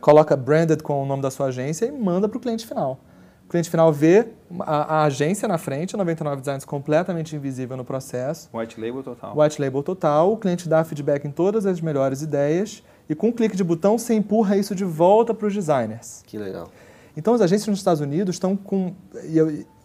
coloca 0.00 0.36
branded 0.36 0.82
com 0.82 1.02
o 1.02 1.06
nome 1.06 1.22
da 1.22 1.30
sua 1.30 1.46
agência 1.46 1.86
e 1.86 1.92
manda 1.92 2.28
para 2.28 2.38
o 2.38 2.40
cliente 2.40 2.66
final. 2.66 3.00
O 3.48 3.50
cliente 3.50 3.70
final 3.70 3.90
vê 3.90 4.28
a, 4.60 4.96
a 4.96 5.04
agência 5.04 5.48
na 5.48 5.56
frente, 5.56 5.96
99 5.96 6.42
Designs 6.42 6.66
completamente 6.66 7.34
invisível 7.34 7.78
no 7.78 7.84
processo. 7.84 8.50
White 8.52 8.78
label 8.78 9.02
total. 9.02 9.38
White 9.38 9.62
label 9.62 9.82
total, 9.82 10.32
o 10.34 10.36
cliente 10.36 10.68
dá 10.68 10.84
feedback 10.84 11.24
em 11.26 11.30
todas 11.30 11.64
as 11.64 11.80
melhores 11.80 12.20
ideias 12.20 12.82
e 13.08 13.14
com 13.14 13.28
um 13.28 13.32
clique 13.32 13.56
de 13.56 13.64
botão 13.64 13.96
você 13.96 14.12
empurra 14.12 14.54
isso 14.58 14.74
de 14.74 14.84
volta 14.84 15.32
para 15.32 15.46
os 15.46 15.54
designers. 15.54 16.22
Que 16.26 16.36
legal. 16.36 16.68
Então 17.16 17.32
as 17.32 17.40
agências 17.40 17.68
nos 17.68 17.78
Estados 17.78 18.02
Unidos 18.02 18.34
estão 18.34 18.54
com... 18.54 18.94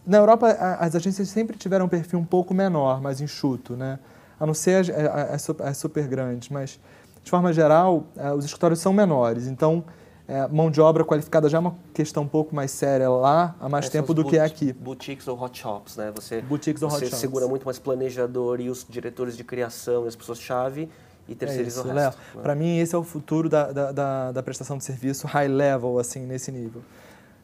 na 0.06 0.18
Europa 0.18 0.48
as 0.78 0.94
agências 0.94 1.28
sempre 1.30 1.56
tiveram 1.56 1.86
um 1.86 1.88
perfil 1.88 2.18
um 2.18 2.24
pouco 2.24 2.52
menor, 2.52 3.00
mais 3.00 3.22
enxuto, 3.22 3.76
né? 3.76 3.98
A 4.38 4.44
não 4.44 4.52
ser 4.52 4.90
as, 4.90 5.48
as, 5.48 5.50
as 5.60 5.78
super 5.78 6.06
grandes, 6.06 6.50
mas 6.50 6.78
de 7.24 7.30
forma 7.30 7.52
geral 7.52 8.04
eh, 8.16 8.32
os 8.32 8.44
escritórios 8.44 8.78
são 8.78 8.92
menores. 8.92 9.48
Então 9.48 9.82
é, 10.26 10.46
mão 10.48 10.70
de 10.70 10.80
obra 10.80 11.04
qualificada 11.04 11.48
já 11.50 11.58
é 11.58 11.60
uma 11.60 11.76
questão 11.92 12.22
um 12.22 12.28
pouco 12.28 12.54
mais 12.54 12.70
séria 12.70 13.10
lá 13.10 13.54
há 13.60 13.68
mais 13.68 13.86
É, 13.86 13.90
tempo 13.90 14.14
do 14.14 14.24
que 14.24 14.38
aqui. 14.38 14.72
Boutiques 14.72 15.28
ou 15.28 15.38
hot 15.42 15.58
shops, 15.58 15.96
né? 15.96 16.10
Você, 16.14 16.40
Boutiques 16.40 16.82
ou 16.82 16.88
hot 16.88 16.98
você 16.98 17.06
shops. 17.06 17.18
segura 17.18 17.46
muito 17.46 17.64
mais 17.64 17.78
planejador 17.78 18.58
e 18.60 18.70
os 18.70 18.86
diretores 18.88 19.36
de 19.36 19.44
criação 19.44 20.04
e 20.04 20.08
as 20.08 20.16
pessoas-chave 20.16 20.88
e 21.28 21.32
É 21.32 21.34
terceiriza 21.34 21.80
isso, 21.80 21.88
o 21.88 21.92
resto. 21.92 22.18
né? 22.36 22.42
Para 22.42 22.54
mim, 22.54 22.78
esse 22.78 22.94
é 22.94 22.98
o 22.98 23.02
futuro 23.02 23.48
da, 23.50 23.70
da, 23.72 23.92
da, 23.92 24.32
da 24.32 24.42
prestação 24.42 24.78
de 24.78 24.84
serviço 24.84 25.26
high 25.26 25.48
level, 25.48 25.98
assim, 25.98 26.20
nesse 26.20 26.50
nível. 26.52 26.80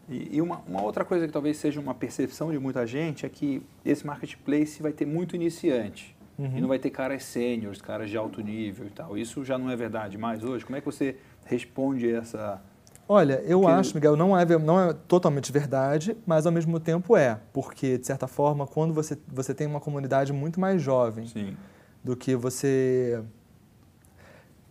E, 0.08 0.36
e 0.36 0.40
uma, 0.42 0.62
uma 0.66 0.82
outra 0.82 1.04
coisa 1.04 1.26
que 1.26 1.32
talvez 1.32 1.56
seja 1.58 1.78
uma 1.80 1.94
percepção 1.94 2.50
de 2.50 2.58
muita 2.58 2.86
gente 2.86 3.24
é 3.26 3.28
que 3.28 3.62
esse 3.84 4.06
marketplace 4.06 4.80
vai 4.82 4.92
ter 4.92 5.06
muito 5.06 5.36
iniciante. 5.36 6.16
Uhum. 6.40 6.56
E 6.56 6.60
não 6.62 6.68
vai 6.68 6.78
ter 6.78 6.88
caras 6.88 7.22
sêniores, 7.24 7.82
caras 7.82 8.08
de 8.08 8.16
alto 8.16 8.40
nível 8.40 8.86
e 8.86 8.90
tal. 8.90 9.18
Isso 9.18 9.44
já 9.44 9.58
não 9.58 9.70
é 9.70 9.76
verdade 9.76 10.16
mais 10.16 10.42
hoje? 10.42 10.64
Como 10.64 10.74
é 10.74 10.80
que 10.80 10.86
você 10.86 11.16
responde 11.44 12.10
essa... 12.10 12.62
Olha, 13.06 13.42
eu 13.44 13.68
acho, 13.68 13.94
Miguel, 13.94 14.16
não 14.16 14.38
é, 14.38 14.46
não 14.58 14.80
é 14.80 14.92
totalmente 14.92 15.52
verdade, 15.52 16.16
mas 16.24 16.46
ao 16.46 16.52
mesmo 16.52 16.80
tempo 16.80 17.14
é. 17.16 17.40
Porque, 17.52 17.98
de 17.98 18.06
certa 18.06 18.26
forma, 18.26 18.66
quando 18.66 18.94
você, 18.94 19.18
você 19.28 19.52
tem 19.52 19.66
uma 19.66 19.80
comunidade 19.80 20.32
muito 20.32 20.60
mais 20.60 20.80
jovem 20.80 21.26
Sim. 21.26 21.56
do 22.04 22.16
que 22.16 22.36
você. 22.36 23.20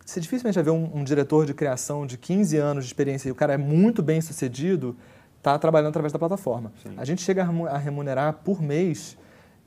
Você 0.04 0.20
dificilmente 0.20 0.54
vai 0.54 0.64
ver 0.64 0.70
um, 0.70 0.90
um 0.92 1.04
diretor 1.04 1.44
de 1.44 1.52
criação 1.52 2.06
de 2.06 2.16
15 2.16 2.56
anos 2.56 2.84
de 2.84 2.88
experiência 2.88 3.28
e 3.28 3.30
o 3.30 3.34
cara 3.34 3.52
é 3.52 3.58
muito 3.58 4.02
bem 4.02 4.22
sucedido, 4.22 4.96
está 5.36 5.58
trabalhando 5.58 5.90
através 5.90 6.10
da 6.10 6.18
plataforma. 6.18 6.72
Sim. 6.82 6.94
A 6.96 7.04
gente 7.04 7.22
chega 7.22 7.42
a 7.44 7.76
remunerar 7.76 8.40
por 8.42 8.60
mês 8.62 9.18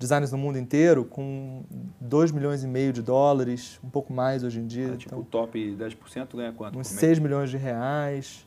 designers 0.03 0.31
no 0.31 0.37
mundo 0.37 0.57
inteiro 0.59 1.05
com 1.05 1.63
2 1.99 2.31
milhões 2.31 2.63
e 2.63 2.67
meio 2.67 2.91
de 2.91 3.01
dólares, 3.01 3.79
um 3.83 3.89
pouco 3.89 4.13
mais 4.13 4.43
hoje 4.43 4.59
em 4.59 4.67
dia. 4.67 4.93
Ah, 4.93 4.97
tipo, 4.97 5.15
então, 5.15 5.19
o 5.19 5.23
top 5.23 5.57
10% 5.59 6.35
ganha 6.35 6.51
quanto? 6.51 6.77
uns 6.77 6.89
por 6.89 6.93
mês? 6.93 6.99
6 6.99 7.19
milhões 7.19 7.49
de 7.49 7.57
reais. 7.57 8.45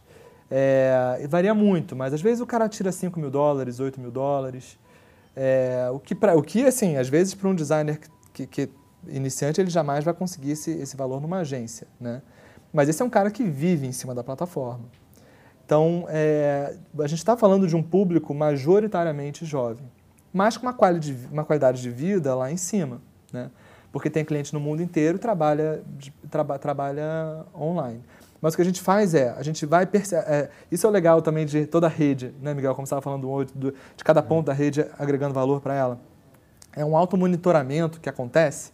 É, 0.50 1.18
e 1.20 1.26
varia 1.26 1.54
muito, 1.54 1.96
mas 1.96 2.12
às 2.12 2.20
vezes 2.20 2.40
o 2.40 2.46
cara 2.46 2.68
tira 2.68 2.92
5 2.92 3.18
mil 3.18 3.30
dólares, 3.30 3.80
8 3.80 4.00
mil 4.00 4.10
dólares. 4.10 4.78
É, 5.34 5.88
o, 5.92 5.98
que 5.98 6.14
pra, 6.14 6.36
o 6.36 6.42
que, 6.42 6.64
assim, 6.64 6.96
às 6.96 7.08
vezes 7.08 7.34
para 7.34 7.48
um 7.48 7.54
designer 7.54 7.98
que, 8.32 8.46
que 8.46 8.70
iniciante, 9.08 9.60
ele 9.60 9.70
jamais 9.70 10.04
vai 10.04 10.14
conseguir 10.14 10.52
esse, 10.52 10.70
esse 10.70 10.96
valor 10.96 11.20
numa 11.20 11.38
agência, 11.38 11.86
né? 12.00 12.22
Mas 12.72 12.88
esse 12.88 13.00
é 13.00 13.04
um 13.04 13.10
cara 13.10 13.30
que 13.30 13.44
vive 13.44 13.86
em 13.86 13.92
cima 13.92 14.14
da 14.14 14.22
plataforma. 14.22 14.84
Então, 15.64 16.06
é, 16.08 16.76
a 16.98 17.06
gente 17.06 17.18
está 17.18 17.36
falando 17.36 17.66
de 17.66 17.74
um 17.74 17.82
público 17.82 18.32
majoritariamente 18.32 19.44
jovem, 19.44 19.90
mas 20.36 20.56
com 20.56 20.66
uma, 20.66 20.72
quali 20.74 21.00
de, 21.00 21.16
uma 21.32 21.44
qualidade 21.44 21.80
de 21.80 21.90
vida 21.90 22.34
lá 22.34 22.50
em 22.52 22.56
cima, 22.56 23.00
né? 23.32 23.50
Porque 23.90 24.10
tem 24.10 24.24
cliente 24.24 24.52
no 24.52 24.60
mundo 24.60 24.82
inteiro 24.82 25.16
e 25.16 25.18
trabalha, 25.18 25.82
traba- 26.30 26.58
trabalha 26.58 27.44
online. 27.58 28.00
Mas 28.42 28.52
o 28.52 28.56
que 28.56 28.62
a 28.62 28.64
gente 28.66 28.82
faz 28.82 29.14
é, 29.14 29.30
a 29.30 29.42
gente 29.42 29.64
vai 29.64 29.88
é, 30.26 30.50
Isso 30.70 30.86
é 30.86 30.90
o 30.90 30.92
legal 30.92 31.22
também 31.22 31.46
de 31.46 31.64
toda 31.66 31.86
a 31.86 31.90
rede, 31.90 32.34
né, 32.42 32.52
Miguel? 32.52 32.74
Como 32.74 32.86
você 32.86 32.90
estava 32.90 33.00
falando 33.00 33.22
do, 33.22 33.44
do- 33.70 33.74
de 33.96 34.04
cada 34.04 34.22
ponto 34.22 34.46
da 34.46 34.52
rede 34.52 34.84
agregando 34.98 35.32
valor 35.32 35.60
para 35.62 35.74
ela. 35.74 35.98
É 36.76 36.84
um 36.84 36.94
automonitoramento 36.94 37.98
que 37.98 38.08
acontece. 38.08 38.70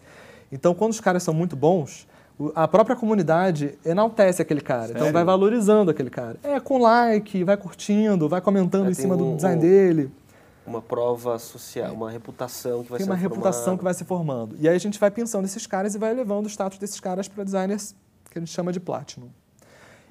Então, 0.51 0.75
quando 0.75 0.91
os 0.91 1.01
caras 1.01 1.23
são 1.23 1.33
muito 1.33 1.55
bons, 1.55 2.09
a 2.57 2.67
própria 2.67 2.97
comunidade 2.97 3.79
enaltece 3.87 4.43
aquele 4.43 4.61
cara. 4.61 4.87
Então, 4.87 4.99
Sério? 5.03 5.13
vai 5.13 5.23
valorizando 5.25 5.93
aquele 5.93 6.11
cara. 6.11 6.37
É, 6.43 6.59
com 6.59 6.79
like, 6.79 7.45
vai 7.45 7.57
curtindo, 7.57 8.29
vai 8.29 8.41
comentando 8.41 8.89
É, 8.89 8.91
em 8.91 8.95
cima 8.95 9.17
do 9.17 9.25
um- 9.25 9.37
design 9.37 9.57
um- 9.57 9.61
dele. 9.61 10.11
Uma 10.67 10.81
prova 10.81 11.39
social, 11.39 11.93
uma 11.93 12.11
reputação 12.11 12.85
que 12.85 12.91
vai 12.91 12.99
Tem 12.99 13.05
ser 13.07 13.11
uma 13.13 13.17
reputação 13.19 13.77
que 13.77 13.83
vai 13.83 13.95
se 13.95 14.05
formando. 14.05 14.55
E 14.59 14.69
aí 14.69 14.77
a 14.77 14.79
gente 14.79 14.99
vai 14.99 15.11
pensando 15.11 15.43
nesses 15.43 15.67
caras 15.67 15.95
e 15.95 15.99
vai 15.99 16.11
elevando 16.13 16.47
o 16.47 16.51
status 16.51 16.79
desses 16.79 17.01
caras 17.01 17.27
para 17.27 17.43
designers 17.43 17.95
que 18.31 18.39
a 18.39 18.41
gente 18.41 18.53
chama 18.53 18.73
de 18.73 18.79
Platinum. 18.79 19.29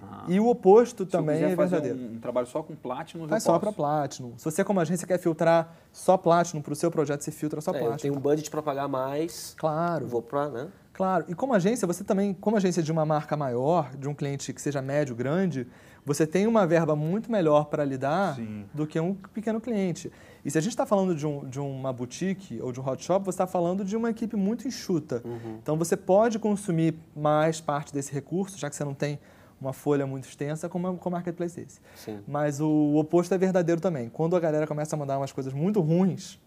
Ah. 0.04 0.26
E 0.28 0.40
o 0.40 0.48
oposto 0.48 1.06
Se 1.06 1.12
também 1.12 1.44
é 1.44 1.56
fazer 1.56 1.80
verdadeiro. 1.80 2.12
um, 2.14 2.16
um 2.16 2.20
trabalho 2.20 2.48
só 2.48 2.64
com 2.64 2.76
Platinum, 2.76 3.28
Faz 3.28 3.46
eu 3.46 3.54
só 3.54 3.60
para 3.60 3.72
Platinum. 3.72 4.34
Se 4.38 4.44
você, 4.46 4.64
como 4.64 4.80
agência, 4.80 5.08
quer 5.08 5.20
filtrar 5.20 5.74
só 5.92 6.18
Platinum 6.18 6.62
para 6.62 6.74
o 6.74 6.76
seu 6.76 6.90
projeto, 6.92 7.22
você 7.22 7.32
filtra 7.32 7.62
só 7.62 7.72
É, 7.72 7.80
Platinum. 7.80 7.98
tenho 7.98 8.16
um 8.16 8.20
budget 8.20 8.50
para 8.50 8.62
pagar 8.64 8.88
mais, 8.88 9.54
Claro. 9.58 10.08
vou 10.08 10.22
para, 10.22 10.50
né? 10.50 10.68
Claro, 10.94 11.26
e 11.28 11.34
como 11.36 11.54
agência, 11.54 11.88
você 11.88 12.04
também, 12.04 12.34
como 12.34 12.58
agência 12.58 12.84
de 12.84 12.92
uma 12.92 13.06
marca 13.06 13.38
maior, 13.38 13.96
de 13.96 14.08
um 14.10 14.14
cliente 14.14 14.52
que 14.52 14.62
seja 14.62 14.82
médio, 14.82 15.16
grande, 15.16 15.66
você 16.06 16.26
tem 16.28 16.48
uma 16.48 16.66
verba 16.68 16.96
muito 16.96 17.32
melhor 17.32 17.66
para 17.66 17.86
lidar 17.86 18.36
Sim. 18.36 18.66
do 18.74 18.86
que 18.88 19.00
um 19.00 19.14
pequeno 19.14 19.62
cliente. 19.62 20.12
E 20.44 20.50
se 20.50 20.58
a 20.58 20.62
gente 20.62 20.72
está 20.74 20.86
falando 20.86 21.14
de, 21.16 21.26
um, 21.28 21.48
de 21.48 21.60
uma 21.60 21.94
boutique 21.94 22.60
ou 22.62 22.72
de 22.72 22.80
um 22.80 22.88
hot 22.88 23.04
shop, 23.04 23.24
você 23.26 23.30
está 23.36 23.46
falando 23.48 23.86
de 23.86 23.96
uma 23.96 24.10
equipe 24.10 24.36
muito 24.36 24.68
enxuta. 24.68 25.22
Então 25.62 25.78
você 25.78 25.96
pode 25.96 26.40
consumir 26.40 26.96
mais 27.16 27.62
parte 27.62 27.94
desse 27.94 28.12
recurso, 28.12 28.58
já 28.58 28.70
que 28.70 28.76
você 28.76 28.84
não 28.84 28.94
tem 28.94 29.20
uma 29.60 29.74
folha 29.74 30.08
muito 30.08 30.28
extensa 30.28 30.68
como 30.68 30.98
com 30.98 31.10
marketplace 31.12 31.56
desse. 31.62 31.80
Sim. 31.96 32.20
Mas 32.28 32.60
o 32.60 32.96
oposto 32.96 33.32
é 33.34 33.38
verdadeiro 33.38 33.80
também. 33.80 34.10
Quando 34.10 34.36
a 34.36 34.40
galera 34.40 34.66
começa 34.66 34.96
a 34.96 35.00
mandar 35.00 35.18
umas 35.20 35.32
coisas 35.32 35.54
muito 35.54 35.80
ruins, 35.80 36.40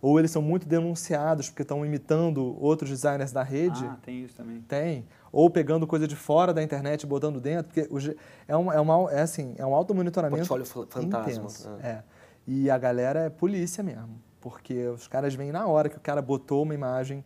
ou 0.00 0.18
eles 0.18 0.30
são 0.30 0.42
muito 0.42 0.66
denunciados 0.68 1.48
porque 1.48 1.62
estão 1.62 1.84
imitando 1.84 2.56
outros 2.60 2.90
designers 2.90 3.32
da 3.32 3.42
rede, 3.42 3.84
Ah, 3.84 3.96
tem 4.02 4.22
isso 4.24 4.34
também. 4.36 4.60
tem. 4.62 5.04
Ou 5.32 5.48
pegando 5.50 5.86
coisa 5.86 6.06
de 6.06 6.14
fora 6.14 6.52
da 6.52 6.62
internet 6.62 7.02
e 7.02 7.06
botando 7.06 7.40
dentro, 7.40 7.72
porque 7.72 7.88
o 7.92 7.98
é 8.46 8.56
um, 8.56 8.72
é 8.72 8.80
uma, 8.80 9.10
é 9.12 9.22
assim, 9.22 9.54
é 9.58 9.64
um 9.66 9.74
auto-monitoramento 9.74 10.46
Portfólio 10.46 10.66
fa- 10.66 10.86
fantasma, 11.00 11.30
intenso. 11.30 11.68
é. 11.82 11.88
É. 11.88 12.02
E 12.46 12.70
a 12.70 12.78
galera 12.78 13.20
é 13.20 13.30
polícia 13.30 13.82
mesmo, 13.82 14.20
porque 14.40 14.86
os 14.88 15.06
caras 15.06 15.34
vêm 15.34 15.52
na 15.52 15.66
hora 15.66 15.88
que 15.88 15.96
o 15.96 16.00
cara 16.00 16.20
botou 16.20 16.62
uma 16.62 16.74
imagem 16.74 17.24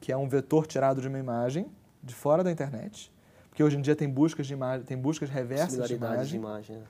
que 0.00 0.12
é 0.12 0.16
um 0.16 0.28
vetor 0.28 0.66
tirado 0.66 1.00
de 1.00 1.08
uma 1.08 1.18
imagem 1.18 1.66
de 2.02 2.14
fora 2.14 2.44
da 2.44 2.50
internet, 2.50 3.10
porque 3.48 3.62
hoje 3.62 3.76
em 3.76 3.80
dia 3.80 3.96
tem 3.96 4.08
buscas 4.08 4.46
de 4.46 4.52
imagem, 4.52 4.84
tem 4.86 4.96
buscas 4.96 5.28
reversas 5.30 5.82
de 5.82 5.88
Similaridades 5.88 6.28
de 6.28 6.36
imagem. 6.36 6.76
imagem. 6.76 6.76
né? 6.76 6.82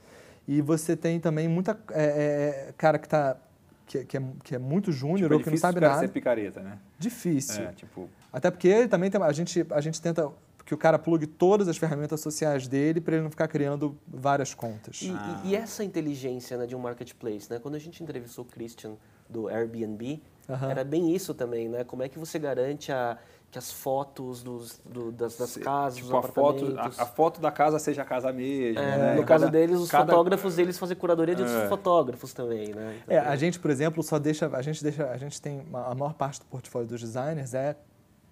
E 0.46 0.60
você 0.60 0.96
tem 0.96 1.18
também 1.20 1.46
muita 1.48 1.78
é, 1.92 2.68
é, 2.68 2.72
cara 2.76 2.98
que 2.98 3.08
tá 3.08 3.36
que, 3.86 4.04
que, 4.04 4.16
é, 4.18 4.22
que 4.44 4.54
é 4.54 4.58
muito 4.58 4.92
júnior 4.92 5.30
Tipo, 5.30 5.32
é 5.32 5.36
ou 5.36 5.40
que 5.40 5.46
não 5.46 5.54
difícil 5.54 5.58
sabe 5.60 5.80
nada. 5.80 6.00
ser 6.00 6.08
picareta, 6.08 6.60
né? 6.60 6.78
Difícil. 6.98 7.62
É, 7.64 7.72
tipo, 7.72 8.06
Até 8.30 8.50
porque 8.50 8.86
também 8.86 9.10
tem, 9.10 9.22
a, 9.22 9.32
gente, 9.32 9.66
a 9.70 9.80
gente 9.80 10.00
tenta 10.02 10.30
que 10.68 10.74
o 10.74 10.76
cara 10.76 10.98
plugue 10.98 11.26
todas 11.26 11.66
as 11.66 11.78
ferramentas 11.78 12.20
sociais 12.20 12.68
dele 12.68 13.00
para 13.00 13.14
ele 13.14 13.22
não 13.22 13.30
ficar 13.30 13.48
criando 13.48 13.96
várias 14.06 14.52
contas. 14.52 15.00
E, 15.00 15.08
e- 15.08 15.48
e 15.48 15.56
essa 15.56 15.82
inteligência 15.82 16.58
né, 16.58 16.66
de 16.66 16.76
um 16.76 16.78
marketplace, 16.78 17.50
né? 17.50 17.58
Quando 17.58 17.76
a 17.76 17.78
gente 17.78 18.02
entrevistou 18.02 18.44
o 18.44 18.46
Christian 18.46 18.92
do 19.30 19.48
Airbnb, 19.48 20.20
era 20.70 20.84
bem 20.84 21.14
isso 21.14 21.32
também, 21.32 21.70
né? 21.70 21.84
Como 21.84 22.02
é 22.02 22.08
que 22.10 22.18
você 22.18 22.38
garante 22.38 22.92
a, 22.92 23.16
que 23.50 23.56
as 23.58 23.72
fotos 23.72 24.42
dos, 24.42 24.78
do- 24.84 25.10
das, 25.10 25.38
das 25.38 25.56
casas, 25.56 26.00
tipo 26.00 26.14
a 26.14 26.22
foto, 26.22 26.74
a, 26.78 26.86
a 26.88 27.06
foto 27.06 27.40
da 27.40 27.50
casa 27.50 27.78
seja 27.78 28.02
a 28.02 28.04
casa 28.04 28.30
mesmo, 28.30 28.78
É, 28.78 28.98
né? 28.98 29.14
no 29.14 29.24
Cada- 29.24 29.40
caso 29.46 29.50
deles, 29.50 29.78
os 29.80 29.90
cada- 29.90 30.04
fotógrafos, 30.12 30.58
eles 30.58 30.78
fazem 30.78 30.94
curadoria 30.98 31.34
de 31.34 31.40
outros 31.44 31.60
É. 31.62 31.66
fotógrafos 31.68 32.34
também, 32.34 32.74
né? 32.74 33.00
Então, 33.04 33.16
É, 33.16 33.20
a 33.20 33.34
gente, 33.36 33.58
por 33.58 33.70
exemplo, 33.70 34.02
só 34.02 34.18
deixa, 34.18 34.54
a 34.54 34.60
gente 34.60 34.82
deixa, 34.82 35.08
a 35.10 35.16
gente 35.16 35.40
tem 35.40 35.60
uma- 35.60 35.86
a 35.86 35.94
maior 35.94 36.12
parte 36.12 36.40
do 36.40 36.44
portfólio 36.44 36.86
dos 36.86 37.00
designers 37.00 37.54
é 37.54 37.74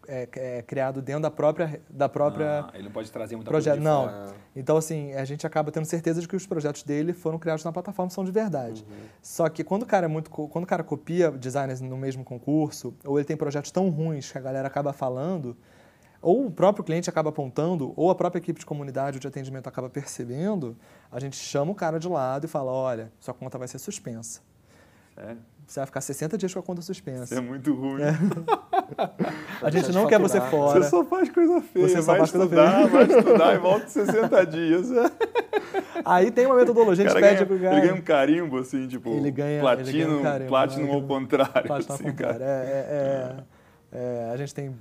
é, 0.08 0.28
é 0.58 0.62
criado 0.62 1.00
dentro 1.02 1.22
da 1.22 1.30
própria 1.30 1.80
da 1.88 2.08
própria 2.08 2.60
Ah, 2.60 2.70
ele 2.74 2.84
não 2.84 2.90
pode 2.92 3.10
trazer 3.10 3.36
muita 3.36 3.50
projeto. 3.50 3.76
coisa 3.76 3.90
Não. 3.90 4.02
fora. 4.04 4.34
Então, 4.54 4.76
assim, 4.76 5.12
a 5.14 5.24
gente 5.24 5.46
acaba 5.46 5.70
tendo 5.70 5.84
certeza 5.84 6.20
de 6.20 6.28
que 6.28 6.36
os 6.36 6.46
projetos 6.46 6.82
dele 6.82 7.12
foram 7.12 7.38
criados 7.38 7.64
na 7.64 7.72
plataforma, 7.72 8.10
são 8.10 8.24
de 8.24 8.30
verdade. 8.30 8.86
Só 9.22 9.48
que 9.48 9.62
quando 9.64 9.82
o 9.82 9.86
cara 9.86 10.06
é 10.06 10.08
muito. 10.08 10.30
Quando 10.30 10.64
o 10.64 10.66
cara 10.66 10.82
copia 10.82 11.30
designers 11.30 11.80
no 11.80 11.96
mesmo 11.96 12.24
concurso, 12.24 12.94
ou 13.04 13.18
ele 13.18 13.24
tem 13.26 13.36
projetos 13.36 13.70
tão 13.70 13.88
ruins 13.90 14.30
que 14.32 14.38
a 14.38 14.40
galera 14.40 14.66
acaba 14.66 14.92
falando, 14.92 15.56
ou 16.22 16.46
o 16.46 16.50
próprio 16.50 16.84
cliente 16.84 17.08
acaba 17.10 17.28
apontando, 17.28 17.92
ou 17.96 18.10
a 18.10 18.14
própria 18.14 18.38
equipe 18.38 18.58
de 18.58 18.66
comunidade 18.66 19.16
ou 19.16 19.20
de 19.20 19.28
atendimento 19.28 19.68
acaba 19.68 19.88
percebendo, 19.90 20.76
a 21.12 21.20
gente 21.20 21.36
chama 21.36 21.72
o 21.72 21.74
cara 21.74 21.98
de 22.00 22.08
lado 22.08 22.44
e 22.46 22.48
fala: 22.48 22.72
olha, 22.72 23.12
sua 23.20 23.34
conta 23.34 23.58
vai 23.58 23.68
ser 23.68 23.78
suspensa. 23.78 24.40
Sério? 25.14 25.38
Você 25.66 25.80
vai 25.80 25.86
ficar 25.86 26.00
60 26.00 26.38
dias 26.38 26.54
com 26.54 26.60
a 26.60 26.62
conta 26.62 26.80
Isso 26.80 26.92
é 26.92 26.94
suspensa. 26.94 27.42
muito 27.42 27.74
ruim. 27.74 28.02
A 29.60 29.68
gente 29.70 29.90
não 29.92 30.06
quer 30.06 30.20
você 30.20 30.40
fora. 30.40 30.80
Você 30.80 30.88
só 30.90 31.04
faz 31.04 31.28
coisa 31.28 31.60
feia. 31.60 31.88
Você 31.88 32.02
só 32.02 32.12
vai 32.12 32.18
faz 32.18 32.30
coisa 32.30 32.44
estudar, 32.44 32.86
vai 32.86 33.02
estudar 33.04 33.54
e 33.54 33.58
volta 33.58 33.84
em 33.86 33.88
60 33.88 34.46
dias. 34.46 34.86
Aí 36.04 36.30
tem 36.30 36.46
uma 36.46 36.54
metodologia, 36.54 37.04
a 37.04 37.08
gente 37.08 37.20
pede 37.20 37.34
ganha, 37.34 37.46
pro 37.46 37.58
cara. 37.58 37.72
ele 37.78 37.80
ganha 37.88 37.94
um 37.94 38.00
carimbo, 38.00 38.58
assim, 38.58 38.86
tipo, 38.86 39.08
Ele 39.10 39.30
ganha- 39.32 39.50
ele 39.54 39.60
platino, 39.60 39.90
ganha 40.06 40.18
um 40.18 40.22
carimbo, 40.22 40.48
platino 40.48 40.86
né? 40.86 40.94
ao 40.94 41.02
contrário. 41.02 41.66
Platina 41.66 41.94
assim, 41.94 42.04
ao 42.04 42.10
contrário. 42.10 42.38
cara. 42.38 42.50
É, 42.52 43.36
é, 43.92 43.98
é, 43.98 44.28
é, 44.28 44.30
a 44.32 44.36
gente 44.36 44.54
tem. 44.54 44.72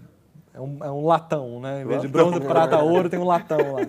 É 0.53 0.61
um, 0.61 0.77
é 0.83 0.91
um 0.91 1.05
latão, 1.05 1.59
né? 1.59 1.81
Em 1.81 1.85
vez 1.85 2.01
de 2.01 2.07
bronze, 2.07 2.39
prata, 2.41 2.77
ouro, 2.77 3.09
tem 3.09 3.19
um 3.19 3.25
latão 3.25 3.57
lá. 3.73 3.81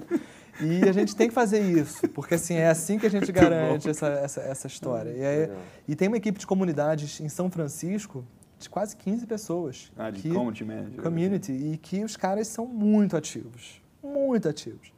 E 0.60 0.88
a 0.88 0.92
gente 0.92 1.14
tem 1.14 1.28
que 1.28 1.34
fazer 1.34 1.60
isso, 1.60 2.08
porque 2.08 2.34
assim, 2.34 2.54
é 2.54 2.68
assim 2.68 2.98
que 2.98 3.06
a 3.06 3.10
gente 3.10 3.30
garante 3.32 3.88
essa, 3.88 4.06
essa, 4.08 4.40
essa 4.40 4.66
história. 4.66 5.10
E, 5.10 5.24
aí- 5.24 5.50
e 5.88 5.94
tem 5.96 6.08
uma 6.08 6.16
equipe 6.16 6.38
de 6.38 6.46
comunidades 6.46 7.20
em 7.20 7.28
São 7.28 7.50
Francisco 7.50 8.24
de 8.58 8.68
quase 8.70 8.96
15 8.96 9.26
pessoas. 9.26 9.92
Ah, 9.96 10.10
de 10.10 10.22
que- 10.22 10.30
community 10.30 10.64
manager. 10.64 11.02
community 11.02 11.52
e 11.52 11.76
que 11.76 12.02
os 12.04 12.16
caras 12.16 12.48
são 12.48 12.66
muito 12.66 13.16
ativos, 13.16 13.82
muito 14.02 14.48
ativos. 14.48 14.92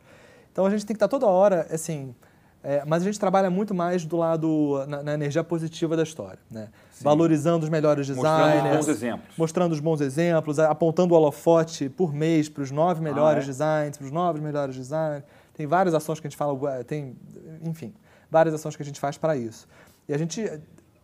Então 0.53 0.65
a 0.67 0.71
gente 0.71 0.85
tem 0.87 0.95
que 0.95 0.97
estar 0.99 1.09
toda 1.09 1.27
hora, 1.27 1.67
assim, 1.71 2.15
é, 2.63 2.83
mas 2.85 3.03
a 3.03 3.05
gente 3.07 3.19
trabalha 3.21 3.49
muito 3.49 3.73
mais 3.73 4.05
do 4.05 4.17
lado 4.17 4.85
na, 4.89 5.03
na 5.03 5.15
energia 5.15 5.45
positiva 5.45 5.97
da 5.97 6.03
história, 6.03 6.41
né? 6.51 6.69
Valorizando 7.01 7.63
os 7.63 7.71
melhores 7.71 8.09
Mostrando 8.11 8.47
designers, 8.51 8.77
bons 8.77 8.89
exemplos. 8.89 9.29
mostrando 9.39 9.73
os 9.73 9.79
bons 9.81 10.01
exemplos, 10.01 10.59
apontando 10.59 11.15
o 11.15 11.17
holofote 11.17 11.89
por 11.89 12.13
mês 12.13 12.49
para 12.49 12.63
os 12.65 12.73
nove 12.73 13.01
melhores 13.01 13.45
é? 13.45 13.47
designs, 13.47 13.97
para 13.97 14.05
os 14.07 14.11
nove 14.13 14.41
melhores 14.41 14.75
designs. 14.75 15.23
Tem 15.59 15.67
várias 15.67 15.93
ações 15.93 16.21
que 16.21 16.27
a 16.29 16.31
gente 16.31 16.39
fala, 16.39 16.85
tem, 16.85 17.17
enfim, 17.65 17.93
várias 18.31 18.55
ações 18.55 18.77
que 18.77 18.83
a 18.83 18.85
gente 18.87 19.01
faz 19.01 19.19
para 19.19 19.37
isso. 19.37 19.67
E 20.09 20.15
a 20.15 20.17
gente 20.17 20.41
eh, 20.41 20.61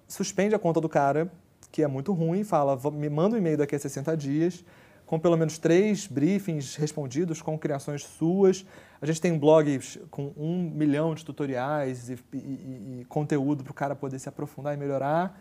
suspende 0.07 0.55
a 0.55 0.59
conta 0.61 0.81
do 0.81 0.89
cara, 0.89 1.29
que 1.73 1.83
é 1.83 1.89
muito 1.89 2.13
ruim, 2.13 2.45
fala, 2.45 2.77
"Vou- 2.77 2.93
me 2.93 3.11
manda 3.11 3.35
um 3.35 3.39
e-mail 3.39 3.59
daqui 3.59 3.75
a 3.75 3.79
60 3.81 4.17
dias, 4.17 4.65
com 5.07 5.19
pelo 5.19 5.37
menos 5.37 5.59
três 5.59 6.07
briefings 6.07 6.77
respondidos 6.77 7.43
com 7.43 7.59
criações 7.59 8.05
suas. 8.05 8.65
A 9.03 9.07
gente 9.07 9.21
tem 9.21 9.37
blogs 9.37 9.99
com 10.09 10.33
um 10.37 10.71
milhão 10.71 11.17
de 11.17 11.25
tutoriais 11.25 12.09
e- 12.09 12.19
e- 12.33 13.01
e 13.01 13.05
conteúdo 13.09 13.65
para 13.65 13.73
o 13.73 13.75
cara 13.75 13.97
poder 13.97 14.21
se 14.21 14.29
aprofundar 14.29 14.73
e 14.73 14.77
melhorar. 14.77 15.37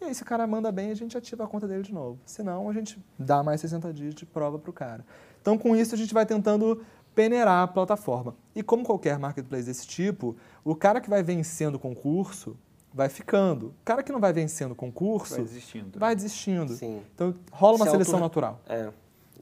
E 0.00 0.06
aí, 0.06 0.14
se 0.14 0.22
o 0.24 0.26
cara 0.26 0.44
manda 0.44 0.72
bem, 0.72 0.90
a 0.90 0.94
gente 0.94 1.16
ativa 1.16 1.44
a 1.44 1.46
conta 1.46 1.68
dele 1.68 1.82
de 1.84 1.94
novo. 1.94 2.18
Senão, 2.26 2.68
a 2.68 2.72
gente 2.72 2.98
dá 3.16 3.44
mais 3.44 3.60
60 3.60 3.92
dias 3.92 4.12
de 4.12 4.26
prova 4.26 4.58
para 4.58 4.70
o 4.70 4.72
cara. 4.72 5.06
Então, 5.40 5.56
com 5.56 5.74
isso, 5.76 5.94
a 5.94 5.98
gente 5.98 6.12
vai 6.12 6.26
tentando 6.26 6.82
peneirar 7.16 7.62
a 7.64 7.66
plataforma. 7.66 8.36
E 8.54 8.62
como 8.62 8.84
qualquer 8.84 9.18
marketplace 9.18 9.64
desse 9.64 9.86
tipo, 9.88 10.36
o 10.62 10.76
cara 10.76 11.00
que 11.00 11.08
vai 11.10 11.22
vencendo 11.22 11.76
o 11.76 11.78
concurso 11.78 12.54
vai 12.92 13.08
ficando. 13.08 13.68
O 13.68 13.84
cara 13.84 14.02
que 14.02 14.12
não 14.12 14.20
vai 14.20 14.32
vencendo 14.32 14.72
o 14.72 14.74
concurso 14.74 15.34
Vai 15.34 15.42
desistindo. 15.44 15.98
vai 15.98 16.14
desistindo. 16.14 16.72
Sim. 16.74 17.02
Então, 17.14 17.34
rola 17.50 17.76
uma 17.76 17.86
Se 17.86 17.90
seleção 17.90 18.20
natural. 18.20 18.60
É, 18.68 18.90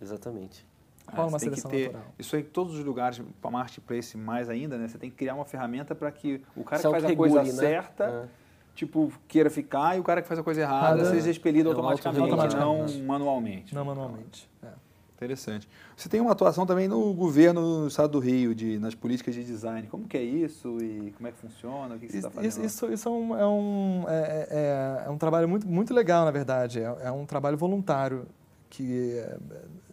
exatamente. 0.01 0.65
Ah, 1.07 1.17
rola 1.17 1.29
uma 1.29 1.39
tem 1.39 1.51
que 1.51 1.61
seleção 1.61 1.71
ter, 1.71 1.93
natural. 1.93 2.15
Isso 2.19 2.37
aí 2.37 2.43
em 2.43 2.45
todos 2.47 2.75
os 2.79 2.85
lugares, 2.85 3.21
para 3.43 3.51
marketplace 3.51 4.17
mais 4.17 4.49
ainda, 4.49 4.79
né? 4.79 4.87
Você 4.89 4.97
tem 4.97 5.11
que 5.11 5.17
criar 5.17 5.35
uma 5.35 5.45
ferramenta 5.45 5.95
para 5.97 6.11
que 6.13 6.41
o 6.57 6.63
cara 6.65 6.81
Se 6.81 6.87
que 6.89 6.93
faz 6.93 7.05
a 7.05 7.17
coisa 7.17 7.43
né? 7.43 7.51
certa, 7.51 8.05
É. 8.05 8.29
tipo, 8.75 9.13
queira 9.29 9.51
ficar 9.51 9.97
e 9.97 10.01
o 10.01 10.05
cara 10.05 10.23
que 10.23 10.29
faz 10.29 10.39
a 10.39 10.43
coisa 10.45 10.61
errada 10.61 11.01
Errada, 11.01 11.11
seja 11.11 11.29
expelido 11.31 11.69
é, 11.69 11.73
automaticamente, 11.73 12.23
automaticamente. 12.23 12.99
não 12.99 13.05
manualmente. 13.07 13.75
Não 13.75 13.85
manualmente. 13.85 14.49
É. 14.63 14.69
Interessante. 15.17 15.69
Você 15.97 16.09
tem 16.09 16.21
uma 16.21 16.33
atuação 16.33 16.67
também 16.67 16.89
no 16.89 17.15
governo 17.15 17.83
do 17.83 17.87
estado 17.89 18.11
do 18.11 18.19
Rio, 18.19 18.55
de, 18.55 18.79
nas 18.81 18.95
políticas 18.95 19.35
de 19.35 19.45
design. 19.45 19.87
Como 19.87 20.09
que 20.09 20.17
é 20.17 20.23
isso 20.23 20.77
e 20.83 21.13
como 21.17 21.29
é 21.29 21.33
que 21.33 21.39
funciona? 21.39 21.95
O 21.95 21.99
que, 21.99 22.07
que 22.07 22.13
você 22.13 22.19
está 22.19 22.31
fazendo? 22.31 22.51
isso, 22.51 22.61
isso, 22.61 22.93
isso 22.93 23.09
é, 23.09 23.13
um, 23.13 23.37
é, 23.39 23.47
um, 23.47 24.05
é, 24.09 24.49
é- 24.51 25.07
é 25.07 25.11
um 25.11 25.17
trabalho 25.17 25.49
muito, 25.49 25.67
muito 25.69 25.95
legal, 25.95 26.25
na 26.25 26.33
verdade. 26.33 26.81
É, 26.81 26.97
é 27.05 27.13
um 27.13 27.25
trabalho 27.25 27.57
voluntário 27.57 28.27
que, 28.69 29.13
é, 29.19 29.39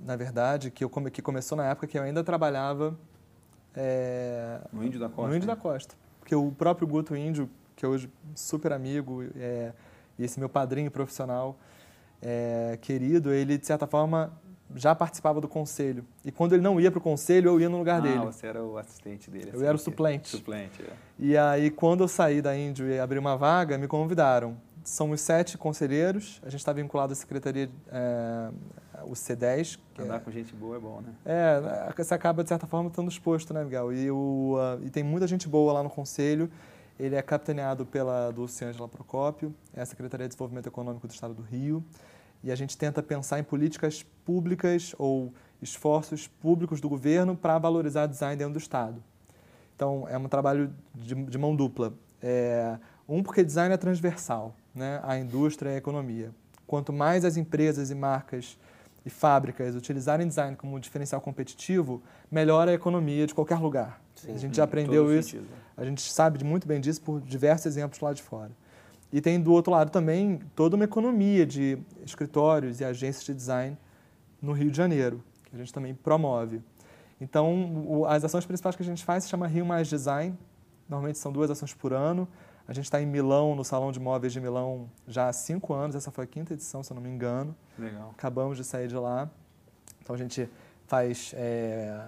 na 0.04 0.16
verdade, 0.16 0.72
que, 0.72 0.84
eu, 0.84 0.90
que 0.90 1.22
começou 1.22 1.56
na 1.56 1.66
época 1.70 1.86
que 1.86 1.98
eu 2.00 2.02
ainda 2.04 2.24
trabalhava 2.24 2.98
é, 3.76 4.60
No 4.74 4.84
Índio 4.84 5.00
da 5.00 5.08
Costa. 5.08 5.30
no 5.30 5.36
Índio 5.36 5.48
né? 5.48 5.56
da 5.56 5.62
Costa. 5.62 5.96
Porque 6.20 6.36
o 6.36 6.52
próprio 6.52 6.88
Guto 6.88 7.16
Índio, 7.16 7.50
que 7.76 7.86
é 7.86 7.88
hoje 7.88 8.10
super 8.36 8.74
amigo, 8.74 9.24
é, 9.36 9.72
e 10.18 10.24
esse 10.24 10.40
meu 10.40 10.50
padrinho 10.50 10.90
profissional 10.92 11.58
é, 12.22 12.78
querido, 12.82 13.32
ele, 13.32 13.58
de 13.58 13.66
certa 13.66 13.88
forma, 13.88 14.32
já 14.76 14.94
participava 14.96 15.42
do 15.42 15.48
conselho. 15.48 16.06
E 16.24 16.32
quando 16.32 16.54
ele 16.54 16.62
não 16.62 16.80
ia 16.80 16.92
para 16.92 17.00
o 17.00 17.02
conselho, 17.02 17.50
eu 17.50 17.60
ia 17.60 17.70
no 17.70 17.78
lugar 17.78 17.98
ah, 17.98 18.02
dele. 18.02 18.20
você 18.20 18.48
era 18.48 18.64
o 18.64 18.78
assistente 18.78 19.30
dele. 19.30 19.50
Eu 19.52 19.58
assim, 19.58 19.66
era 19.66 19.76
o 19.76 19.80
suplente. 19.80 20.30
Suplente, 20.30 20.82
é. 20.82 20.94
E 21.20 21.38
aí, 21.38 21.70
quando 21.70 22.04
eu 22.04 22.08
saí 22.08 22.42
da 22.42 22.56
Índio 22.56 22.88
e 22.88 23.00
abri 23.00 23.20
uma 23.20 23.36
vaga, 23.36 23.78
me 23.78 23.88
convidaram. 23.88 24.58
Somos 24.84 25.22
sete 25.22 25.58
conselheiros, 25.58 26.42
a 26.44 26.50
gente 26.50 26.60
está 26.60 26.74
vinculado 26.74 27.14
à 27.14 27.16
secretaria, 27.16 27.70
é, 27.92 28.50
o 29.04 29.12
C10. 29.12 29.78
Que 29.94 30.02
Andar 30.02 30.16
é, 30.16 30.20
com 30.20 30.32
gente 30.32 30.56
boa 30.56 30.76
é 30.76 30.80
bom, 30.80 31.02
né? 31.02 31.14
é, 31.24 31.94
você 31.96 32.14
acaba, 32.14 32.42
de 32.42 32.50
certa 32.50 32.66
forma, 32.66 32.90
estando 32.90 33.10
exposto, 33.10 33.54
né, 33.54 33.64
Miguel? 33.64 33.94
E, 33.94 34.10
o, 34.10 34.56
ah, 34.60 34.80
e 34.84 34.90
tem 34.90 35.04
muita 35.04 35.28
gente 35.28 35.48
boa 35.48 35.74
lá 35.74 35.84
no 35.84 35.90
conselho. 35.90 36.50
Ele 37.00 37.16
é 37.16 37.22
capitaneado 37.22 37.86
pela 37.86 38.32
Dulce 38.32 38.64
Angela 38.64 38.88
Procópio, 38.88 39.54
é 39.74 39.82
a 39.82 39.86
Secretaria 39.86 40.28
de 40.28 40.30
Desenvolvimento 40.30 40.68
Econômico 40.68 41.08
do 41.08 41.12
Estado 41.12 41.34
do 41.34 41.42
Rio. 41.42 41.84
E 42.44 42.52
a 42.52 42.56
gente 42.56 42.78
tenta 42.78 43.04
pensar 43.04 43.40
em 43.40 43.44
políticas 43.44 44.06
públicas 44.26 44.96
ou 44.98 45.34
esforços 45.62 46.28
públicos 46.28 46.82
do 46.82 46.90
governo 46.90 47.36
para 47.36 47.58
valorizar 47.60 48.08
design 48.08 48.36
dentro 48.36 48.54
do 48.54 48.60
Estado. 48.60 49.02
Então, 49.76 50.08
é 50.10 50.18
um 50.18 50.28
trabalho 50.28 50.74
de, 50.94 51.16
de 51.16 51.38
mão 51.38 51.56
dupla. 51.56 51.94
É, 52.22 52.78
um, 53.08 53.22
porque 53.22 53.44
design 53.44 53.74
é 53.74 53.78
transversal 53.78 54.56
né, 54.74 55.00
à 55.04 55.18
indústria 55.18 55.72
e 55.72 55.74
à 55.76 55.78
economia. 55.78 56.32
Quanto 56.66 56.94
mais 56.94 57.26
as 57.26 57.38
empresas 57.38 57.92
e 57.92 57.96
marcas 57.96 58.58
e 59.06 59.10
fábricas 59.10 59.76
utilizarem 59.76 60.28
design 60.28 60.56
como 60.56 60.80
diferencial 60.80 61.20
competitivo, 61.20 62.02
melhor 62.30 62.68
a 62.68 62.74
economia 62.74 63.26
de 63.26 63.34
qualquer 63.34 63.60
lugar. 63.60 64.00
Sim. 64.16 64.34
a 64.34 64.38
gente 64.38 64.58
já 64.58 64.64
aprendeu 64.64 65.18
isso, 65.18 65.32
sentido. 65.32 65.48
a 65.76 65.84
gente 65.84 66.02
sabe 66.12 66.44
muito 66.44 66.68
bem 66.68 66.80
disso 66.80 67.02
por 67.02 67.20
diversos 67.22 67.66
exemplos 67.66 68.00
lá 68.00 68.14
de 68.14 68.22
fora. 68.22 68.52
E 69.12 69.20
tem 69.22 69.40
do 69.42 69.52
outro 69.52 69.72
lado 69.72 69.90
também 69.92 70.40
toda 70.56 70.76
uma 70.76 70.86
economia 70.86 71.46
de 71.46 71.78
escritórios 72.06 72.80
e 72.80 72.86
agências 72.86 73.26
de 73.26 73.34
design 73.34 73.78
no 74.42 74.54
Rio 74.54 74.72
de 74.72 74.78
Janeiro, 74.78 75.22
que 75.46 75.56
a 75.56 75.60
gente 75.60 75.74
também 75.74 75.94
promove. 75.94 76.62
Então, 77.20 77.86
o- 77.88 78.06
as 78.06 78.24
ações 78.24 78.46
principais 78.46 78.76
que 78.76 78.82
a 78.82 78.86
gente 78.86 79.04
faz 79.04 79.26
se 79.26 79.30
chama 79.30 79.48
Rio 79.48 79.66
Mais 79.66 79.88
Design. 79.88 80.36
Normalmente 80.90 81.20
são 81.20 81.32
duas 81.32 81.52
ações 81.52 81.74
por 81.74 81.94
ano. 81.94 82.28
A 82.68 82.74
gente 82.74 82.86
está 82.86 83.02
em 83.02 83.06
Milão, 83.06 83.54
no 83.56 83.64
Salão 83.66 83.92
de 83.92 84.00
Móveis 84.00 84.32
de 84.34 84.40
Milão, 84.40 84.90
já 85.08 85.28
há 85.28 85.34
cinco 85.34 85.74
anos. 85.74 85.96
Essa 85.96 86.10
foi 86.10 86.24
a 86.24 86.28
quinta 86.28 86.54
edição, 86.54 86.82
se 86.82 86.92
eu 86.92 86.96
não 86.96 87.02
me 87.02 87.10
engano. 87.10 87.56
Legal. 87.78 88.10
Acabamos 88.12 88.58
de 88.58 88.64
sair 88.64 88.88
de 88.88 88.96
lá. 88.96 89.30
Então, 90.02 90.16
a 90.16 90.18
gente 90.18 90.50
faz 90.88 91.34
é, 91.36 92.02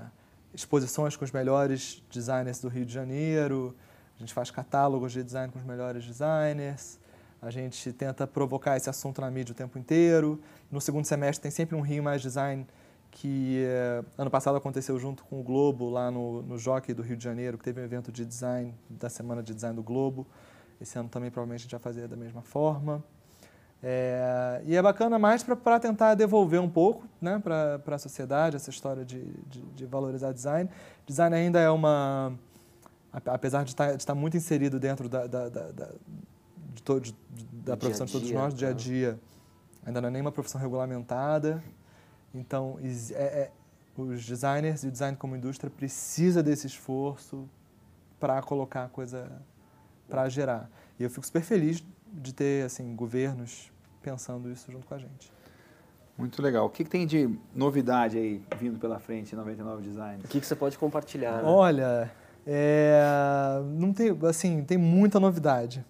exposições 0.54 1.16
com 1.16 1.26
os 1.26 1.32
melhores 1.32 2.02
designers 2.12 2.60
do 2.60 2.68
Rio 2.70 2.86
de 2.86 2.94
Janeiro. 2.94 3.76
Gente 4.24 4.34
faz 4.34 4.50
catálogos 4.50 5.12
de 5.12 5.22
design 5.22 5.52
com 5.52 5.60
os 5.60 5.66
melhores 5.66 6.06
designers. 6.06 6.98
A 7.42 7.50
gente 7.50 7.92
tenta 7.92 8.26
provocar 8.26 8.78
esse 8.78 8.90
assunto 8.90 9.20
na 9.20 9.30
mídia 9.30 9.52
o 9.52 9.56
tempo 9.56 9.78
inteiro. 9.78 10.40
No 10.72 10.80
segundo 10.80 11.04
semestre 11.04 11.44
tem 11.44 11.52
sempre 11.52 11.76
um 11.76 11.82
Rio 11.82 12.02
Mais 12.02 12.22
Design 12.22 12.66
que 13.12 13.66
eh, 13.66 14.02
ano 14.18 14.32
passado 14.32 14.56
aconteceu 14.56 14.98
junto 14.98 15.26
com 15.26 15.42
o 15.42 15.44
Globo 15.44 15.90
lá 15.90 16.10
no, 16.10 16.42
no 16.42 16.58
Jockey 16.58 16.94
do 16.94 17.02
Rio 17.02 17.18
de 17.18 17.24
Janeiro, 17.24 17.58
que 17.58 17.66
teve 17.66 17.82
um 17.82 17.84
evento 17.84 18.14
de 18.14 18.26
design 18.26 18.74
da 18.90 19.10
Semana 19.10 19.44
de 19.44 19.54
Design 19.54 19.76
do 19.76 19.84
Globo. 19.84 20.26
Esse 20.80 20.98
ano 20.98 21.10
também 21.10 21.30
provavelmente 21.30 21.60
a 21.60 21.64
gente 21.64 21.72
vai 21.72 21.82
fazer 21.82 22.08
da 22.08 22.16
mesma 22.16 22.42
forma. 22.42 23.04
É, 23.84 24.62
e 24.66 24.74
é 24.78 24.82
bacana 24.82 25.20
mais 25.20 25.44
para 25.44 25.82
tentar 25.82 26.16
devolver 26.16 26.62
um 26.62 26.70
pouco 26.70 27.06
né, 27.20 27.40
para 27.40 27.82
a 27.86 27.98
sociedade 27.98 28.56
essa 28.56 28.70
história 28.70 29.04
de, 29.04 29.22
de, 29.50 29.60
de 29.60 29.86
valorizar 29.86 30.32
design. 30.32 30.70
Design 31.06 31.36
ainda 31.36 31.60
é 31.60 31.70
uma. 31.70 32.32
Ape- 33.14 33.30
Apesar 33.30 33.64
de 33.64 33.72
estar, 33.72 33.92
de 33.92 34.02
estar 34.02 34.16
muito 34.16 34.36
inserido 34.36 34.80
dentro 34.80 35.08
da, 35.08 35.26
da, 35.28 35.48
da, 35.50 35.72
da, 35.72 35.90
de 36.74 36.82
to- 36.84 37.00
de- 37.00 37.16
da 37.64 37.78
profissão 37.78 38.06
dia 38.06 38.12
de 38.12 38.12
todos 38.14 38.28
dia, 38.28 38.38
nós, 38.38 38.54
do 38.54 38.58
dia 38.58 38.68
a 38.68 38.72
né? 38.72 38.76
dia, 38.78 39.20
ainda 39.86 40.02
não 40.02 40.08
é 40.10 40.12
nenhuma 40.12 40.32
profissão 40.32 40.60
regulamentada. 40.60 41.64
Então, 42.34 42.78
é- 42.82 43.14
é- 43.14 43.52
os 43.96 44.26
designers 44.26 44.84
e 44.84 44.88
o 44.88 44.92
design 44.92 45.16
como 45.16 45.36
indústria 45.36 45.70
precisa 45.70 46.42
desse 46.42 46.66
esforço 46.66 47.48
para 48.20 48.42
colocar 48.42 48.86
a 48.86 48.90
coisa 48.90 49.32
para 50.10 50.28
gerar. 50.30 50.70
E 51.00 51.04
eu 51.04 51.10
fico 51.10 51.26
super 51.26 51.42
feliz 51.44 51.84
de 52.12 52.34
ter 52.34 52.66
assim 52.66 52.96
governos 52.96 53.72
pensando 54.02 54.52
isso 54.52 54.72
junto 54.72 54.86
com 54.88 54.94
a 54.96 54.98
gente. 54.98 55.32
Muito 56.18 56.42
legal. 56.42 56.66
O 56.66 56.70
que, 56.70 56.84
que 56.84 56.90
tem 56.90 57.06
de 57.08 57.38
novidade 57.56 58.18
aí 58.18 58.42
vindo 58.60 58.80
pela 58.80 59.00
frente 59.00 59.34
em 59.34 59.36
99 59.36 59.82
Designs? 59.82 60.24
O 60.24 60.28
que, 60.28 60.40
que 60.40 60.46
você 60.46 60.56
pode 60.56 60.78
compartilhar? 60.78 61.42
Né? 61.42 61.50
Olha, 61.50 62.12
é, 62.46 63.62
não 63.76 63.94
tem, 63.94 64.18
assim, 64.28 64.64
tem 64.64 64.78
muita 64.78 65.20
novidade. 65.20 65.84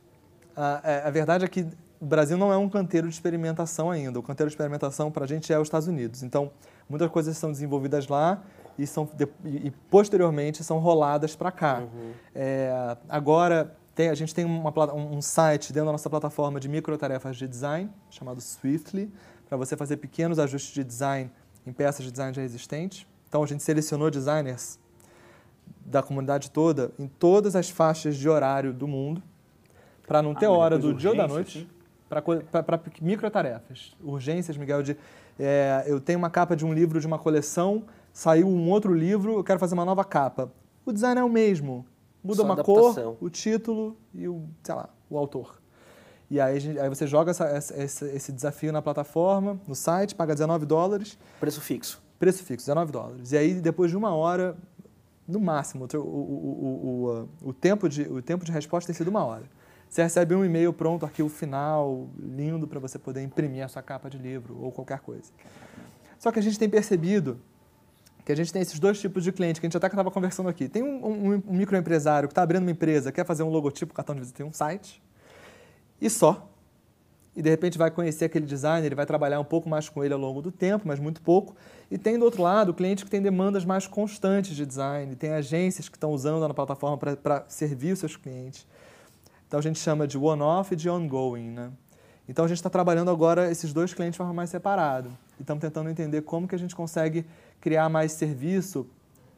A, 0.55 0.81
é, 0.83 1.07
a, 1.07 1.09
verdade 1.09 1.43
é 1.43 1.47
que 1.47 1.67
o 1.99 2.05
Brasil 2.05 2.37
não 2.37 2.53
é 2.53 2.57
um 2.57 2.69
canteiro 2.69 3.07
de 3.07 3.13
experimentação 3.13 3.89
ainda. 3.89 4.19
O 4.19 4.23
canteiro 4.23 4.49
de 4.49 4.53
experimentação 4.53 5.11
para 5.11 5.25
a 5.25 5.27
gente 5.27 5.51
é 5.51 5.57
os 5.57 5.67
Estados 5.67 5.87
Unidos. 5.87 6.21
Então, 6.21 6.51
muitas 6.87 7.09
coisas 7.09 7.35
são 7.37 7.51
desenvolvidas 7.51 8.07
lá 8.07 8.43
e, 8.77 8.85
são, 8.85 9.09
e, 9.45 9.67
e 9.67 9.71
posteriormente 9.89 10.63
são 10.63 10.77
roladas 10.77 11.35
para 11.35 11.51
cá. 11.51 11.79
Uhum. 11.79 12.11
É, 12.35 12.97
agora, 13.09 13.75
tem, 13.95 14.09
a 14.09 14.15
gente 14.15 14.33
tem 14.33 14.45
uma, 14.45 14.71
um 14.93 15.21
site 15.21 15.73
dentro 15.73 15.87
da 15.87 15.91
nossa 15.93 16.09
plataforma 16.09 16.59
de 16.59 16.69
microtarefas 16.69 17.35
de 17.35 17.47
design, 17.47 17.89
chamado 18.11 18.39
Swiftly, 18.41 19.11
para 19.47 19.57
você 19.57 19.75
fazer 19.75 19.97
pequenos 19.97 20.37
ajustes 20.37 20.73
de 20.73 20.83
design 20.83 21.31
em 21.65 21.73
peças 21.73 22.05
de 22.05 22.11
design 22.11 22.33
já 22.33 22.43
existentes. 22.43 23.07
Então, 23.27 23.41
a 23.41 23.47
gente 23.47 23.63
selecionou 23.63 24.11
designers 24.11 24.77
da 25.85 26.01
comunidade 26.01 26.51
toda 26.51 26.91
em 26.97 27.07
todas 27.07 27.55
as 27.55 27.69
faixas 27.69 28.15
de 28.15 28.27
horário 28.27 28.73
do 28.73 28.87
mundo, 28.87 29.21
para 30.07 30.21
não 30.21 30.33
ter 30.33 30.45
ah, 30.45 30.51
hora 30.51 30.77
do 30.77 30.93
dia 30.93 31.11
ou 31.11 31.15
da 31.15 31.27
noite, 31.27 31.67
para 32.09 32.79
microtarefas. 33.01 33.95
Urgências, 34.03 34.57
Miguel, 34.57 34.83
de 34.83 34.97
é, 35.39 35.83
eu 35.87 35.99
tenho 35.99 36.19
uma 36.19 36.29
capa 36.29 36.55
de 36.55 36.65
um 36.65 36.73
livro 36.73 36.99
de 36.99 37.07
uma 37.07 37.17
coleção, 37.17 37.83
saiu 38.11 38.47
um 38.47 38.69
outro 38.69 38.93
livro, 38.93 39.33
eu 39.33 39.43
quero 39.43 39.59
fazer 39.59 39.73
uma 39.73 39.85
nova 39.85 40.03
capa. 40.03 40.51
O 40.85 40.91
design 40.91 41.19
é 41.19 41.23
o 41.23 41.29
mesmo, 41.29 41.85
muda 42.23 42.37
Só 42.37 42.43
uma 42.43 42.53
adaptação. 42.53 43.15
cor, 43.15 43.17
o 43.19 43.29
título 43.29 43.97
e 44.13 44.27
o, 44.27 44.43
sei 44.61 44.75
lá, 44.75 44.89
o 45.09 45.17
autor. 45.17 45.61
E 46.29 46.39
aí, 46.39 46.79
aí 46.79 46.89
você 46.89 47.05
joga 47.05 47.31
essa, 47.31 47.45
essa, 47.45 48.07
esse 48.07 48.31
desafio 48.31 48.71
na 48.71 48.81
plataforma, 48.81 49.59
no 49.67 49.75
site, 49.75 50.15
paga 50.15 50.33
19 50.33 50.65
dólares. 50.65 51.17
Preço 51.39 51.61
fixo. 51.61 52.01
Preço 52.17 52.43
fixo, 52.43 52.65
19 52.65 52.91
dólares. 52.91 53.31
E 53.31 53.37
aí, 53.37 53.53
depois 53.55 53.91
de 53.91 53.97
uma 53.97 54.15
hora, 54.15 54.55
no 55.27 55.39
máximo, 55.39 55.87
o, 55.93 55.97
o, 55.97 57.27
o, 57.43 57.49
o, 57.49 57.53
tempo, 57.53 57.87
de, 57.87 58.03
o 58.03 58.21
tempo 58.21 58.43
de 58.43 58.51
resposta 58.51 58.87
tem 58.87 58.95
sido 58.95 59.07
uma 59.07 59.23
hora. 59.23 59.43
Você 59.89 60.01
recebe 60.01 60.33
um 60.33 60.43
e-mail 60.43 60.73
pronto, 60.73 61.05
arquivo 61.05 61.29
final, 61.29 62.09
lindo, 62.17 62.67
para 62.67 62.79
você 62.79 62.97
poder 62.97 63.21
imprimir 63.21 63.63
a 63.63 63.67
sua 63.67 63.81
capa 63.81 64.09
de 64.09 64.17
livro 64.17 64.57
ou 64.59 64.71
qualquer 64.71 64.99
coisa. 64.99 65.31
Só 66.17 66.31
que 66.31 66.39
a 66.39 66.41
gente 66.41 66.57
tem 66.57 66.69
percebido 66.69 67.39
que 68.25 68.31
a 68.31 68.35
gente 68.35 68.51
tem 68.51 68.61
esses 68.61 68.79
dois 68.79 68.99
tipos 68.99 69.23
de 69.23 69.31
cliente, 69.31 69.59
que 69.59 69.65
a 69.65 69.69
gente 69.69 69.77
até 69.77 69.87
estava 69.87 70.09
conversando 70.09 70.49
aqui. 70.49 70.69
Tem 70.69 70.81
um, 70.81 71.05
um, 71.05 71.43
um 71.47 71.53
microempresário 71.53 72.27
que 72.27 72.31
está 72.31 72.41
abrindo 72.41 72.63
uma 72.63 72.71
empresa, 72.71 73.11
quer 73.11 73.25
fazer 73.25 73.43
um 73.43 73.49
logotipo, 73.49 73.93
cartão 73.93 74.15
de 74.15 74.21
visita, 74.21 74.37
tem 74.37 74.45
um 74.45 74.53
site, 74.53 75.01
e 75.99 76.09
só. 76.09 76.49
E 77.35 77.41
de 77.41 77.49
repente 77.49 77.77
vai 77.77 77.89
conhecer 77.89 78.25
aquele 78.25 78.45
designer, 78.45 78.85
ele 78.85 78.95
vai 78.95 79.05
trabalhar 79.05 79.39
um 79.39 79.43
pouco 79.43 79.67
mais 79.67 79.89
com 79.89 80.03
ele 80.03 80.13
ao 80.13 80.19
longo 80.19 80.41
do 80.41 80.51
tempo, 80.51 80.87
mas 80.87 80.99
muito 80.99 81.21
pouco. 81.21 81.55
E 81.89 81.97
tem 81.97 82.17
do 82.17 82.25
outro 82.25 82.43
lado 82.43 82.69
o 82.69 82.73
cliente 82.73 83.03
que 83.03 83.09
tem 83.09 83.21
demandas 83.21 83.65
mais 83.65 83.87
constantes 83.87 84.55
de 84.55 84.65
design, 84.65 85.15
tem 85.15 85.31
agências 85.31 85.89
que 85.89 85.97
estão 85.97 86.11
usando 86.11 86.43
a 86.45 86.53
plataforma 86.53 86.97
para 86.97 87.43
servir 87.47 87.93
os 87.93 87.99
seus 87.99 88.15
clientes. 88.15 88.67
Então 89.47 89.59
a 89.59 89.63
gente 89.63 89.79
chama 89.79 90.07
de 90.07 90.17
one-off 90.17 90.73
e 90.73 90.75
de 90.75 90.89
ongoing. 90.89 91.51
Né? 91.51 91.71
Então 92.27 92.45
a 92.45 92.47
gente 92.47 92.57
está 92.57 92.69
trabalhando 92.69 93.09
agora 93.09 93.51
esses 93.51 93.73
dois 93.73 93.93
clientes 93.93 94.13
de 94.13 94.17
forma 94.17 94.33
mais 94.33 94.49
separada. 94.49 95.09
E 95.39 95.41
estamos 95.41 95.61
tentando 95.61 95.89
entender 95.89 96.21
como 96.21 96.47
que 96.47 96.55
a 96.55 96.59
gente 96.59 96.75
consegue 96.75 97.25
criar 97.59 97.89
mais 97.89 98.11
serviço 98.11 98.87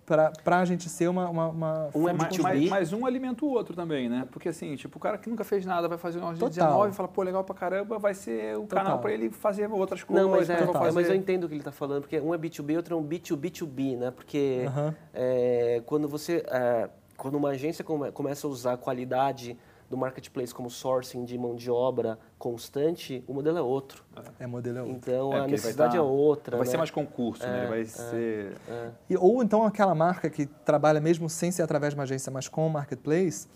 para 0.06 0.60
a 0.60 0.66
gente 0.66 0.88
ser 0.88 1.08
uma, 1.08 1.28
uma, 1.28 1.47
uma... 1.49 1.89
Um 1.95 2.08
é 2.08 2.14
B2B. 2.14 2.41
Mas, 2.41 2.70
mas, 2.70 2.93
um 2.93 3.06
alimenta 3.06 3.43
o 3.43 3.49
outro 3.49 3.76
também, 3.76 4.08
né? 4.08 4.28
Porque 4.32 4.49
assim, 4.49 4.76
tipo, 4.76 4.97
o 4.97 5.01
cara 5.01 5.18
que 5.18 5.30
nunca 5.30 5.43
fez 5.43 5.66
nada 5.66 5.88
vai 5.88 5.97
fazer 5.97 6.20
um 6.20 6.34
de 6.34 6.39
19 6.39 6.91
e 6.91 6.93
fala, 6.93 7.10
pô, 7.10 7.24
legal 7.24 7.43
pra 7.43 7.56
caramba, 7.56 7.97
vai 7.97 8.14
ser 8.14 8.56
o 8.56 8.62
Total. 8.62 8.84
canal 8.84 8.99
para 8.99 9.12
ele 9.12 9.32
fazer 9.32 9.68
outras 9.72 10.03
coisas. 10.03 10.26
Não, 10.26 10.32
mas, 10.32 10.49
é, 10.49 10.58
fazer... 10.68 10.91
mas 10.91 11.10
eu 11.10 11.16
entendo 11.16 11.45
o 11.45 11.47
que 11.47 11.56
ele 11.56 11.62
está 11.62 11.72
falando, 11.72 12.01
porque 12.01 12.20
um 12.20 12.34
é 12.34 12.38
B2B 12.38 12.74
e 12.74 12.78
outro 12.78 12.95
é 12.95 12.97
um 12.97 13.03
B2B2B, 13.03 13.97
né? 13.97 14.12
Porque 14.12 14.66
uhum. 14.68 14.93
é, 15.14 15.82
quando 15.86 16.08
você... 16.08 16.43
É, 16.47 16.89
quando 17.18 17.36
uma 17.36 17.49
agência 17.49 17.84
come, 17.84 18.12
começa 18.12 18.45
a 18.45 18.49
usar 18.49 18.78
qualidade 18.78 19.58
do 19.90 19.98
marketplace 19.98 20.54
como 20.54 20.70
sourcing 20.70 21.26
de 21.26 21.38
mão 21.38 21.56
de 21.56 21.70
obra 21.70 22.18
constante, 22.38 23.24
o 23.28 23.34
modelo 23.34 23.58
é 23.58 23.62
outro. 23.62 24.04
É, 24.40 24.44
é 24.44 24.48
modelo 24.48 24.80
é 24.80 24.82
outro. 24.82 24.98
Então 24.98 25.34
é, 25.34 25.40
a 25.42 25.48
necessidade 25.48 25.94
tá, 25.94 25.98
é 25.98 26.02
outra. 26.02 26.58
Vai 26.58 26.66
né? 26.66 26.72
ser 26.72 26.78
mais 26.78 26.92
concurso, 26.92 27.44
é, 27.44 27.48
né? 27.48 27.60
Ele 27.60 27.68
vai 27.68 27.82
é, 27.82 27.86
ser. 27.86 28.58
É. 28.68 28.90
E, 29.10 29.18
ou 29.18 29.44
então 29.44 29.64
aquela 29.64 29.94
marca 29.94 30.30
que 30.30 30.46
trabalha 30.46 31.00
mesmo 31.00 31.30
sem 31.30 31.52
ser 31.52 31.62
através 31.62 31.94
de 31.94 32.00
uma 32.00 32.04
agência, 32.04 32.32
mas 32.32 32.48
com 32.48 32.66
o 32.66 32.70
marketplace. 32.70 33.48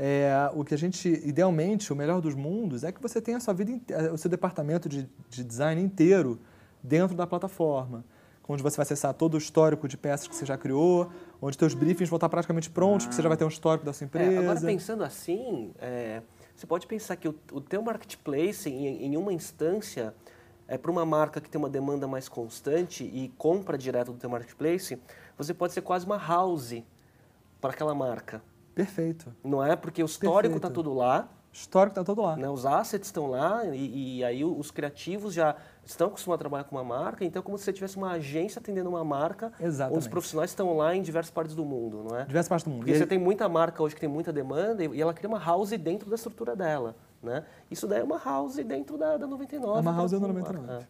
É, 0.00 0.48
o 0.54 0.62
que 0.64 0.74
a 0.74 0.78
gente, 0.78 1.08
idealmente, 1.08 1.92
o 1.92 1.96
melhor 1.96 2.20
dos 2.20 2.32
mundos 2.32 2.84
é 2.84 2.92
que 2.92 3.02
você 3.02 3.20
tenha 3.20 3.38
a 3.38 3.40
sua 3.40 3.52
vida, 3.52 4.12
o 4.12 4.16
seu 4.16 4.30
departamento 4.30 4.88
de, 4.88 5.08
de 5.28 5.42
design 5.42 5.82
inteiro 5.82 6.38
dentro 6.80 7.16
da 7.16 7.26
plataforma 7.26 8.04
onde 8.48 8.62
você 8.62 8.76
vai 8.76 8.82
acessar 8.82 9.12
todo 9.12 9.34
o 9.34 9.38
histórico 9.38 9.86
de 9.86 9.96
peças 9.96 10.26
que 10.26 10.34
você 10.34 10.46
já 10.46 10.56
criou, 10.56 11.12
onde 11.40 11.56
seus 11.56 11.74
briefings 11.74 12.08
vão 12.08 12.16
estar 12.16 12.28
praticamente 12.28 12.70
prontos, 12.70 13.06
ah. 13.06 13.08
que 13.08 13.14
você 13.14 13.22
já 13.22 13.28
vai 13.28 13.36
ter 13.36 13.44
um 13.44 13.48
histórico 13.48 13.84
da 13.84 13.92
sua 13.92 14.04
empresa. 14.04 14.32
É, 14.32 14.38
agora, 14.38 14.60
pensando 14.60 15.04
assim, 15.04 15.72
é, 15.78 16.22
você 16.54 16.66
pode 16.66 16.86
pensar 16.86 17.16
que 17.16 17.28
o, 17.28 17.34
o 17.52 17.60
teu 17.60 17.82
marketplace, 17.82 18.68
em, 18.68 19.04
em 19.04 19.16
uma 19.16 19.32
instância, 19.32 20.14
é 20.66 20.76
para 20.76 20.90
uma 20.90 21.06
marca 21.06 21.40
que 21.40 21.48
tem 21.48 21.58
uma 21.58 21.70
demanda 21.70 22.06
mais 22.06 22.28
constante 22.28 23.04
e 23.04 23.32
compra 23.38 23.78
direto 23.78 24.12
do 24.12 24.18
teu 24.18 24.28
marketplace, 24.28 25.00
você 25.36 25.54
pode 25.54 25.72
ser 25.72 25.80
quase 25.80 26.04
uma 26.04 26.18
house 26.18 26.82
para 27.60 27.70
aquela 27.70 27.94
marca. 27.94 28.42
Perfeito. 28.74 29.34
Não 29.42 29.64
é? 29.64 29.74
Porque 29.74 30.02
o 30.02 30.06
histórico 30.06 30.56
está 30.56 30.70
tudo 30.70 30.92
lá. 30.92 31.28
O 31.50 31.56
histórico 31.56 31.92
está 31.92 32.04
todo 32.04 32.22
lá. 32.22 32.36
Né? 32.36 32.48
Os 32.48 32.66
assets 32.66 33.08
estão 33.08 33.28
lá 33.28 33.64
e, 33.64 34.18
e 34.18 34.24
aí 34.24 34.44
os 34.44 34.70
criativos 34.70 35.34
já 35.34 35.56
estão 35.90 36.08
acostumados 36.08 36.40
a 36.40 36.44
trabalhar 36.44 36.64
com 36.64 36.76
uma 36.76 36.84
marca, 36.84 37.24
então 37.24 37.40
é 37.40 37.42
como 37.42 37.56
se 37.56 37.64
você 37.64 37.72
tivesse 37.72 37.96
uma 37.96 38.12
agência 38.12 38.60
atendendo 38.60 38.90
uma 38.90 39.02
marca, 39.02 39.52
Exatamente. 39.58 39.96
onde 39.96 40.06
os 40.06 40.08
profissionais 40.08 40.50
estão 40.50 40.76
lá 40.76 40.94
em 40.94 41.00
diversas 41.00 41.30
partes 41.30 41.54
do 41.54 41.64
mundo, 41.64 42.04
não 42.08 42.16
é? 42.16 42.24
Diversas 42.24 42.48
partes 42.48 42.64
do 42.64 42.70
mundo. 42.70 42.80
Porque 42.80 42.92
e 42.92 42.98
você 42.98 43.06
tem 43.06 43.18
muita 43.18 43.48
marca 43.48 43.82
hoje 43.82 43.94
que 43.94 44.00
tem 44.00 44.08
muita 44.08 44.32
demanda 44.32 44.84
e 44.84 45.00
ela 45.00 45.14
cria 45.14 45.28
uma 45.28 45.38
house 45.38 45.70
dentro 45.70 46.10
da 46.10 46.16
estrutura 46.16 46.54
dela, 46.54 46.94
né? 47.22 47.44
Isso 47.70 47.86
daí 47.86 48.00
é 48.00 48.04
uma 48.04 48.18
house 48.18 48.56
dentro 48.56 48.98
da, 48.98 49.16
da 49.16 49.26
99. 49.26 49.78
É 49.78 49.80
uma 49.80 49.96
house 49.96 50.10
dentro 50.10 50.26
da 50.26 50.32
99. 50.34 50.72
É. 50.72 50.86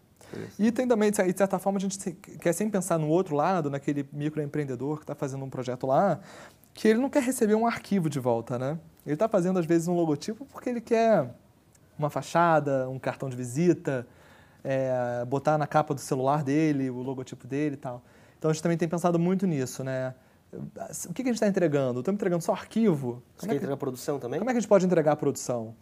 E 0.58 0.72
tem 0.72 0.86
também, 0.86 1.10
de 1.10 1.16
certa 1.16 1.58
forma, 1.58 1.78
a 1.78 1.80
gente 1.80 2.12
quer 2.12 2.52
sempre 2.52 2.72
pensar 2.72 2.98
no 2.98 3.08
outro 3.08 3.36
lado, 3.36 3.70
naquele 3.70 4.06
microempreendedor 4.12 4.96
que 4.96 5.04
está 5.04 5.14
fazendo 5.14 5.44
um 5.44 5.48
projeto 5.48 5.86
lá, 5.86 6.18
que 6.74 6.88
ele 6.88 6.98
não 6.98 7.08
quer 7.08 7.22
receber 7.22 7.54
um 7.54 7.66
arquivo 7.66 8.10
de 8.10 8.18
volta, 8.18 8.58
né? 8.58 8.78
Ele 9.06 9.14
está 9.14 9.28
fazendo, 9.28 9.58
às 9.58 9.64
vezes, 9.64 9.86
um 9.88 9.94
logotipo 9.94 10.44
porque 10.44 10.68
ele 10.68 10.80
quer 10.80 11.32
uma 11.98 12.10
fachada, 12.10 12.88
um 12.90 12.98
cartão 12.98 13.28
de 13.28 13.36
visita, 13.36 14.06
é, 14.70 15.24
botar 15.24 15.56
na 15.56 15.66
capa 15.66 15.94
do 15.94 16.00
celular 16.00 16.44
dele, 16.44 16.90
o 16.90 17.00
logotipo 17.00 17.46
dele 17.46 17.74
e 17.74 17.78
tal. 17.78 18.02
Então 18.38 18.50
a 18.50 18.52
gente 18.52 18.62
também 18.62 18.76
tem 18.76 18.86
pensado 18.86 19.18
muito 19.18 19.46
nisso, 19.46 19.82
né? 19.82 20.14
O 20.52 21.14
que, 21.14 21.22
a 21.22 21.24
gente 21.24 21.34
está 21.34 21.48
entregando? 21.48 22.00
Estamos 22.00 22.18
entregando 22.18 22.44
só 22.44 22.52
arquivo? 22.52 23.22
Você 23.34 23.40
Como 23.40 23.40
quer 23.40 23.46
é 23.46 23.48
que, 23.48 23.56
entregar 23.56 23.76
produção 23.78 24.18
também? 24.18 24.38
Como 24.38 24.50
é 24.50 24.52
que 24.52 24.58
a 24.58 24.60
gente 24.60 24.68
pode 24.68 24.84
entregar 24.84 25.12
a 25.12 25.16
produção? 25.16 25.74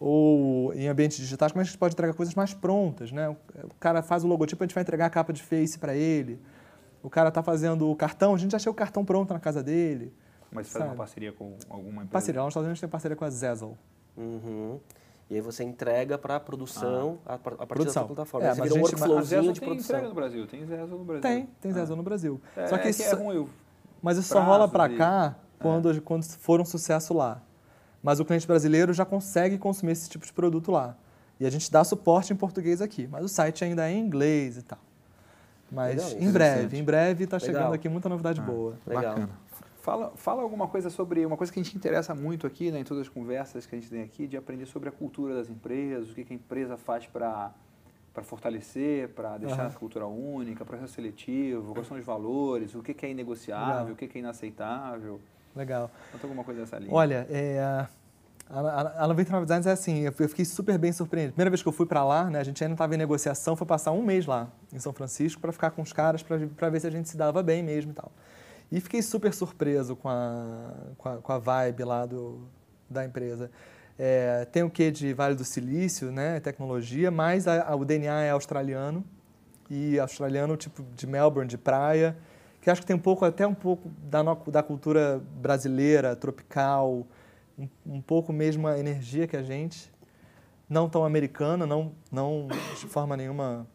Ou 0.00 0.72
em 0.74 0.88
ambientes 0.88 1.18
digitais, 1.18 1.52
como 1.52 1.60
é 1.60 1.64
que 1.64 1.68
a 1.68 1.70
gente 1.70 1.78
pode 1.78 1.94
entregar 1.94 2.14
coisas 2.14 2.34
mais 2.34 2.54
prontas, 2.54 3.12
né? 3.12 3.28
O 3.28 3.74
cara 3.78 4.02
faz 4.02 4.24
o 4.24 4.26
logotipo, 4.26 4.64
a 4.64 4.66
gente 4.66 4.74
vai 4.74 4.82
entregar 4.82 5.06
a 5.06 5.10
capa 5.10 5.32
de 5.32 5.42
Face 5.42 5.78
para 5.78 5.94
ele. 5.94 6.40
O 7.02 7.10
cara 7.10 7.28
está 7.28 7.42
fazendo 7.42 7.90
o 7.90 7.94
cartão, 7.94 8.34
a 8.34 8.38
gente 8.38 8.52
já 8.52 8.56
achou 8.56 8.72
o 8.72 8.76
cartão 8.76 9.04
pronto 9.04 9.34
na 9.34 9.40
casa 9.40 9.62
dele. 9.62 10.14
Mas 10.50 10.70
faz 10.70 10.84
uma 10.84 10.94
parceria 10.94 11.32
com 11.32 11.56
alguma 11.68 12.02
empresa? 12.02 12.12
Parceria, 12.12 12.40
lá 12.40 12.46
nos 12.46 12.52
Estados 12.52 12.66
Unidos 12.66 12.80
tem 12.80 12.88
parceria 12.88 13.16
com 13.16 13.24
a 13.24 13.30
Zazzle. 13.30 13.76
Uhum. 14.16 14.80
E 15.32 15.36
aí 15.36 15.40
você 15.40 15.64
entrega 15.64 16.18
para 16.18 16.36
a 16.36 16.40
produção 16.40 17.18
ah. 17.24 17.32
a, 17.32 17.34
a 17.36 17.38
partir 17.38 17.66
produção. 17.66 18.02
da 18.02 18.06
sua 18.06 18.14
plataforma. 18.14 18.48
É, 18.48 18.54
você 18.54 18.60
vira 18.60 18.74
um 18.74 18.80
workflowzinho 18.82 19.52
de 19.54 19.60
tem 19.60 19.68
produção. 19.68 19.98
Tem 19.98 20.08
no 20.08 20.14
Brasil, 20.14 20.46
tem 20.46 20.66
Zezo 20.66 20.94
no 20.94 21.04
Brasil. 21.04 21.22
Tem, 21.22 21.48
tem 21.58 21.72
Zezo 21.72 21.92
ah. 21.94 21.96
no 21.96 22.02
Brasil. 22.02 22.40
É, 22.54 22.66
só 22.66 22.76
que, 22.76 22.88
é 22.88 22.90
isso, 22.90 23.02
é 23.02 23.14
ruim, 23.14 23.48
Mas 24.02 24.18
isso 24.18 24.28
só 24.28 24.42
rola 24.42 24.68
para 24.68 24.90
cá 24.90 25.34
quando, 25.58 25.90
é. 25.90 26.00
quando 26.00 26.24
for 26.24 26.60
um 26.60 26.66
sucesso 26.66 27.14
lá. 27.14 27.40
Mas 28.02 28.20
o 28.20 28.26
cliente 28.26 28.46
brasileiro 28.46 28.92
já 28.92 29.06
consegue 29.06 29.56
consumir 29.56 29.92
esse 29.92 30.10
tipo 30.10 30.26
de 30.26 30.32
produto 30.34 30.70
lá. 30.70 30.98
E 31.40 31.46
a 31.46 31.50
gente 31.50 31.72
dá 31.72 31.82
suporte 31.82 32.30
em 32.34 32.36
português 32.36 32.82
aqui. 32.82 33.08
Mas 33.10 33.24
o 33.24 33.28
site 33.28 33.64
ainda 33.64 33.88
é 33.88 33.92
em 33.92 34.00
inglês 34.00 34.58
e 34.58 34.62
tal. 34.62 34.80
Mas 35.70 35.96
Legal, 35.96 36.22
em 36.28 36.30
breve, 36.30 36.78
em 36.78 36.84
breve 36.84 37.24
está 37.24 37.38
chegando 37.38 37.72
aqui 37.72 37.88
muita 37.88 38.06
novidade 38.06 38.38
ah, 38.38 38.44
boa. 38.44 38.74
Legal. 38.86 39.14
Bacana. 39.14 39.30
Fala, 39.82 40.12
fala 40.14 40.42
alguma 40.42 40.68
coisa 40.68 40.88
sobre 40.90 41.26
uma 41.26 41.36
coisa 41.36 41.52
que 41.52 41.58
a 41.58 41.62
gente 41.62 41.76
interessa 41.76 42.14
muito 42.14 42.46
aqui, 42.46 42.70
né, 42.70 42.78
em 42.78 42.84
todas 42.84 43.02
as 43.02 43.08
conversas 43.08 43.66
que 43.66 43.74
a 43.74 43.78
gente 43.80 43.90
tem 43.90 44.00
aqui, 44.00 44.28
de 44.28 44.36
aprender 44.36 44.64
sobre 44.64 44.88
a 44.88 44.92
cultura 44.92 45.34
das 45.34 45.50
empresas, 45.50 46.08
o 46.08 46.14
que, 46.14 46.24
que 46.24 46.32
a 46.32 46.36
empresa 46.36 46.76
faz 46.76 47.04
para 47.04 47.52
para 48.14 48.22
fortalecer, 48.22 49.08
para 49.08 49.38
deixar 49.38 49.62
uhum. 49.62 49.66
essa 49.68 49.78
cultura 49.78 50.06
única, 50.06 50.66
processo 50.66 50.92
seletivo, 50.92 51.72
quais 51.72 51.88
são 51.88 51.96
os 51.96 52.04
valores, 52.04 52.74
o 52.74 52.82
que, 52.82 52.92
que 52.92 53.06
é 53.06 53.10
inegociável, 53.10 53.74
Legal. 53.74 53.92
o 53.92 53.96
que, 53.96 54.06
que 54.06 54.18
é 54.18 54.20
inaceitável. 54.20 55.18
Legal. 55.56 55.90
Conta 56.12 56.26
alguma 56.26 56.44
coisa 56.44 56.60
dessa 56.60 56.78
linha. 56.78 56.92
Olha, 56.92 57.26
é, 57.30 57.58
a, 57.58 57.88
a, 58.50 59.04
a 59.04 59.08
99 59.08 59.46
Designs 59.46 59.66
é 59.66 59.72
assim, 59.72 60.00
eu 60.00 60.12
fiquei 60.12 60.44
super 60.44 60.76
bem 60.76 60.92
surpreendido. 60.92 61.32
Primeira 61.32 61.48
vez 61.48 61.62
que 61.62 61.68
eu 61.68 61.72
fui 61.72 61.86
para 61.86 62.04
lá, 62.04 62.28
né, 62.28 62.38
a 62.38 62.44
gente 62.44 62.62
ainda 62.62 62.74
estava 62.74 62.94
em 62.94 62.98
negociação, 62.98 63.56
foi 63.56 63.66
passar 63.66 63.92
um 63.92 64.02
mês 64.02 64.26
lá 64.26 64.48
em 64.72 64.78
São 64.78 64.92
Francisco 64.92 65.40
para 65.40 65.50
ficar 65.50 65.70
com 65.70 65.80
os 65.80 65.92
caras, 65.92 66.22
para 66.22 66.68
ver 66.68 66.80
se 66.80 66.86
a 66.86 66.90
gente 66.90 67.08
se 67.08 67.16
dava 67.16 67.42
bem 67.42 67.62
mesmo 67.62 67.92
e 67.92 67.94
tal. 67.94 68.12
E 68.72 68.80
fiquei 68.80 69.02
super 69.02 69.34
surpreso 69.34 69.94
com 69.94 70.08
a, 70.08 70.72
com 70.96 71.08
a, 71.08 71.16
com 71.18 71.32
a 71.32 71.38
vibe 71.38 71.84
lá 71.84 72.06
do, 72.06 72.40
da 72.88 73.04
empresa. 73.04 73.50
É, 73.98 74.46
tem 74.46 74.62
o 74.62 74.70
que 74.70 74.90
de 74.90 75.12
Vale 75.12 75.34
do 75.34 75.44
Silício, 75.44 76.10
né, 76.10 76.40
tecnologia, 76.40 77.10
mas 77.10 77.46
a, 77.46 77.68
a, 77.68 77.76
o 77.76 77.84
DNA 77.84 78.22
é 78.22 78.30
australiano 78.30 79.04
e 79.68 80.00
australiano 80.00 80.56
tipo 80.56 80.82
de 80.96 81.06
Melbourne, 81.06 81.48
de 81.48 81.58
praia, 81.58 82.16
que 82.62 82.70
acho 82.70 82.80
que 82.80 82.86
tem 82.86 82.96
um 82.96 82.98
pouco 82.98 83.26
até 83.26 83.46
um 83.46 83.54
pouco 83.54 83.90
da, 84.04 84.22
da 84.46 84.62
cultura 84.62 85.22
brasileira, 85.36 86.16
tropical, 86.16 87.06
um, 87.58 87.68
um 87.86 88.00
pouco 88.00 88.32
mesmo 88.32 88.66
a 88.66 88.78
energia 88.78 89.26
que 89.26 89.36
a 89.36 89.42
gente, 89.42 89.92
não 90.66 90.88
tão 90.88 91.04
americana, 91.04 91.66
não, 91.66 91.92
não 92.10 92.48
de 92.80 92.86
forma 92.86 93.16
nenhuma 93.18 93.66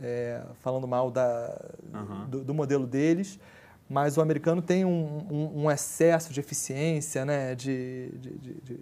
é, 0.00 0.42
falando 0.60 0.88
mal 0.88 1.10
da, 1.10 1.56
uhum. 1.94 2.26
do, 2.28 2.44
do, 2.44 2.54
modelo 2.54 2.86
deles, 2.86 3.38
mas 3.92 4.16
o 4.16 4.22
americano 4.22 4.62
tem 4.62 4.86
um, 4.86 5.18
um, 5.30 5.64
um 5.64 5.70
excesso 5.70 6.32
de 6.32 6.40
eficiência, 6.40 7.26
né, 7.26 7.54
de, 7.54 8.08
de, 8.18 8.38
de, 8.38 8.54
de 8.62 8.78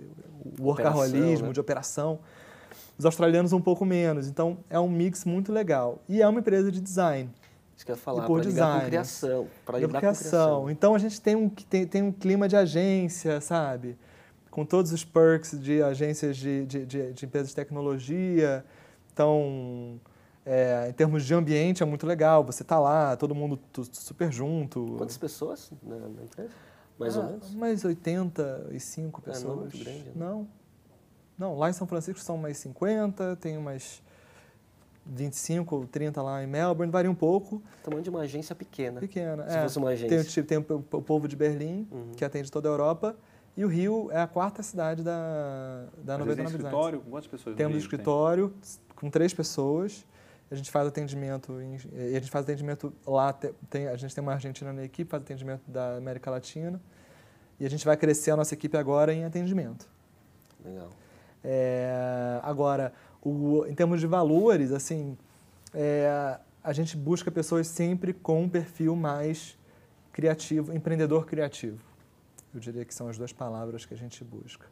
workaholismo, 0.57 1.49
né? 1.49 1.53
de 1.53 1.59
operação. 1.59 2.21
Os 2.97 3.05
australianos 3.05 3.53
um 3.53 3.61
pouco 3.61 3.85
menos. 3.85 4.29
Então, 4.29 4.59
é 4.71 4.79
um 4.79 4.89
mix 4.89 5.25
muito 5.25 5.53
legal. 5.53 6.01
E 6.09 6.23
é 6.23 6.29
uma 6.29 6.39
empresa 6.39 6.71
de 6.71 6.81
design. 6.81 7.29
Isso 7.77 7.85
que 7.85 7.91
eu 7.91 7.97
ia 7.97 8.01
falar, 8.01 8.25
para 8.25 8.45
lidar 8.45 8.81
com 8.81 8.87
criação. 8.87 9.49
Para 9.67 9.81
com 9.81 9.89
criação. 9.89 10.71
Então, 10.71 10.95
a 10.95 10.99
gente 10.99 11.21
tem 11.21 11.35
um, 11.35 11.49
tem, 11.49 11.87
tem 11.89 12.03
um 12.05 12.13
clima 12.13 12.47
de 12.47 12.55
agência, 12.55 13.41
sabe? 13.41 13.99
Com 14.49 14.65
todos 14.65 14.93
os 14.93 15.05
perks 15.05 15.61
de 15.61 15.83
agências 15.83 16.37
de, 16.37 16.65
de, 16.67 16.87
de, 16.87 17.13
de 17.15 17.25
empresas 17.27 17.49
de 17.49 17.57
tecnologia. 17.57 18.65
Então, 19.13 19.99
é, 20.45 20.89
em 20.89 20.93
termos 20.93 21.25
de 21.25 21.35
ambiente, 21.35 21.83
é 21.83 21.87
muito 21.87 22.07
legal. 22.07 22.45
Você 22.45 22.63
está 22.63 22.79
lá, 22.79 23.17
todo 23.17 23.35
mundo 23.35 23.59
super 23.93 24.33
junto. 24.33 24.95
Quantas 24.97 25.19
pessoas 25.19 25.71
na, 25.83 25.97
empresa? 26.23 26.51
Mais 26.99 27.17
ah, 27.17 27.21
ou 27.21 27.27
menos? 27.27 27.55
Mais 27.55 27.85
85 27.85 29.23
pessoas. 29.23 29.43
É, 29.43 29.47
não 29.47 29.53
é 29.53 29.57
muito 29.57 29.79
grande. 29.79 30.05
Né? 30.05 30.13
Não. 30.15 30.49
Não, 31.39 31.57
lá 31.57 31.71
em 31.71 31.73
São 31.73 31.87
Francisco 31.87 32.21
são 32.21 32.37
mais 32.37 32.59
50, 32.59 33.37
tem 33.37 33.57
umas 33.57 34.03
25 35.07 35.75
ou 35.75 35.87
30 35.87 36.21
lá 36.21 36.45
em 36.45 36.47
Melbourne, 36.47 36.93
varia 36.93 37.11
um 37.11 37.15
pouco. 37.15 37.63
Tamanho 37.83 38.03
de 38.03 38.11
uma 38.11 38.21
agência 38.21 38.55
pequena. 38.55 39.01
Pequena, 39.01 39.49
Se 39.49 39.57
é. 39.57 39.63
fosse 39.63 39.79
uma 39.79 39.89
agência. 39.89 40.45
Tem, 40.45 40.61
tem 40.63 40.77
o, 40.77 40.77
o 40.79 41.03
povo 41.03 41.27
de 41.27 41.37
Berlim, 41.37 41.89
uhum. 41.91 42.13
que 42.15 42.25
atende 42.25 42.51
toda 42.51 42.69
a 42.69 42.73
Europa. 42.73 43.17
E 43.57 43.65
o 43.65 43.69
Rio 43.69 44.11
é 44.13 44.21
a 44.21 44.27
quarta 44.27 44.63
cidade 44.63 45.03
da, 45.03 45.87
da 46.05 46.19
Mas 46.19 46.27
99 46.27 46.37
tem 46.37 46.47
escritório? 46.47 47.01
Com 47.01 47.11
quantas 47.11 47.27
pessoas 47.27 47.57
Temos 47.57 47.79
escritório 47.79 48.49
tem? 48.49 48.81
com 48.97 49.11
três 49.11 49.35
pessoas. 49.35 50.07
A 50.51 50.55
gente 50.55 50.71
faz 50.71 50.89
atendimento, 50.89 51.55
a 51.55 52.19
gente 52.19 52.31
faz 52.31 52.45
atendimento 52.45 52.93
lá, 53.07 53.33
tem, 53.33 53.87
a 53.87 53.97
gente 53.97 54.13
tem 54.15 54.21
uma 54.21 54.33
Argentina 54.33 54.73
na 54.73 54.85
equipe, 54.85 55.09
faz 55.09 55.23
atendimento 55.23 55.63
da 55.69 55.97
América 55.97 56.31
Latina. 56.31 56.81
E 57.59 57.67
a 57.67 57.71
gente 57.71 57.85
vai 57.85 57.97
crescer 57.97 58.33
a 58.33 58.37
nossa 58.37 58.55
equipe 58.55 58.77
agora 58.77 59.13
em 59.13 59.25
atendimento. 59.25 59.89
Legal. 60.65 60.89
É, 61.45 62.41
agora, 62.43 62.93
o, 63.23 63.65
em 63.67 63.75
termos 63.75 64.01
de 64.01 64.07
valores, 64.07 64.73
assim, 64.73 65.17
é, 65.73 66.39
a 66.65 66.73
gente 66.73 66.97
busca 66.97 67.31
pessoas 67.31 67.67
sempre 67.67 68.13
com 68.13 68.43
um 68.43 68.49
perfil 68.49 68.97
mais 68.97 69.57
criativo, 70.13 70.73
empreendedor 70.75 71.27
criativo. 71.27 71.79
Eu 72.53 72.61
diria 72.61 72.85
que 72.85 72.95
são 72.95 73.09
as 73.09 73.17
duas 73.17 73.33
palavras 73.33 73.87
que 73.87 73.95
a 73.95 73.97
gente 73.97 74.25
busca. 74.25 74.67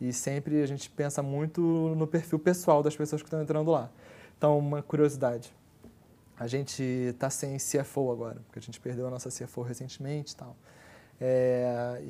E 0.00 0.12
sempre 0.12 0.62
a 0.62 0.66
gente 0.66 0.88
pensa 0.90 1.22
muito 1.22 1.60
no 1.60 2.06
perfil 2.06 2.38
pessoal 2.38 2.82
das 2.82 2.96
pessoas 2.96 3.22
que 3.22 3.26
estão 3.26 3.42
entrando 3.42 3.70
lá. 3.70 3.90
Então, 4.36 4.58
uma 4.58 4.82
curiosidade. 4.82 5.54
A 6.38 6.46
gente 6.46 6.82
está 6.82 7.30
sem 7.30 7.56
CFO 7.56 8.12
agora, 8.12 8.42
porque 8.46 8.58
a 8.58 8.62
gente 8.62 8.78
perdeu 8.78 9.06
a 9.06 9.10
nossa 9.10 9.30
CFO 9.30 9.62
recentemente 9.62 10.34
e 10.34 10.36
tal. 10.36 10.56
É, 11.18 12.02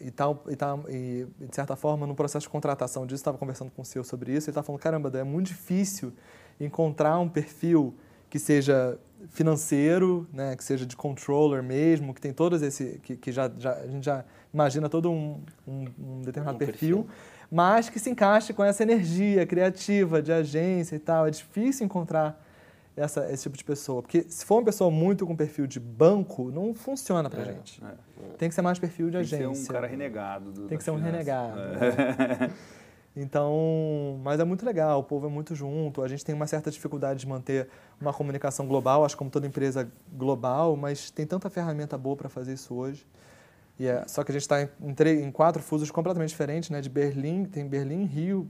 e, 0.00 0.06
e, 0.06 0.10
tal, 0.10 0.44
e, 0.48 0.56
tal, 0.56 0.84
e, 0.88 1.26
de 1.38 1.54
certa 1.54 1.76
forma, 1.76 2.06
no 2.06 2.14
processo 2.14 2.44
de 2.44 2.50
contratação 2.50 3.06
disso, 3.06 3.20
estava 3.20 3.38
conversando 3.38 3.70
com 3.70 3.82
o 3.82 3.84
CEO 3.84 4.02
sobre 4.02 4.32
isso, 4.32 4.46
ele 4.46 4.50
estava 4.50 4.66
falando, 4.66 4.80
caramba, 4.80 5.16
é 5.16 5.22
muito 5.22 5.46
difícil 5.46 6.12
encontrar 6.58 7.20
um 7.20 7.28
perfil 7.28 7.94
que 8.28 8.38
seja 8.38 8.98
financeiro, 9.30 10.26
né, 10.32 10.56
que 10.56 10.64
seja 10.64 10.84
de 10.84 10.96
controller 10.96 11.62
mesmo, 11.62 12.12
que 12.12 12.20
tem 12.20 12.32
todos 12.32 12.62
esse, 12.62 13.00
que, 13.02 13.16
que 13.16 13.32
já, 13.32 13.50
já, 13.58 13.74
a 13.74 13.86
gente 13.86 14.04
já 14.04 14.24
imagina 14.52 14.88
todo 14.88 15.10
um, 15.10 15.40
um, 15.66 15.84
um 15.98 16.22
determinado 16.22 16.56
um 16.56 16.58
perfil, 16.58 17.04
perfil, 17.04 17.16
mas 17.50 17.88
que 17.88 17.98
se 17.98 18.10
encaixe 18.10 18.52
com 18.52 18.62
essa 18.62 18.82
energia 18.82 19.46
criativa 19.46 20.20
de 20.20 20.32
agência 20.32 20.96
e 20.96 20.98
tal. 20.98 21.26
É 21.26 21.30
difícil 21.30 21.86
encontrar 21.86 22.44
essa, 22.96 23.30
esse 23.32 23.44
tipo 23.44 23.56
de 23.56 23.64
pessoa. 23.64 24.02
Porque 24.02 24.24
se 24.28 24.44
for 24.44 24.56
uma 24.56 24.64
pessoa 24.64 24.90
muito 24.90 25.26
com 25.26 25.34
perfil 25.34 25.66
de 25.66 25.80
banco, 25.80 26.50
não 26.50 26.74
funciona 26.74 27.30
pra 27.30 27.42
é, 27.42 27.44
gente. 27.46 27.82
É, 27.84 28.36
Tem 28.36 28.48
que 28.48 28.54
ser 28.54 28.62
mais 28.62 28.78
perfil 28.78 29.06
de 29.06 29.12
Tem 29.12 29.20
agência. 29.20 29.38
Tem 29.38 29.52
que 29.52 29.58
ser 29.58 29.70
um 29.70 29.74
cara 29.74 29.86
renegado. 29.86 30.52
Do, 30.52 30.66
Tem 30.66 30.78
que 30.78 30.84
ser 30.84 30.90
um 30.90 30.96
renegado. 30.96 31.60
É. 31.60 32.50
Então, 33.20 34.20
mas 34.22 34.38
é 34.38 34.44
muito 34.44 34.64
legal, 34.64 35.00
o 35.00 35.02
povo 35.02 35.26
é 35.26 35.28
muito 35.28 35.52
junto. 35.52 36.02
A 36.02 36.08
gente 36.08 36.24
tem 36.24 36.32
uma 36.32 36.46
certa 36.46 36.70
dificuldade 36.70 37.18
de 37.18 37.26
manter 37.26 37.68
uma 38.00 38.12
comunicação 38.12 38.64
global, 38.64 39.04
acho 39.04 39.16
como 39.16 39.28
toda 39.28 39.44
empresa 39.44 39.90
global, 40.12 40.76
mas 40.76 41.10
tem 41.10 41.26
tanta 41.26 41.50
ferramenta 41.50 41.98
boa 41.98 42.14
para 42.14 42.28
fazer 42.28 42.52
isso 42.52 42.72
hoje. 42.72 43.04
E 43.78 43.86
é, 43.86 44.04
só 44.08 44.24
que 44.24 44.32
a 44.32 44.34
gente 44.34 44.42
está 44.42 44.62
em, 44.62 44.68
em, 44.80 45.22
em, 45.22 45.30
quatro 45.30 45.62
fusos 45.62 45.90
completamente 45.90 46.30
diferentes, 46.30 46.68
né? 46.70 46.80
De 46.80 46.88
Berlim, 46.88 47.44
tem 47.44 47.66
Berlim, 47.66 48.04
Rio, 48.04 48.48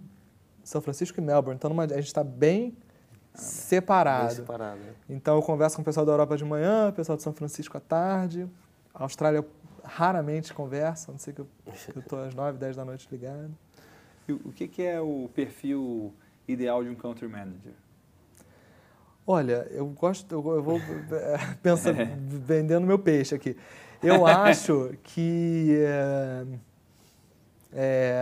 São 0.64 0.81
Francisco 0.81 1.20
e 1.20 1.22
Melbourne. 1.22 1.57
Então 1.57 1.68
numa, 1.68 1.85
a 1.85 1.89
gente 1.89 2.07
está 2.07 2.24
bem 2.24 2.76
separado. 3.35 4.26
Bem 4.29 4.37
separado 4.37 4.81
né? 4.81 4.93
Então 5.09 5.37
eu 5.37 5.43
converso 5.43 5.76
com 5.76 5.83
o 5.83 5.85
pessoal 5.85 6.07
da 6.07 6.12
Europa 6.12 6.37
de 6.37 6.45
manhã, 6.45 6.89
o 6.89 6.93
pessoal 6.93 7.16
de 7.16 7.22
São 7.22 7.33
Francisco 7.33 7.76
à 7.76 7.81
tarde. 7.81 8.49
A 8.95 9.03
Austrália 9.03 9.45
raramente 9.85 10.53
conversa, 10.53 11.11
a 11.11 11.12
não 11.12 11.18
sei 11.18 11.33
que 11.33 11.41
eu 11.41 11.49
estou 11.97 12.22
às 12.22 12.35
9, 12.35 12.59
10 12.59 12.76
da 12.76 12.85
noite 12.85 13.07
ligado. 13.11 13.51
E 14.26 14.33
o 14.33 14.53
que, 14.53 14.66
que 14.66 14.83
é 14.83 15.01
o 15.01 15.31
perfil 15.35 16.12
ideal 16.47 16.83
de 16.83 16.91
um 16.91 16.95
country 16.95 17.29
manager? 17.29 17.72
Olha, 19.26 19.66
eu 19.70 19.87
gosto, 19.87 20.31
eu, 20.35 20.55
eu 20.55 20.62
vou 20.62 20.79
é, 21.12 21.55
pensar, 21.62 21.93
vendendo 22.16 22.87
meu 22.87 22.99
peixe 22.99 23.35
aqui. 23.35 23.57
Eu 24.03 24.26
acho 24.26 24.94
que 25.03 25.76
é, 25.80 26.46
é, 27.72 28.20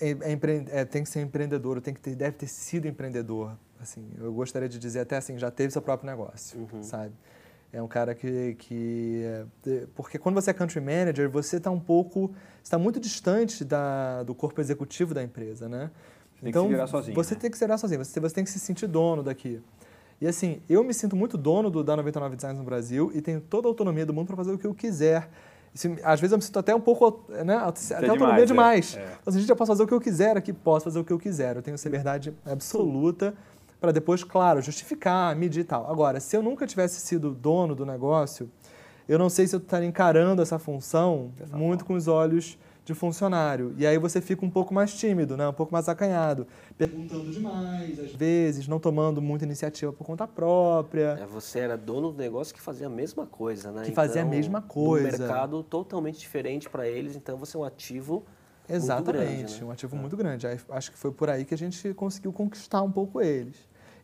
é, 0.00 0.38
é, 0.80 0.84
tem 0.84 1.02
que 1.02 1.08
ser 1.08 1.20
empreendedor, 1.20 1.80
tem 1.80 1.92
que 1.94 2.00
ter, 2.00 2.14
deve 2.14 2.36
ter 2.36 2.46
sido 2.46 2.86
empreendedor. 2.86 3.56
Assim, 3.80 4.08
eu 4.18 4.32
gostaria 4.32 4.68
de 4.68 4.78
dizer 4.78 5.00
até 5.00 5.16
assim, 5.16 5.36
já 5.38 5.50
teve 5.50 5.72
seu 5.72 5.82
próprio 5.82 6.08
negócio, 6.08 6.68
uhum. 6.72 6.82
sabe? 6.82 7.12
É 7.72 7.82
um 7.82 7.88
cara 7.88 8.14
que, 8.14 8.54
que 8.54 9.24
porque 9.96 10.16
quando 10.16 10.36
você 10.36 10.50
é 10.50 10.54
country 10.54 10.80
manager, 10.80 11.28
você 11.28 11.56
está 11.56 11.72
um 11.72 11.80
pouco, 11.80 12.32
está 12.62 12.78
muito 12.78 13.00
distante 13.00 13.64
da, 13.64 14.22
do 14.22 14.32
corpo 14.32 14.60
executivo 14.60 15.12
da 15.12 15.22
empresa, 15.22 15.68
né? 15.68 15.90
Tem 16.40 16.50
então, 16.50 16.64
que 16.64 16.68
se 16.68 16.74
virar 16.74 16.86
sozinho. 16.86 17.14
Você 17.16 17.34
né? 17.34 17.40
tem 17.40 17.50
que 17.50 17.58
se 17.58 17.64
virar 17.64 17.78
sozinho, 17.78 18.04
você, 18.04 18.20
você 18.20 18.34
tem 18.34 18.44
que 18.44 18.50
se 18.50 18.60
sentir 18.60 18.86
dono 18.86 19.24
daqui. 19.24 19.60
E 20.20 20.26
assim, 20.26 20.60
eu 20.68 20.82
me 20.84 20.94
sinto 20.94 21.16
muito 21.16 21.36
dono 21.36 21.70
do, 21.70 21.82
da 21.82 21.96
99 21.96 22.36
Designs 22.36 22.58
no 22.58 22.64
Brasil 22.64 23.10
e 23.14 23.20
tenho 23.20 23.40
toda 23.40 23.68
a 23.68 23.70
autonomia 23.70 24.06
do 24.06 24.14
mundo 24.14 24.28
para 24.28 24.36
fazer 24.36 24.52
o 24.52 24.58
que 24.58 24.66
eu 24.66 24.74
quiser. 24.74 25.28
Assim, 25.74 25.96
às 26.04 26.20
vezes 26.20 26.32
eu 26.32 26.38
me 26.38 26.44
sinto 26.44 26.58
até 26.58 26.74
um 26.74 26.80
pouco, 26.80 27.24
né, 27.28 27.56
até 27.56 28.06
é 28.06 28.08
autonomia 28.08 28.46
demais. 28.46 28.92
demais. 28.92 28.96
É. 28.96 29.00
É. 29.00 29.18
Então, 29.20 29.32
gente, 29.34 29.50
eu 29.50 29.56
posso 29.56 29.72
fazer 29.72 29.82
o 29.82 29.86
que 29.86 29.94
eu 29.94 30.00
quiser 30.00 30.36
aqui, 30.36 30.52
posso 30.52 30.84
fazer 30.84 30.98
o 31.00 31.04
que 31.04 31.12
eu 31.12 31.18
quiser. 31.18 31.56
Eu 31.56 31.62
tenho 31.62 31.74
essa 31.74 31.88
liberdade 31.88 32.32
absoluta 32.46 33.34
para 33.80 33.90
depois, 33.92 34.22
claro, 34.24 34.62
justificar, 34.62 35.34
medir 35.36 35.60
e 35.60 35.64
tal. 35.64 35.90
Agora, 35.90 36.20
se 36.20 36.36
eu 36.36 36.42
nunca 36.42 36.66
tivesse 36.66 37.00
sido 37.00 37.32
dono 37.32 37.74
do 37.74 37.84
negócio, 37.84 38.48
eu 39.08 39.18
não 39.18 39.28
sei 39.28 39.46
se 39.46 39.54
eu 39.54 39.60
estaria 39.60 39.86
encarando 39.86 40.40
essa 40.40 40.58
função 40.58 41.32
muito 41.52 41.84
com 41.84 41.94
os 41.94 42.08
olhos 42.08 42.56
de 42.84 42.92
funcionário. 42.92 43.74
E 43.78 43.86
aí 43.86 43.96
você 43.98 44.20
fica 44.20 44.44
um 44.44 44.50
pouco 44.50 44.74
mais 44.74 44.94
tímido, 44.94 45.36
né? 45.36 45.48
um 45.48 45.52
pouco 45.52 45.72
mais 45.72 45.88
acanhado. 45.88 46.46
Perguntando 46.76 47.30
demais, 47.30 47.98
às 47.98 48.12
vezes, 48.12 48.68
não 48.68 48.78
tomando 48.78 49.22
muita 49.22 49.44
iniciativa 49.44 49.92
por 49.92 50.04
conta 50.04 50.26
própria. 50.26 51.18
É, 51.20 51.26
você 51.26 51.60
era 51.60 51.76
dono 51.76 52.12
do 52.12 52.18
negócio 52.18 52.54
que 52.54 52.60
fazia 52.60 52.86
a 52.86 52.90
mesma 52.90 53.26
coisa, 53.26 53.72
né? 53.72 53.84
Que 53.84 53.92
fazia 53.92 54.20
a 54.20 54.24
então, 54.24 54.36
mesma 54.36 54.60
coisa. 54.60 55.16
Um 55.16 55.18
mercado 55.18 55.62
totalmente 55.62 56.18
diferente 56.18 56.68
para 56.68 56.86
eles, 56.86 57.16
então 57.16 57.38
você 57.38 57.56
é 57.56 57.60
um 57.60 57.64
ativo 57.64 58.22
Exatamente, 58.68 59.18
muito 59.18 59.36
grande, 59.36 59.60
né? 59.60 59.66
um 59.66 59.70
ativo 59.70 59.96
é. 59.96 59.98
muito 59.98 60.16
grande. 60.16 60.46
Acho 60.68 60.92
que 60.92 60.98
foi 60.98 61.10
por 61.10 61.30
aí 61.30 61.44
que 61.44 61.54
a 61.54 61.58
gente 61.58 61.94
conseguiu 61.94 62.32
conquistar 62.32 62.82
um 62.82 62.92
pouco 62.92 63.20
eles. 63.20 63.56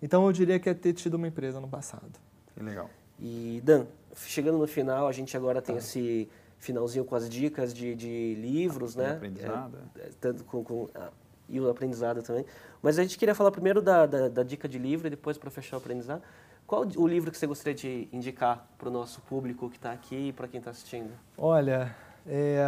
Então 0.02 0.24
eu 0.24 0.32
diria 0.32 0.58
que 0.58 0.68
é 0.68 0.74
ter 0.74 0.94
tido 0.94 1.14
uma 1.14 1.28
empresa 1.28 1.60
no 1.60 1.68
passado. 1.68 2.18
Que 2.54 2.62
legal. 2.62 2.88
E 3.18 3.60
Dan, 3.62 3.84
chegando 4.14 4.56
no 4.56 4.66
final, 4.66 5.06
a 5.06 5.12
gente 5.12 5.36
agora 5.36 5.60
tem 5.60 5.74
tá. 5.74 5.80
esse 5.80 6.28
finalzinho 6.60 7.04
com 7.04 7.14
as 7.14 7.28
dicas 7.28 7.74
de, 7.74 7.96
de 7.96 8.34
livros, 8.34 8.94
né? 8.94 9.12
Aprendizado. 9.12 9.78
É, 9.96 10.00
é, 10.02 10.10
tanto 10.20 10.44
com, 10.44 10.62
com 10.62 10.88
ah, 10.94 11.10
e 11.48 11.58
o 11.58 11.68
aprendizado 11.68 12.22
também. 12.22 12.44
Mas 12.80 12.98
a 12.98 13.02
gente 13.02 13.18
queria 13.18 13.34
falar 13.34 13.50
primeiro 13.50 13.82
da, 13.82 14.06
da, 14.06 14.28
da 14.28 14.42
dica 14.44 14.68
de 14.68 14.78
livro 14.78 15.06
e 15.08 15.10
depois 15.10 15.36
para 15.36 15.50
fechar 15.50 15.76
o 15.76 15.80
aprendizado. 15.80 16.22
Qual 16.66 16.86
o 16.96 17.06
livro 17.08 17.32
que 17.32 17.36
você 17.36 17.46
gostaria 17.48 17.74
de 17.74 18.08
indicar 18.12 18.64
para 18.78 18.88
o 18.88 18.92
nosso 18.92 19.20
público 19.22 19.68
que 19.68 19.76
está 19.76 19.90
aqui 19.90 20.28
e 20.28 20.32
para 20.32 20.46
quem 20.46 20.58
está 20.58 20.70
assistindo? 20.70 21.10
Olha, 21.36 21.96
é, 22.24 22.62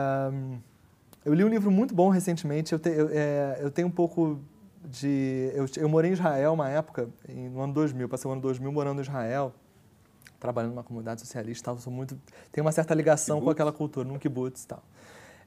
eu 1.25 1.33
li 1.33 1.45
um 1.45 1.49
livro 1.49 1.71
muito 1.71 1.95
bom 1.95 2.09
recentemente. 2.09 2.73
Eu, 2.73 2.81
te, 2.81 2.89
eu, 2.89 3.09
é, 3.13 3.59
eu 3.61 3.71
tenho 3.71 3.87
um 3.87 3.93
pouco 3.93 4.41
de... 4.85 5.53
Eu, 5.55 5.67
eu 5.77 5.89
morei 5.89 6.11
em 6.11 6.15
Israel 6.15 6.55
uma 6.55 6.69
época, 6.69 7.09
no 7.29 7.61
ano 7.61 7.73
2000, 7.75 8.09
passei 8.09 8.29
o 8.29 8.33
ano 8.33 8.43
2000 8.43 8.73
morando 8.73 8.99
em 8.99 9.03
Israel 9.03 9.55
trabalhando 10.43 10.73
numa 10.73 10.83
comunidade 10.83 11.21
socialista, 11.21 11.67
tal, 11.67 11.79
sou 11.79 11.93
muito 11.93 12.19
tenho 12.51 12.65
uma 12.65 12.73
certa 12.73 12.93
ligação 12.95 13.37
kibbutz. 13.37 13.45
com 13.45 13.51
aquela 13.53 13.73
cultura, 13.73 14.09
num 14.09 14.19
kibbutz 14.19 14.65
e 14.65 14.67
tal. 14.67 14.83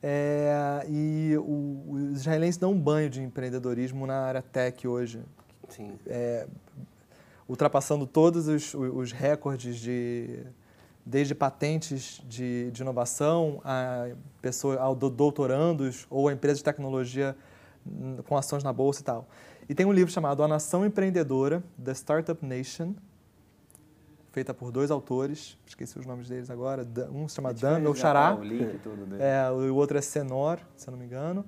É, 0.01 0.85
e 0.87 1.35
o, 1.37 2.11
os 2.11 2.21
israelenses 2.21 2.57
dão 2.57 2.71
um 2.71 2.79
banho 2.79 3.09
de 3.09 3.21
empreendedorismo 3.21 4.07
na 4.07 4.21
área 4.21 4.41
tech 4.41 4.87
hoje. 4.87 5.21
Sim. 5.67 5.91
É, 6.07 6.47
ultrapassando 7.47 8.07
todos 8.07 8.47
os, 8.47 8.73
os 8.73 9.11
recordes 9.11 9.75
de 9.77 10.45
desde 11.05 11.35
patentes 11.35 12.19
de, 12.27 12.71
de 12.71 12.81
inovação 12.81 13.61
a 13.63 14.09
pessoa, 14.41 14.79
ao 14.79 14.95
doutorandos 14.95 16.07
ou 16.09 16.29
a 16.29 16.33
empresa 16.33 16.57
de 16.57 16.63
tecnologia 16.63 17.35
hum, 17.85 18.17
com 18.27 18.35
ações 18.35 18.63
na 18.63 18.73
bolsa 18.73 19.01
e 19.01 19.03
tal. 19.03 19.27
E 19.67 19.75
tem 19.75 19.85
um 19.85 19.91
livro 19.91 20.11
chamado 20.11 20.41
A 20.41 20.47
Nação 20.47 20.85
Empreendedora, 20.85 21.63
The 21.83 21.93
Startup 21.93 22.43
Nation, 22.43 22.95
feita 24.35 24.53
por 24.53 24.69
dois 24.69 24.91
autores, 24.91 25.57
esqueci 25.65 25.97
os 25.97 26.05
nomes 26.05 26.27
deles 26.27 26.49
agora, 26.49 26.85
um 27.09 27.25
se 27.25 27.35
chama 27.35 27.53
Dan, 27.53 27.79
meu 27.79 27.95
xará, 27.95 28.37
é, 29.17 29.49
o 29.49 29.73
outro 29.75 29.97
é 29.97 30.01
Senor, 30.01 30.59
se 30.75 30.89
eu 30.89 30.91
não 30.91 30.99
me 30.99 31.05
engano, 31.05 31.45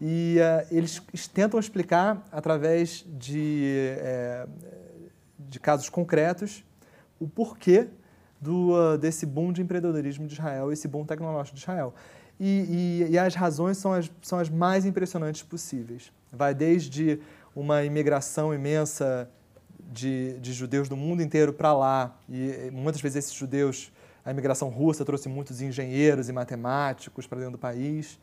e 0.00 0.38
uh, 0.40 0.66
eles 0.76 1.00
tentam 1.32 1.60
explicar 1.60 2.26
através 2.32 3.06
de, 3.06 3.94
é, 4.00 4.48
de 5.38 5.60
casos 5.60 5.88
concretos 5.88 6.64
o 7.20 7.28
porquê 7.28 7.86
do, 8.40 8.72
uh, 8.72 8.98
desse 8.98 9.24
boom 9.24 9.52
de 9.52 9.62
empreendedorismo 9.62 10.26
de 10.26 10.32
Israel, 10.32 10.72
esse 10.72 10.88
boom 10.88 11.04
tecnológico 11.04 11.54
de 11.54 11.62
Israel. 11.62 11.94
E, 12.40 13.04
e, 13.08 13.12
e, 13.12 13.16
as 13.16 13.36
razões 13.36 13.78
são 13.78 13.92
as, 13.92 14.10
são 14.20 14.40
as 14.40 14.50
mais 14.50 14.84
impressionantes 14.84 15.44
possíveis. 15.44 16.12
Vai 16.32 16.52
desde 16.52 17.20
uma 17.54 17.84
imigração 17.84 18.52
imensa 18.52 19.30
de, 19.92 20.38
de 20.40 20.52
judeus 20.52 20.88
do 20.88 20.96
mundo 20.96 21.22
inteiro 21.22 21.52
para 21.52 21.72
lá, 21.72 22.16
e 22.28 22.70
muitas 22.72 23.00
vezes 23.00 23.24
esses 23.24 23.32
judeus, 23.32 23.92
a 24.24 24.30
imigração 24.30 24.68
russa 24.68 25.04
trouxe 25.04 25.28
muitos 25.28 25.60
engenheiros 25.60 26.28
e 26.28 26.32
matemáticos 26.32 27.26
para 27.26 27.38
dentro 27.38 27.52
do 27.52 27.58
país. 27.58 28.18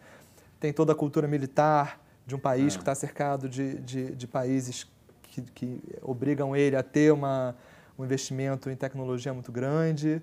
Tem 0.60 0.72
toda 0.72 0.92
a 0.92 0.96
cultura 0.96 1.28
militar 1.28 2.00
de 2.26 2.36
um 2.36 2.40
país 2.40 2.74
é. 2.74 2.78
que 2.78 2.82
está 2.82 2.96
cercado 2.96 3.50
de, 3.50 3.80
de, 3.80 4.16
de 4.16 4.28
países 4.28 4.88
que, 5.24 5.42
que 5.42 5.82
obrigam 6.02 6.56
ele 6.56 6.76
a 6.76 6.84
ter 6.84 7.12
uma, 7.12 7.56
um 7.98 8.04
investimento 8.04 8.70
em 8.70 8.76
tecnologia 8.76 9.34
muito 9.34 9.52
grande 9.52 10.22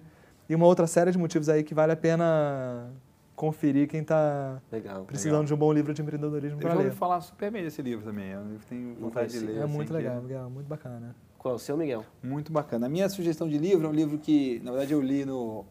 e 0.49 0.55
uma 0.55 0.67
outra 0.67 0.87
série 0.87 1.11
de 1.11 1.19
motivos 1.19 1.49
aí 1.49 1.63
que 1.63 1.75
vale 1.75 1.93
a 1.93 1.97
pena 1.97 2.91
conferir 3.39 3.89
quem 3.89 4.01
está 4.01 4.61
precisando 5.07 5.33
legal. 5.33 5.45
de 5.45 5.55
um 5.55 5.57
bom 5.57 5.73
livro 5.73 5.95
de 5.95 6.03
empreendedorismo 6.03 6.59
para 6.59 6.75
ler. 6.75 6.81
Eu 6.81 6.85
ouvi 6.87 6.97
falar 6.97 7.21
super 7.21 7.51
bem 7.51 7.63
desse 7.63 7.81
livro 7.81 8.05
também, 8.05 8.33
é 8.33 8.41
que 8.59 8.67
tenho 8.67 8.95
vontade 8.97 9.33
de 9.33 9.39
ler. 9.39 9.59
É 9.59 9.63
assim, 9.63 9.73
muito 9.73 9.93
legal, 9.93 10.21
legal, 10.23 10.51
muito 10.51 10.67
bacana. 10.67 11.15
Qual 11.39 11.55
é 11.55 11.57
o 11.57 11.59
seu, 11.59 11.77
Miguel? 11.77 12.05
Muito 12.23 12.53
bacana. 12.53 12.87
A 12.87 12.89
minha 12.89 13.09
sugestão 13.09 13.49
de 13.49 13.57
livro 13.57 13.87
é 13.87 13.89
um 13.89 13.95
livro 13.95 14.19
que, 14.19 14.61
na 14.65 14.73
verdade, 14.73 14.93
eu 14.93 15.01
li 15.01 15.25
no... 15.25 15.65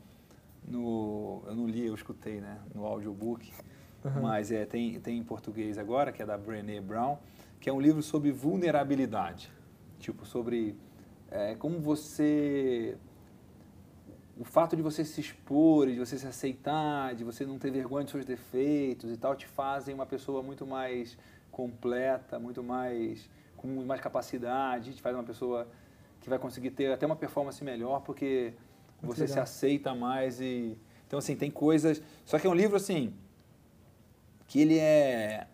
no 0.66 1.44
eu 1.46 1.56
não 1.56 1.68
li, 1.68 1.86
eu 1.86 1.94
escutei, 1.94 2.40
né, 2.40 2.58
no 2.74 2.86
audiobook, 2.86 3.52
uhum. 4.06 4.22
mas 4.22 4.50
é, 4.52 4.66
tem, 4.66 5.00
tem 5.02 5.18
em 5.18 5.24
português 5.24 5.78
agora, 5.78 6.12
que 6.14 6.22
é 6.22 6.26
da 6.26 6.38
Brené 6.38 6.80
Brown, 6.80 7.18
que 7.60 7.70
é 7.70 7.74
um 7.74 7.82
livro 7.82 8.02
sobre 8.02 8.32
vulnerabilidade. 8.32 9.52
Tipo, 10.00 10.26
sobre 10.26 10.78
é, 11.30 11.56
como 11.56 11.80
você 11.80 12.98
o 14.40 14.44
fato 14.44 14.76
de 14.76 14.82
você 14.82 15.04
se 15.04 15.20
expor, 15.20 15.88
de 15.88 15.98
você 15.98 16.18
se 16.18 16.28
aceitar, 16.28 17.16
de 17.16 17.24
você 17.24 17.46
não 17.46 17.58
ter 17.58 17.72
vergonha 17.72 18.06
de 18.06 18.12
seus 18.12 18.24
defeitos 18.24 19.12
e 19.12 19.18
tal, 19.18 19.36
te 19.36 19.48
fazem 19.48 19.96
uma 19.96 20.06
pessoa 20.06 20.44
muito 20.44 20.66
mais 20.66 21.18
completa, 21.52 22.38
muito 22.38 22.64
mais 22.64 23.28
com 23.58 23.68
mais 23.84 24.00
capacidade, 24.00 24.94
te 24.94 25.02
faz 25.02 25.16
uma 25.16 25.24
pessoa 25.24 25.68
que 26.22 26.30
vai 26.30 26.40
conseguir 26.40 26.72
ter 26.72 26.92
até 26.92 27.06
uma 27.06 27.16
performance 27.16 27.62
melhor 27.64 28.02
porque 28.02 28.54
muito 29.02 29.16
você 29.16 29.24
legal. 29.24 29.34
se 29.34 29.40
aceita 29.40 29.94
mais 29.94 30.40
e 30.40 30.78
então 31.06 31.20
assim 31.20 31.36
tem 31.36 31.52
coisas. 31.52 32.02
Só 32.24 32.40
que 32.40 32.48
é 32.48 32.50
um 32.50 32.56
livro 32.56 32.78
assim 32.78 33.14
que 34.48 34.62
ele 34.62 34.80
é 34.80 35.48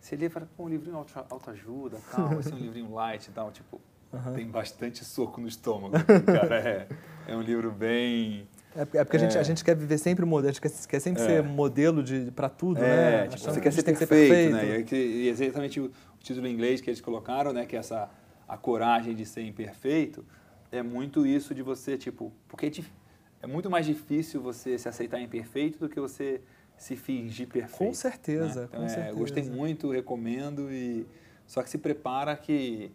você 0.00 0.14
lê 0.14 0.28
para 0.28 0.46
um 0.58 0.68
livrinho 0.68 1.04
autoajuda, 1.30 1.98
tal, 2.12 2.38
assim, 2.38 2.52
um 2.52 2.58
livrinho 2.60 2.92
light 2.92 3.26
e 3.26 3.32
tal, 3.32 3.50
tipo 3.50 3.80
Uhum. 4.12 4.32
Tem 4.32 4.46
bastante 4.46 5.04
soco 5.04 5.40
no 5.40 5.48
estômago, 5.48 5.94
cara. 6.24 6.56
É, 6.56 7.32
é 7.32 7.36
um 7.36 7.42
livro 7.42 7.70
bem. 7.70 8.48
É, 8.74 8.82
é 8.82 9.04
porque 9.04 9.16
é. 9.16 9.20
A, 9.20 9.22
gente, 9.22 9.38
a 9.38 9.42
gente 9.42 9.64
quer 9.64 9.74
viver 9.74 9.98
sempre 9.98 10.24
o 10.24 10.28
modelo, 10.28 10.50
a 10.50 10.52
gente 10.52 10.60
quer, 10.60 10.70
quer 10.88 11.00
sempre 11.00 11.22
é. 11.22 11.26
ser 11.26 11.42
modelo 11.42 12.02
para 12.34 12.48
tudo, 12.48 12.78
é, 12.78 12.82
né? 13.22 13.28
Tipo, 13.28 13.50
você 13.50 13.60
quer 13.60 13.72
ser 13.72 13.82
perfeito, 13.82 14.08
perfeito, 14.08 14.52
né? 14.54 14.84
E, 14.92 15.28
exatamente 15.28 15.80
o, 15.80 15.86
o, 15.86 16.15
título 16.26 16.46
em 16.46 16.52
inglês 16.52 16.80
que 16.80 16.90
eles 16.90 17.00
colocaram, 17.00 17.52
né? 17.52 17.64
Que 17.64 17.76
é 17.76 17.78
essa 17.78 18.10
a 18.48 18.56
coragem 18.56 19.14
de 19.14 19.24
ser 19.24 19.42
imperfeito, 19.42 20.24
é 20.70 20.82
muito 20.82 21.26
isso 21.26 21.54
de 21.54 21.62
você, 21.62 21.96
tipo, 21.96 22.32
porque 22.48 22.70
é 23.42 23.46
muito 23.46 23.70
mais 23.70 23.86
difícil 23.86 24.40
você 24.40 24.78
se 24.78 24.88
aceitar 24.88 25.20
imperfeito 25.20 25.78
do 25.78 25.88
que 25.88 25.98
você 25.98 26.40
se 26.76 26.94
fingir 26.94 27.48
perfeito. 27.48 27.78
Com 27.78 27.94
certeza, 27.94 28.62
né? 28.62 28.68
então, 28.68 28.82
com 28.82 28.88
certeza. 28.88 29.16
Gostei 29.16 29.42
muito, 29.44 29.90
recomendo 29.90 30.70
e 30.70 31.06
só 31.46 31.62
que 31.62 31.70
se 31.70 31.78
prepara 31.78 32.36
que 32.36 32.92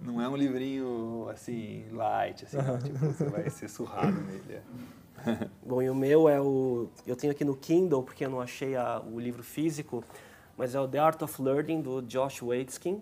não 0.00 0.20
é 0.20 0.28
um 0.28 0.36
livrinho 0.36 1.28
assim, 1.30 1.84
light, 1.92 2.44
assim, 2.44 2.56
não, 2.56 2.78
tipo, 2.78 2.98
você 2.98 3.24
vai 3.24 3.50
ser 3.50 3.68
surrado 3.68 4.20
nele. 4.20 4.54
É. 4.54 5.48
Bom, 5.66 5.82
e 5.82 5.90
o 5.90 5.94
meu 5.94 6.28
é 6.28 6.40
o. 6.40 6.88
Eu 7.04 7.16
tenho 7.16 7.32
aqui 7.32 7.44
no 7.44 7.56
Kindle, 7.56 8.04
porque 8.04 8.24
eu 8.24 8.30
não 8.30 8.40
achei 8.40 8.76
a, 8.76 9.00
o 9.00 9.18
livro 9.18 9.42
físico, 9.42 10.04
mas 10.58 10.74
é 10.74 10.80
o 10.80 10.88
The 10.88 10.98
Art 10.98 11.22
of 11.22 11.40
Learning, 11.40 11.80
do 11.80 12.02
Josh 12.02 12.42
Waitzkin, 12.42 13.00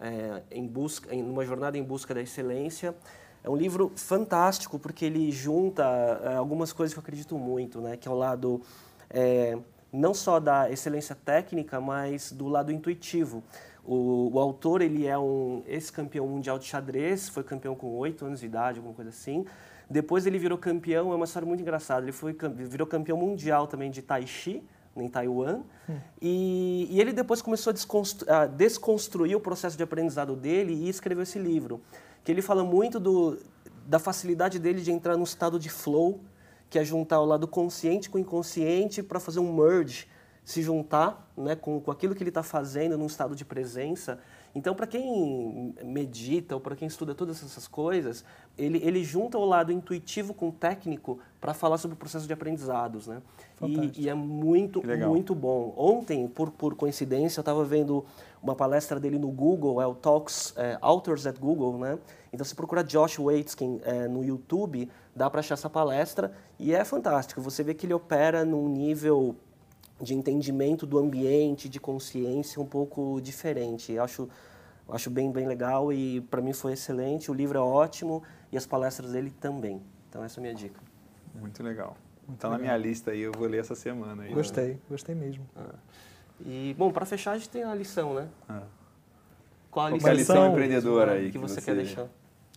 é, 0.00 0.42
em 0.50 0.64
busca, 0.64 1.12
em 1.12 1.22
uma 1.22 1.44
jornada 1.44 1.76
em 1.76 1.82
busca 1.82 2.14
da 2.14 2.22
excelência. 2.22 2.94
É 3.42 3.50
um 3.50 3.56
livro 3.56 3.92
fantástico, 3.96 4.78
porque 4.78 5.04
ele 5.04 5.30
junta 5.32 5.82
é, 6.22 6.36
algumas 6.36 6.72
coisas 6.72 6.94
que 6.94 6.98
eu 6.98 7.02
acredito 7.02 7.36
muito, 7.36 7.80
né? 7.80 7.96
que 7.96 8.06
é 8.06 8.10
o 8.10 8.14
lado 8.14 8.62
é, 9.10 9.58
não 9.92 10.14
só 10.14 10.38
da 10.38 10.70
excelência 10.70 11.14
técnica, 11.14 11.80
mas 11.80 12.30
do 12.30 12.48
lado 12.48 12.70
intuitivo. 12.70 13.42
O, 13.84 14.30
o 14.32 14.38
autor 14.38 14.80
ele 14.80 15.06
é 15.06 15.18
um 15.18 15.62
ex-campeão 15.66 16.26
mundial 16.26 16.58
de 16.58 16.64
xadrez, 16.64 17.28
foi 17.28 17.42
campeão 17.42 17.74
com 17.74 17.92
8 17.98 18.24
anos 18.24 18.40
de 18.40 18.46
idade, 18.46 18.78
alguma 18.78 18.94
coisa 18.94 19.10
assim. 19.10 19.44
Depois 19.90 20.26
ele 20.26 20.38
virou 20.38 20.56
campeão, 20.56 21.12
é 21.12 21.16
uma 21.16 21.24
história 21.26 21.46
muito 21.46 21.60
engraçada, 21.60 22.02
ele 22.02 22.12
foi, 22.12 22.34
virou 22.54 22.86
campeão 22.86 23.18
mundial 23.18 23.66
também 23.66 23.90
de 23.90 24.00
Tai 24.00 24.26
Chi, 24.26 24.62
em 24.96 25.08
Taiwan. 25.08 25.62
Hum. 25.88 25.96
E, 26.20 26.88
e, 26.90 27.00
ele 27.00 27.12
depois 27.12 27.42
começou 27.42 27.72
a, 27.72 28.42
a, 28.42 28.46
desconstruir 28.46 29.36
o 29.36 29.40
processo 29.40 29.76
de 29.76 29.82
aprendizado 29.82 30.36
dele 30.36 30.72
e 30.72 30.88
escreveu 30.88 31.22
esse 31.22 31.38
livro. 31.38 31.80
Que 32.22 32.32
ele 32.32 32.42
fala 32.42 32.64
muito 32.64 32.98
do, 32.98 33.38
da 33.86 33.98
facilidade 33.98 34.58
dele 34.58 34.80
de 34.80 34.90
entrar 34.90 35.16
no 35.16 35.24
estado 35.24 35.58
de 35.58 35.68
flow, 35.68 36.20
que 36.70 36.78
é 36.78 36.84
juntar 36.84 37.20
o 37.20 37.24
lado 37.24 37.46
consciente 37.46 38.08
com 38.08 38.18
o 38.18 38.20
inconsciente 38.20 39.02
para 39.02 39.20
fazer 39.20 39.40
um 39.40 39.54
merge 39.54 40.06
se 40.44 40.62
juntar 40.62 41.32
né, 41.36 41.56
com, 41.56 41.80
com 41.80 41.90
aquilo 41.90 42.14
que 42.14 42.22
ele 42.22 42.30
está 42.30 42.42
fazendo 42.42 42.98
num 42.98 43.06
estado 43.06 43.34
de 43.34 43.44
presença. 43.44 44.20
Então, 44.54 44.74
para 44.74 44.86
quem 44.86 45.74
medita 45.82 46.54
ou 46.54 46.60
para 46.60 46.76
quem 46.76 46.86
estuda 46.86 47.12
todas 47.12 47.42
essas 47.42 47.66
coisas, 47.66 48.24
ele, 48.56 48.80
ele 48.84 49.02
junta 49.02 49.36
o 49.36 49.44
lado 49.44 49.72
intuitivo 49.72 50.32
com 50.32 50.50
o 50.50 50.52
técnico 50.52 51.18
para 51.40 51.52
falar 51.52 51.76
sobre 51.76 51.96
o 51.96 51.98
processo 51.98 52.24
de 52.26 52.32
aprendizados. 52.32 53.08
Né? 53.08 53.20
E, 53.62 54.02
e, 54.02 54.08
é 54.08 54.14
muito, 54.14 54.80
muito 55.08 55.34
bom. 55.34 55.74
Ontem, 55.76 56.28
por, 56.28 56.52
por 56.52 56.76
coincidência, 56.76 57.40
eu 57.40 57.42
estava 57.42 57.64
vendo 57.64 58.04
uma 58.40 58.54
palestra 58.54 59.00
dele 59.00 59.18
no 59.18 59.28
Google, 59.28 59.82
é 59.82 59.86
o 59.86 59.94
Talks 59.94 60.54
é, 60.56 60.78
Authors 60.80 61.26
at 61.26 61.38
Google. 61.38 61.76
Né? 61.78 61.98
Então, 62.32 62.44
se 62.44 62.54
procura 62.54 62.84
Josh 62.84 63.18
Waitzkin 63.18 63.80
é, 63.82 64.06
no 64.06 64.22
YouTube, 64.22 64.88
dá 65.16 65.28
para 65.28 65.40
achar 65.40 65.54
essa 65.54 65.68
palestra 65.68 66.30
e 66.60 66.72
é 66.72 66.84
fantástico. 66.84 67.40
Você 67.40 67.64
vê 67.64 67.74
que 67.74 67.86
ele 67.86 67.94
opera 67.94 68.44
num 68.44 68.68
nível 68.68 69.34
de 70.04 70.14
entendimento 70.14 70.86
do 70.86 70.98
ambiente, 70.98 71.68
de 71.68 71.80
consciência 71.80 72.60
um 72.60 72.66
pouco 72.66 73.20
diferente. 73.20 73.98
Acho, 73.98 74.28
acho 74.88 75.10
bem, 75.10 75.32
bem 75.32 75.48
legal 75.48 75.92
e 75.92 76.20
para 76.20 76.40
mim 76.40 76.52
foi 76.52 76.74
excelente. 76.74 77.30
O 77.30 77.34
livro 77.34 77.58
é 77.58 77.60
ótimo 77.60 78.22
e 78.52 78.56
as 78.56 78.66
palestras 78.66 79.12
dele 79.12 79.32
também. 79.40 79.82
Então 80.08 80.22
essa 80.22 80.38
é 80.38 80.40
a 80.40 80.42
minha 80.42 80.54
dica. 80.54 80.80
Muito 81.34 81.62
legal. 81.62 81.96
Está 82.32 82.48
na 82.48 82.58
minha 82.58 82.76
lista 82.76 83.10
aí, 83.10 83.20
eu 83.20 83.32
vou 83.36 83.48
ler 83.48 83.60
essa 83.60 83.74
semana. 83.74 84.22
Aí, 84.22 84.32
gostei, 84.32 84.74
né? 84.74 84.78
gostei 84.88 85.14
mesmo. 85.14 85.44
Ah. 85.56 85.74
E, 86.40 86.74
bom, 86.78 86.90
para 86.90 87.04
fechar, 87.04 87.32
a 87.32 87.38
gente 87.38 87.50
tem 87.50 87.64
a 87.64 87.74
lição, 87.74 88.14
né? 88.14 88.28
Ah. 88.48 88.62
Qual 89.70 89.86
a 89.86 89.90
lição, 89.90 90.06
Qual 90.06 90.12
a 90.12 90.16
lição 90.16 90.52
empreendedora 90.52 91.12
aí 91.12 91.26
que, 91.26 91.32
que 91.32 91.38
você, 91.38 91.56
você 91.56 91.62
quer 91.62 91.74
deixar? 91.74 92.06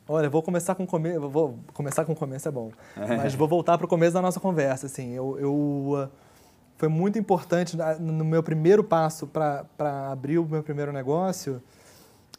Olha, 0.08 0.30
vou 0.30 0.41
começar 0.41 0.74
com 0.74 0.88
começo, 0.88 1.28
vou 1.28 1.60
começar 1.74 2.06
com 2.06 2.14
o 2.14 2.16
começo 2.16 2.48
é 2.48 2.52
bom, 2.52 2.72
mas 2.95 3.36
vou 3.36 3.48
voltar 3.48 3.78
para 3.78 3.86
o 3.86 3.89
começo 3.89 4.14
da 4.14 4.22
nossa 4.22 4.39
conversa. 4.39 4.86
Assim, 4.86 5.12
eu, 5.12 5.38
eu 5.38 6.10
foi 6.78 6.88
muito 6.88 7.17
importante 7.17 7.75
no 7.99 8.23
meu 8.23 8.43
primeiro 8.43 8.84
passo 8.84 9.28
para 9.28 10.11
abrir 10.11 10.38
o 10.38 10.45
meu 10.45 10.61
primeiro 10.61 10.93
negócio, 10.93 11.61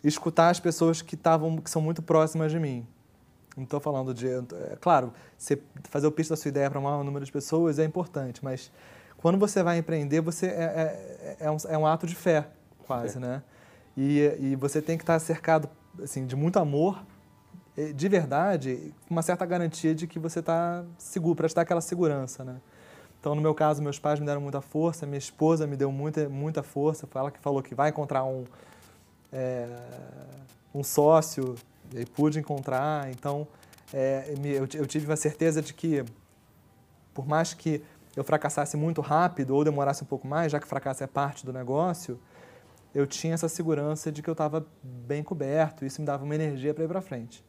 escutar 0.02 0.50
as 0.50 0.60
pessoas 0.60 1.02
que 1.02 1.16
estavam 1.16 1.58
que 1.58 1.68
são 1.68 1.82
muito 1.82 2.00
próximas 2.00 2.52
de 2.52 2.58
mim. 2.58 2.86
Não 3.56 3.64
estou 3.64 3.80
falando 3.80 4.14
de, 4.14 4.28
é, 4.28 4.78
claro, 4.80 5.12
você 5.36 5.60
fazer 5.90 6.06
o 6.06 6.12
pitch 6.12 6.28
da 6.28 6.36
sua 6.36 6.48
ideia 6.48 6.70
para 6.70 6.78
um 6.78 6.82
maior 6.82 7.02
número 7.02 7.24
de 7.24 7.32
pessoas 7.32 7.80
é 7.80 7.84
importante, 7.84 8.42
mas 8.44 8.70
quando 9.16 9.36
você 9.36 9.64
vai 9.64 9.78
empreender, 9.78 10.20
você 10.20 10.46
é, 10.46 10.50
é, 10.50 11.36
é, 11.40 11.50
um, 11.50 11.56
é 11.68 11.76
um 11.76 11.84
ato 11.84 12.06
de 12.06 12.14
fé, 12.14 12.46
quase, 12.86 13.18
né? 13.18 13.42
E, 13.96 14.20
e 14.38 14.56
você 14.56 14.80
tem 14.80 14.96
que 14.96 15.02
estar 15.02 15.18
cercado 15.18 15.68
assim 16.00 16.24
de 16.24 16.36
muito 16.36 16.60
amor, 16.60 17.04
de 17.96 18.08
verdade, 18.08 18.94
com 19.08 19.14
uma 19.14 19.22
certa 19.22 19.44
garantia 19.44 19.92
de 19.92 20.06
que 20.06 20.20
você 20.20 20.38
está 20.38 20.84
seguro 20.96 21.34
para 21.34 21.48
te 21.48 21.54
dar 21.56 21.62
aquela 21.62 21.80
segurança, 21.80 22.44
né? 22.44 22.56
Então, 23.20 23.34
no 23.34 23.42
meu 23.42 23.54
caso, 23.54 23.82
meus 23.82 23.98
pais 23.98 24.20
me 24.20 24.26
deram 24.26 24.40
muita 24.40 24.60
força, 24.60 25.04
minha 25.06 25.18
esposa 25.18 25.66
me 25.66 25.76
deu 25.76 25.90
muita, 25.90 26.28
muita 26.28 26.62
força. 26.62 27.06
Foi 27.06 27.20
ela 27.20 27.30
que 27.30 27.38
falou 27.40 27.62
que 27.62 27.74
vai 27.74 27.90
encontrar 27.90 28.24
um, 28.24 28.44
é, 29.32 29.66
um 30.74 30.84
sócio, 30.84 31.56
e 31.94 32.04
pude 32.04 32.38
encontrar. 32.38 33.10
Então, 33.10 33.46
é, 33.92 34.34
eu, 34.44 34.68
eu 34.74 34.86
tive 34.86 35.06
uma 35.06 35.16
certeza 35.16 35.62
de 35.62 35.72
que, 35.72 36.04
por 37.14 37.26
mais 37.26 37.54
que 37.54 37.82
eu 38.16 38.24
fracassasse 38.24 38.76
muito 38.76 39.00
rápido 39.00 39.54
ou 39.54 39.64
demorasse 39.64 40.02
um 40.02 40.06
pouco 40.06 40.26
mais, 40.26 40.52
já 40.52 40.60
que 40.60 40.66
fracasso 40.66 41.04
é 41.04 41.06
parte 41.06 41.44
do 41.46 41.52
negócio, 41.52 42.18
eu 42.94 43.06
tinha 43.06 43.34
essa 43.34 43.48
segurança 43.48 44.10
de 44.10 44.22
que 44.22 44.28
eu 44.28 44.32
estava 44.32 44.66
bem 44.82 45.22
coberto. 45.22 45.84
Isso 45.84 46.00
me 46.00 46.06
dava 46.06 46.24
uma 46.24 46.34
energia 46.34 46.74
para 46.74 46.84
ir 46.84 46.88
para 46.88 47.00
frente. 47.00 47.44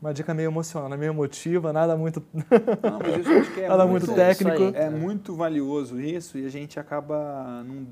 Uma 0.00 0.14
dica 0.14 0.32
meio 0.32 0.48
emocional, 0.48 0.96
meio 0.96 1.10
emotiva, 1.10 1.72
nada 1.72 1.96
muito. 1.96 2.22
Não, 2.32 3.00
mas 3.00 3.18
isso 3.20 3.32
acho 3.32 3.52
que 3.54 3.60
é 3.60 3.68
nada 3.68 3.84
muito, 3.86 4.06
muito 4.06 4.14
técnico. 4.16 4.62
É 4.76 4.88
muito 4.88 5.34
valioso 5.34 6.00
isso 6.00 6.38
e 6.38 6.46
a 6.46 6.48
gente 6.48 6.78
acaba 6.78 7.64
não, 7.64 7.86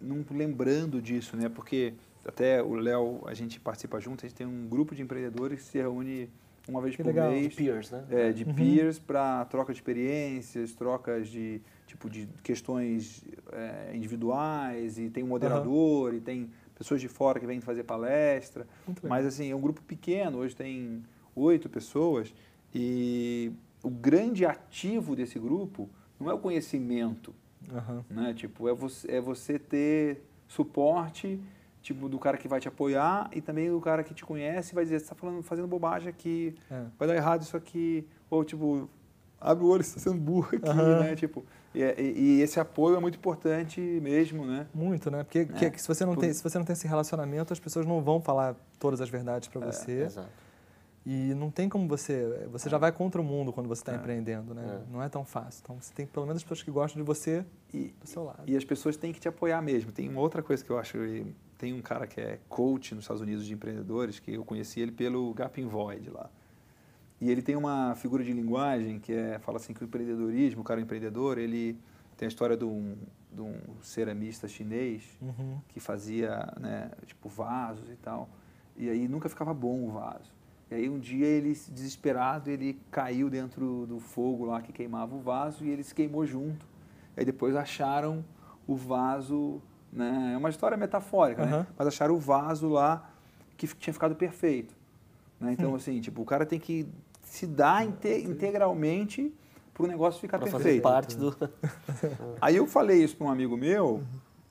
não 0.00 0.24
lembrando 0.36 1.00
disso, 1.00 1.36
né? 1.36 1.48
Porque 1.48 1.94
até 2.26 2.60
o 2.60 2.74
Léo, 2.74 3.20
a 3.26 3.34
gente 3.34 3.60
participa 3.60 4.00
junto, 4.00 4.26
a 4.26 4.28
gente 4.28 4.36
tem 4.36 4.46
um 4.46 4.66
grupo 4.68 4.94
de 4.94 5.02
empreendedores 5.02 5.60
que 5.60 5.64
se 5.66 5.78
reúne 5.78 6.28
uma 6.68 6.80
vez 6.82 6.96
Que 6.96 7.02
por 7.04 7.08
legal. 7.10 7.30
mês. 7.30 7.50
De 7.50 7.56
peers, 7.56 7.90
né? 7.92 8.04
É, 8.10 8.32
de 8.32 8.42
Uhum. 8.44 8.52
peers 8.52 8.98
para 8.98 9.44
troca 9.44 9.72
de 9.72 9.78
experiências, 9.78 10.72
trocas 10.74 11.28
de 11.28 11.60
tipo 11.86 12.10
de 12.10 12.28
questões 12.42 13.24
é, 13.52 13.92
individuais 13.94 14.98
e 14.98 15.08
tem 15.08 15.22
um 15.22 15.28
moderador 15.28 16.12
e 16.12 16.20
tem 16.20 16.50
pessoas 16.76 17.00
de 17.00 17.06
fora 17.06 17.38
que 17.38 17.46
vêm 17.46 17.60
fazer 17.60 17.84
palestra. 17.84 18.66
Muito 18.84 19.04
legal. 19.04 19.16
Mas 19.16 19.24
assim, 19.26 19.48
é 19.52 19.54
um 19.54 19.60
grupo 19.60 19.80
pequeno, 19.82 20.38
hoje 20.38 20.56
tem 20.56 21.04
oito 21.36 21.68
pessoas 21.68 22.34
e 22.74 23.52
o 23.82 23.90
grande 23.90 24.44
ativo 24.44 25.14
desse 25.14 25.38
grupo 25.38 25.88
não 26.18 26.30
é 26.30 26.34
o 26.34 26.38
conhecimento, 26.38 27.34
Aham. 27.72 28.04
né? 28.10 28.34
Tipo, 28.34 28.68
é 28.68 28.74
você, 28.74 29.10
é 29.12 29.20
você 29.20 29.58
ter 29.58 30.22
suporte 30.48 31.38
tipo 31.82 32.08
do 32.08 32.18
cara 32.18 32.36
que 32.36 32.48
vai 32.48 32.58
te 32.58 32.66
apoiar 32.66 33.30
e 33.32 33.40
também 33.40 33.70
do 33.70 33.80
cara 33.80 34.02
que 34.02 34.12
te 34.12 34.24
conhece 34.24 34.72
e 34.72 34.74
vai 34.74 34.82
dizer, 34.82 34.98
você 34.98 35.04
está 35.04 35.14
falando, 35.14 35.42
fazendo 35.42 35.68
bobagem 35.68 36.08
aqui, 36.08 36.54
É. 36.70 36.84
vai 36.98 37.06
dar 37.06 37.14
errado 37.14 37.42
isso 37.42 37.56
aqui, 37.56 38.04
ou 38.28 38.42
tipo, 38.44 38.88
abre 39.40 39.62
o 39.64 39.68
olho, 39.68 39.84
você 39.84 39.96
está 39.98 40.10
sendo 40.10 40.20
burro 40.20 40.48
aqui, 40.56 40.68
Aham. 40.68 41.00
né? 41.00 41.14
Tipo, 41.14 41.44
e, 41.72 41.80
e- 41.82 42.12
e 42.38 42.40
esse 42.40 42.58
apoio 42.58 42.96
é 42.96 43.00
muito 43.00 43.18
importante 43.18 43.80
mesmo, 43.80 44.44
né? 44.44 44.66
Muito, 44.74 45.10
né? 45.12 45.22
Porque 45.22 45.44
que- 45.44 45.70
que 45.70 45.80
se, 45.80 45.86
você 45.86 46.04
não 46.04 46.14
tudo. 46.14 46.22
tem, 46.22 46.32
se 46.32 46.42
você 46.42 46.58
não 46.58 46.64
tem 46.64 46.72
esse 46.72 46.88
relacionamento, 46.88 47.52
as 47.52 47.60
pessoas 47.60 47.86
não 47.86 48.02
vão 48.02 48.20
falar 48.20 48.56
todas 48.80 49.00
as 49.00 49.08
verdades 49.08 49.48
para 49.48 49.60
você. 49.60 50.02
Exato. 50.02 50.28
E 51.08 51.32
não 51.34 51.52
tem 51.52 51.68
como 51.68 51.86
você. 51.86 52.48
Você 52.50 52.68
já 52.68 52.78
vai 52.78 52.90
contra 52.90 53.20
o 53.20 53.24
mundo 53.24 53.52
quando 53.52 53.68
você 53.68 53.80
está 53.80 53.92
É. 53.92 53.96
empreendendo, 53.96 54.52
né? 54.52 54.82
É. 54.84 54.92
Não 54.92 55.00
é 55.00 55.08
tão 55.08 55.24
fácil. 55.24 55.60
Então 55.62 55.80
você 55.80 55.94
tem 55.94 56.04
pelo 56.04 56.26
menos 56.26 56.42
pessoas 56.42 56.64
que 56.64 56.70
gostam 56.72 57.00
de 57.00 57.06
você 57.06 57.44
E, 57.72 57.94
do 58.00 58.08
seu 58.08 58.24
lado. 58.24 58.42
E 58.44 58.56
as 58.56 58.64
pessoas 58.64 58.96
têm 58.96 59.12
que 59.12 59.20
te 59.20 59.28
apoiar 59.28 59.62
mesmo. 59.62 59.92
Tem 59.92 60.08
uma 60.08 60.20
outra 60.20 60.42
coisa 60.42 60.64
que 60.64 60.70
eu 60.70 60.76
acho, 60.78 60.98
tem 61.56 61.72
um 61.72 61.80
cara 61.80 62.08
que 62.08 62.20
é 62.20 62.40
coach 62.48 62.92
nos 62.92 63.04
Estados 63.04 63.22
Unidos 63.22 63.46
de 63.46 63.54
empreendedores, 63.54 64.18
que 64.18 64.34
eu 64.34 64.44
conheci 64.44 64.80
ele 64.80 64.90
pelo 64.90 65.32
Gaping 65.32 65.68
Void 65.68 66.10
lá. 66.10 66.28
E 67.20 67.30
ele 67.30 67.40
tem 67.40 67.54
uma 67.54 67.94
figura 67.94 68.24
de 68.24 68.32
linguagem 68.32 68.98
que 68.98 69.12
é, 69.12 69.38
fala 69.38 69.58
assim 69.58 69.72
que 69.72 69.82
o 69.82 69.86
empreendedorismo, 69.86 70.62
o 70.62 70.64
cara 70.64 70.80
empreendedor, 70.80 71.38
ele 71.38 71.78
tem 72.16 72.26
a 72.26 72.28
história 72.28 72.56
de 72.56 72.64
um, 72.64 72.96
de 73.32 73.40
um 73.42 73.54
ceramista 73.80 74.48
chinês 74.48 75.02
Uhum. 75.22 75.58
que 75.68 75.78
fazia, 75.78 76.52
né, 76.58 76.90
tipo 77.06 77.28
vasos 77.28 77.88
e 77.90 77.96
tal. 77.96 78.28
E 78.76 78.90
aí 78.90 79.06
nunca 79.06 79.28
ficava 79.28 79.54
bom 79.54 79.84
o 79.84 79.90
vaso. 79.92 80.34
E 80.70 80.74
aí 80.74 80.88
um 80.88 80.98
dia 80.98 81.26
ele, 81.26 81.50
desesperado, 81.70 82.50
ele 82.50 82.78
caiu 82.90 83.30
dentro 83.30 83.86
do 83.86 84.00
fogo 84.00 84.44
lá 84.46 84.60
que 84.60 84.72
queimava 84.72 85.14
o 85.14 85.20
vaso 85.20 85.64
e 85.64 85.70
ele 85.70 85.82
se 85.84 85.94
queimou 85.94 86.26
junto. 86.26 86.66
Aí 87.16 87.24
depois 87.24 87.54
acharam 87.54 88.24
o 88.66 88.74
vaso, 88.74 89.60
né, 89.92 90.32
é 90.34 90.36
uma 90.36 90.50
história 90.50 90.76
metafórica, 90.76 91.44
né? 91.46 91.52
Aham. 91.52 91.66
Mas 91.78 91.88
acharam 91.88 92.14
o 92.14 92.18
vaso 92.18 92.68
lá 92.68 93.08
que 93.56 93.66
tinha 93.68 93.94
ficado 93.94 94.14
perfeito. 94.16 94.74
Né? 95.38 95.52
Então 95.52 95.72
Hum. 95.72 95.76
assim, 95.76 96.00
tipo, 96.00 96.20
o 96.22 96.24
cara 96.24 96.44
tem 96.44 96.58
que 96.58 96.86
se 97.22 97.46
dar 97.46 97.86
inte- 97.86 98.24
integralmente 98.24 99.32
para 99.72 99.84
o 99.84 99.86
negócio 99.86 100.20
ficar 100.20 100.38
fazer 100.40 100.52
perfeito. 100.54 100.82
parte 100.82 101.16
do. 101.16 101.36
Aí 102.40 102.56
eu 102.56 102.66
falei 102.66 103.02
isso 103.04 103.16
para 103.16 103.26
um 103.26 103.30
amigo 103.30 103.56
meu 103.56 104.02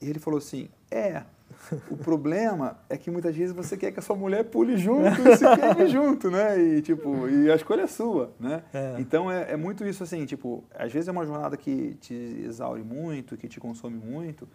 e 0.01 0.09
ele 0.09 0.19
falou 0.19 0.37
assim: 0.37 0.69
é, 0.89 1.23
o 1.89 1.97
problema 1.97 2.77
é 2.89 2.97
que 2.97 3.09
muitas 3.09 3.35
vezes 3.35 3.55
você 3.55 3.77
quer 3.77 3.91
que 3.91 3.99
a 3.99 4.01
sua 4.01 4.15
mulher 4.15 4.43
pule 4.45 4.77
junto 4.77 5.07
e 5.27 5.37
se 5.37 5.45
queime 5.55 5.87
junto, 5.91 6.29
né? 6.29 6.59
E 6.59 6.81
tipo, 6.81 7.27
e 7.27 7.51
a 7.51 7.55
escolha 7.55 7.81
é 7.81 7.87
sua, 7.87 8.33
né? 8.39 8.63
É. 8.73 8.95
Então 8.99 9.31
é, 9.31 9.53
é 9.53 9.57
muito 9.57 9.85
isso 9.85 10.03
assim, 10.03 10.25
tipo, 10.25 10.63
às 10.73 10.91
vezes 10.91 11.07
é 11.07 11.11
uma 11.11 11.25
jornada 11.25 11.57
que 11.57 11.95
te 11.95 12.13
exaure 12.45 12.83
muito, 12.83 13.37
que 13.37 13.47
te 13.47 13.59
consome 13.59 13.97
muito, 13.97 14.47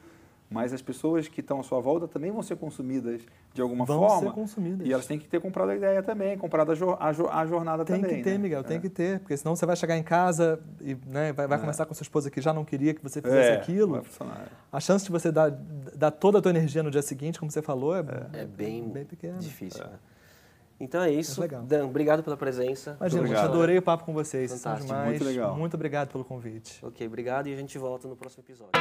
mas 0.51 0.73
as 0.73 0.83
pessoas 0.83 1.29
que 1.29 1.41
estão 1.41 1.61
à 1.61 1.63
sua 1.63 1.81
volta 1.81 2.09
também 2.09 2.31
vão 2.33 2.43
ser 2.43 2.57
consumidas 2.57 3.23
de 3.55 3.63
alguma 3.63 3.85
Vão 3.85 4.01
forma. 4.01 4.29
ser 4.29 4.35
consumidas. 4.35 4.87
E 4.87 4.93
elas 4.93 5.07
têm 5.07 5.19
que 5.19 5.29
ter 5.29 5.41
comprado 5.41 5.71
a 5.71 5.77
ideia 5.77 6.03
também, 6.03 6.37
comprado 6.37 6.73
a, 6.73 6.75
jo- 6.75 6.97
a 6.99 7.13
jo- 7.13 7.29
a 7.29 7.47
jornada 7.47 7.85
Tem 7.85 8.01
também. 8.01 8.17
que 8.19 8.23
ter, 8.25 8.33
né? 8.33 8.39
Miguel, 8.39 8.65
tem 8.65 8.77
É. 8.79 8.81
que 8.81 8.89
ter. 8.89 9.21
Porque 9.21 9.37
senão 9.37 9.55
você 9.55 9.65
vai 9.65 9.77
chegar 9.77 9.97
em 9.97 10.03
casa 10.03 10.59
e 10.81 10.97
né, 11.07 11.33
vai, 11.33 11.47
vai 11.47 11.57
É. 11.57 11.61
conversar 11.61 11.87
com 11.87 11.95
sua 11.95 12.03
esposa 12.03 12.31
que 12.31 12.41
já 12.41 12.53
não 12.53 12.65
queria 12.65 12.93
que 12.93 13.03
você 13.03 13.23
fizesse 13.23 13.51
É, 13.51 13.55
aquilo. 13.55 13.93
vai 13.93 14.03
funcionar. 14.03 14.49
A 14.73 14.81
chance 14.81 15.05
de 15.05 15.11
você 15.13 15.31
dar, 15.31 15.51
dar 15.95 16.11
toda 16.11 16.39
a 16.39 16.43
tua 16.43 16.51
energia 16.51 16.83
no 16.83 16.91
dia 16.91 17.03
seguinte, 17.03 17.39
como 17.39 17.51
você 17.51 17.63
falou, 17.63 17.95
é, 17.97 18.01
É 18.33 18.45
bem, 18.45 18.89
bem 18.89 19.05
pequena. 19.05 19.39
difícil. 19.39 19.85
né? 19.85 19.93
Então 20.83 21.03
é 21.03 21.11
isso. 21.11 21.39
Mas 21.41 21.51
legal. 21.51 21.63
Dan, 21.67 21.85
obrigado 21.87 22.23
pela 22.23 22.39
presença. 22.39 22.97
Imagina, 22.99 23.21
obrigado. 23.23 23.45
adorei 23.51 23.77
o 23.79 23.83
papo 23.83 24.03
com 24.05 24.15
vocês. 24.15 24.51
Fantástico, 24.51 24.87
demais. 24.87 25.09
muito 25.11 25.25
legal. 25.25 25.55
Muito 25.57 25.75
obrigado 25.75 26.09
pelo 26.11 26.25
convite. 26.25 26.85
Ok, 26.85 27.07
obrigado 27.07 27.49
e 27.49 27.53
a 27.53 27.57
gente 27.57 27.77
volta 27.77 28.09
no 28.09 28.17
próximo 28.17 28.43
episódio. 28.43 28.73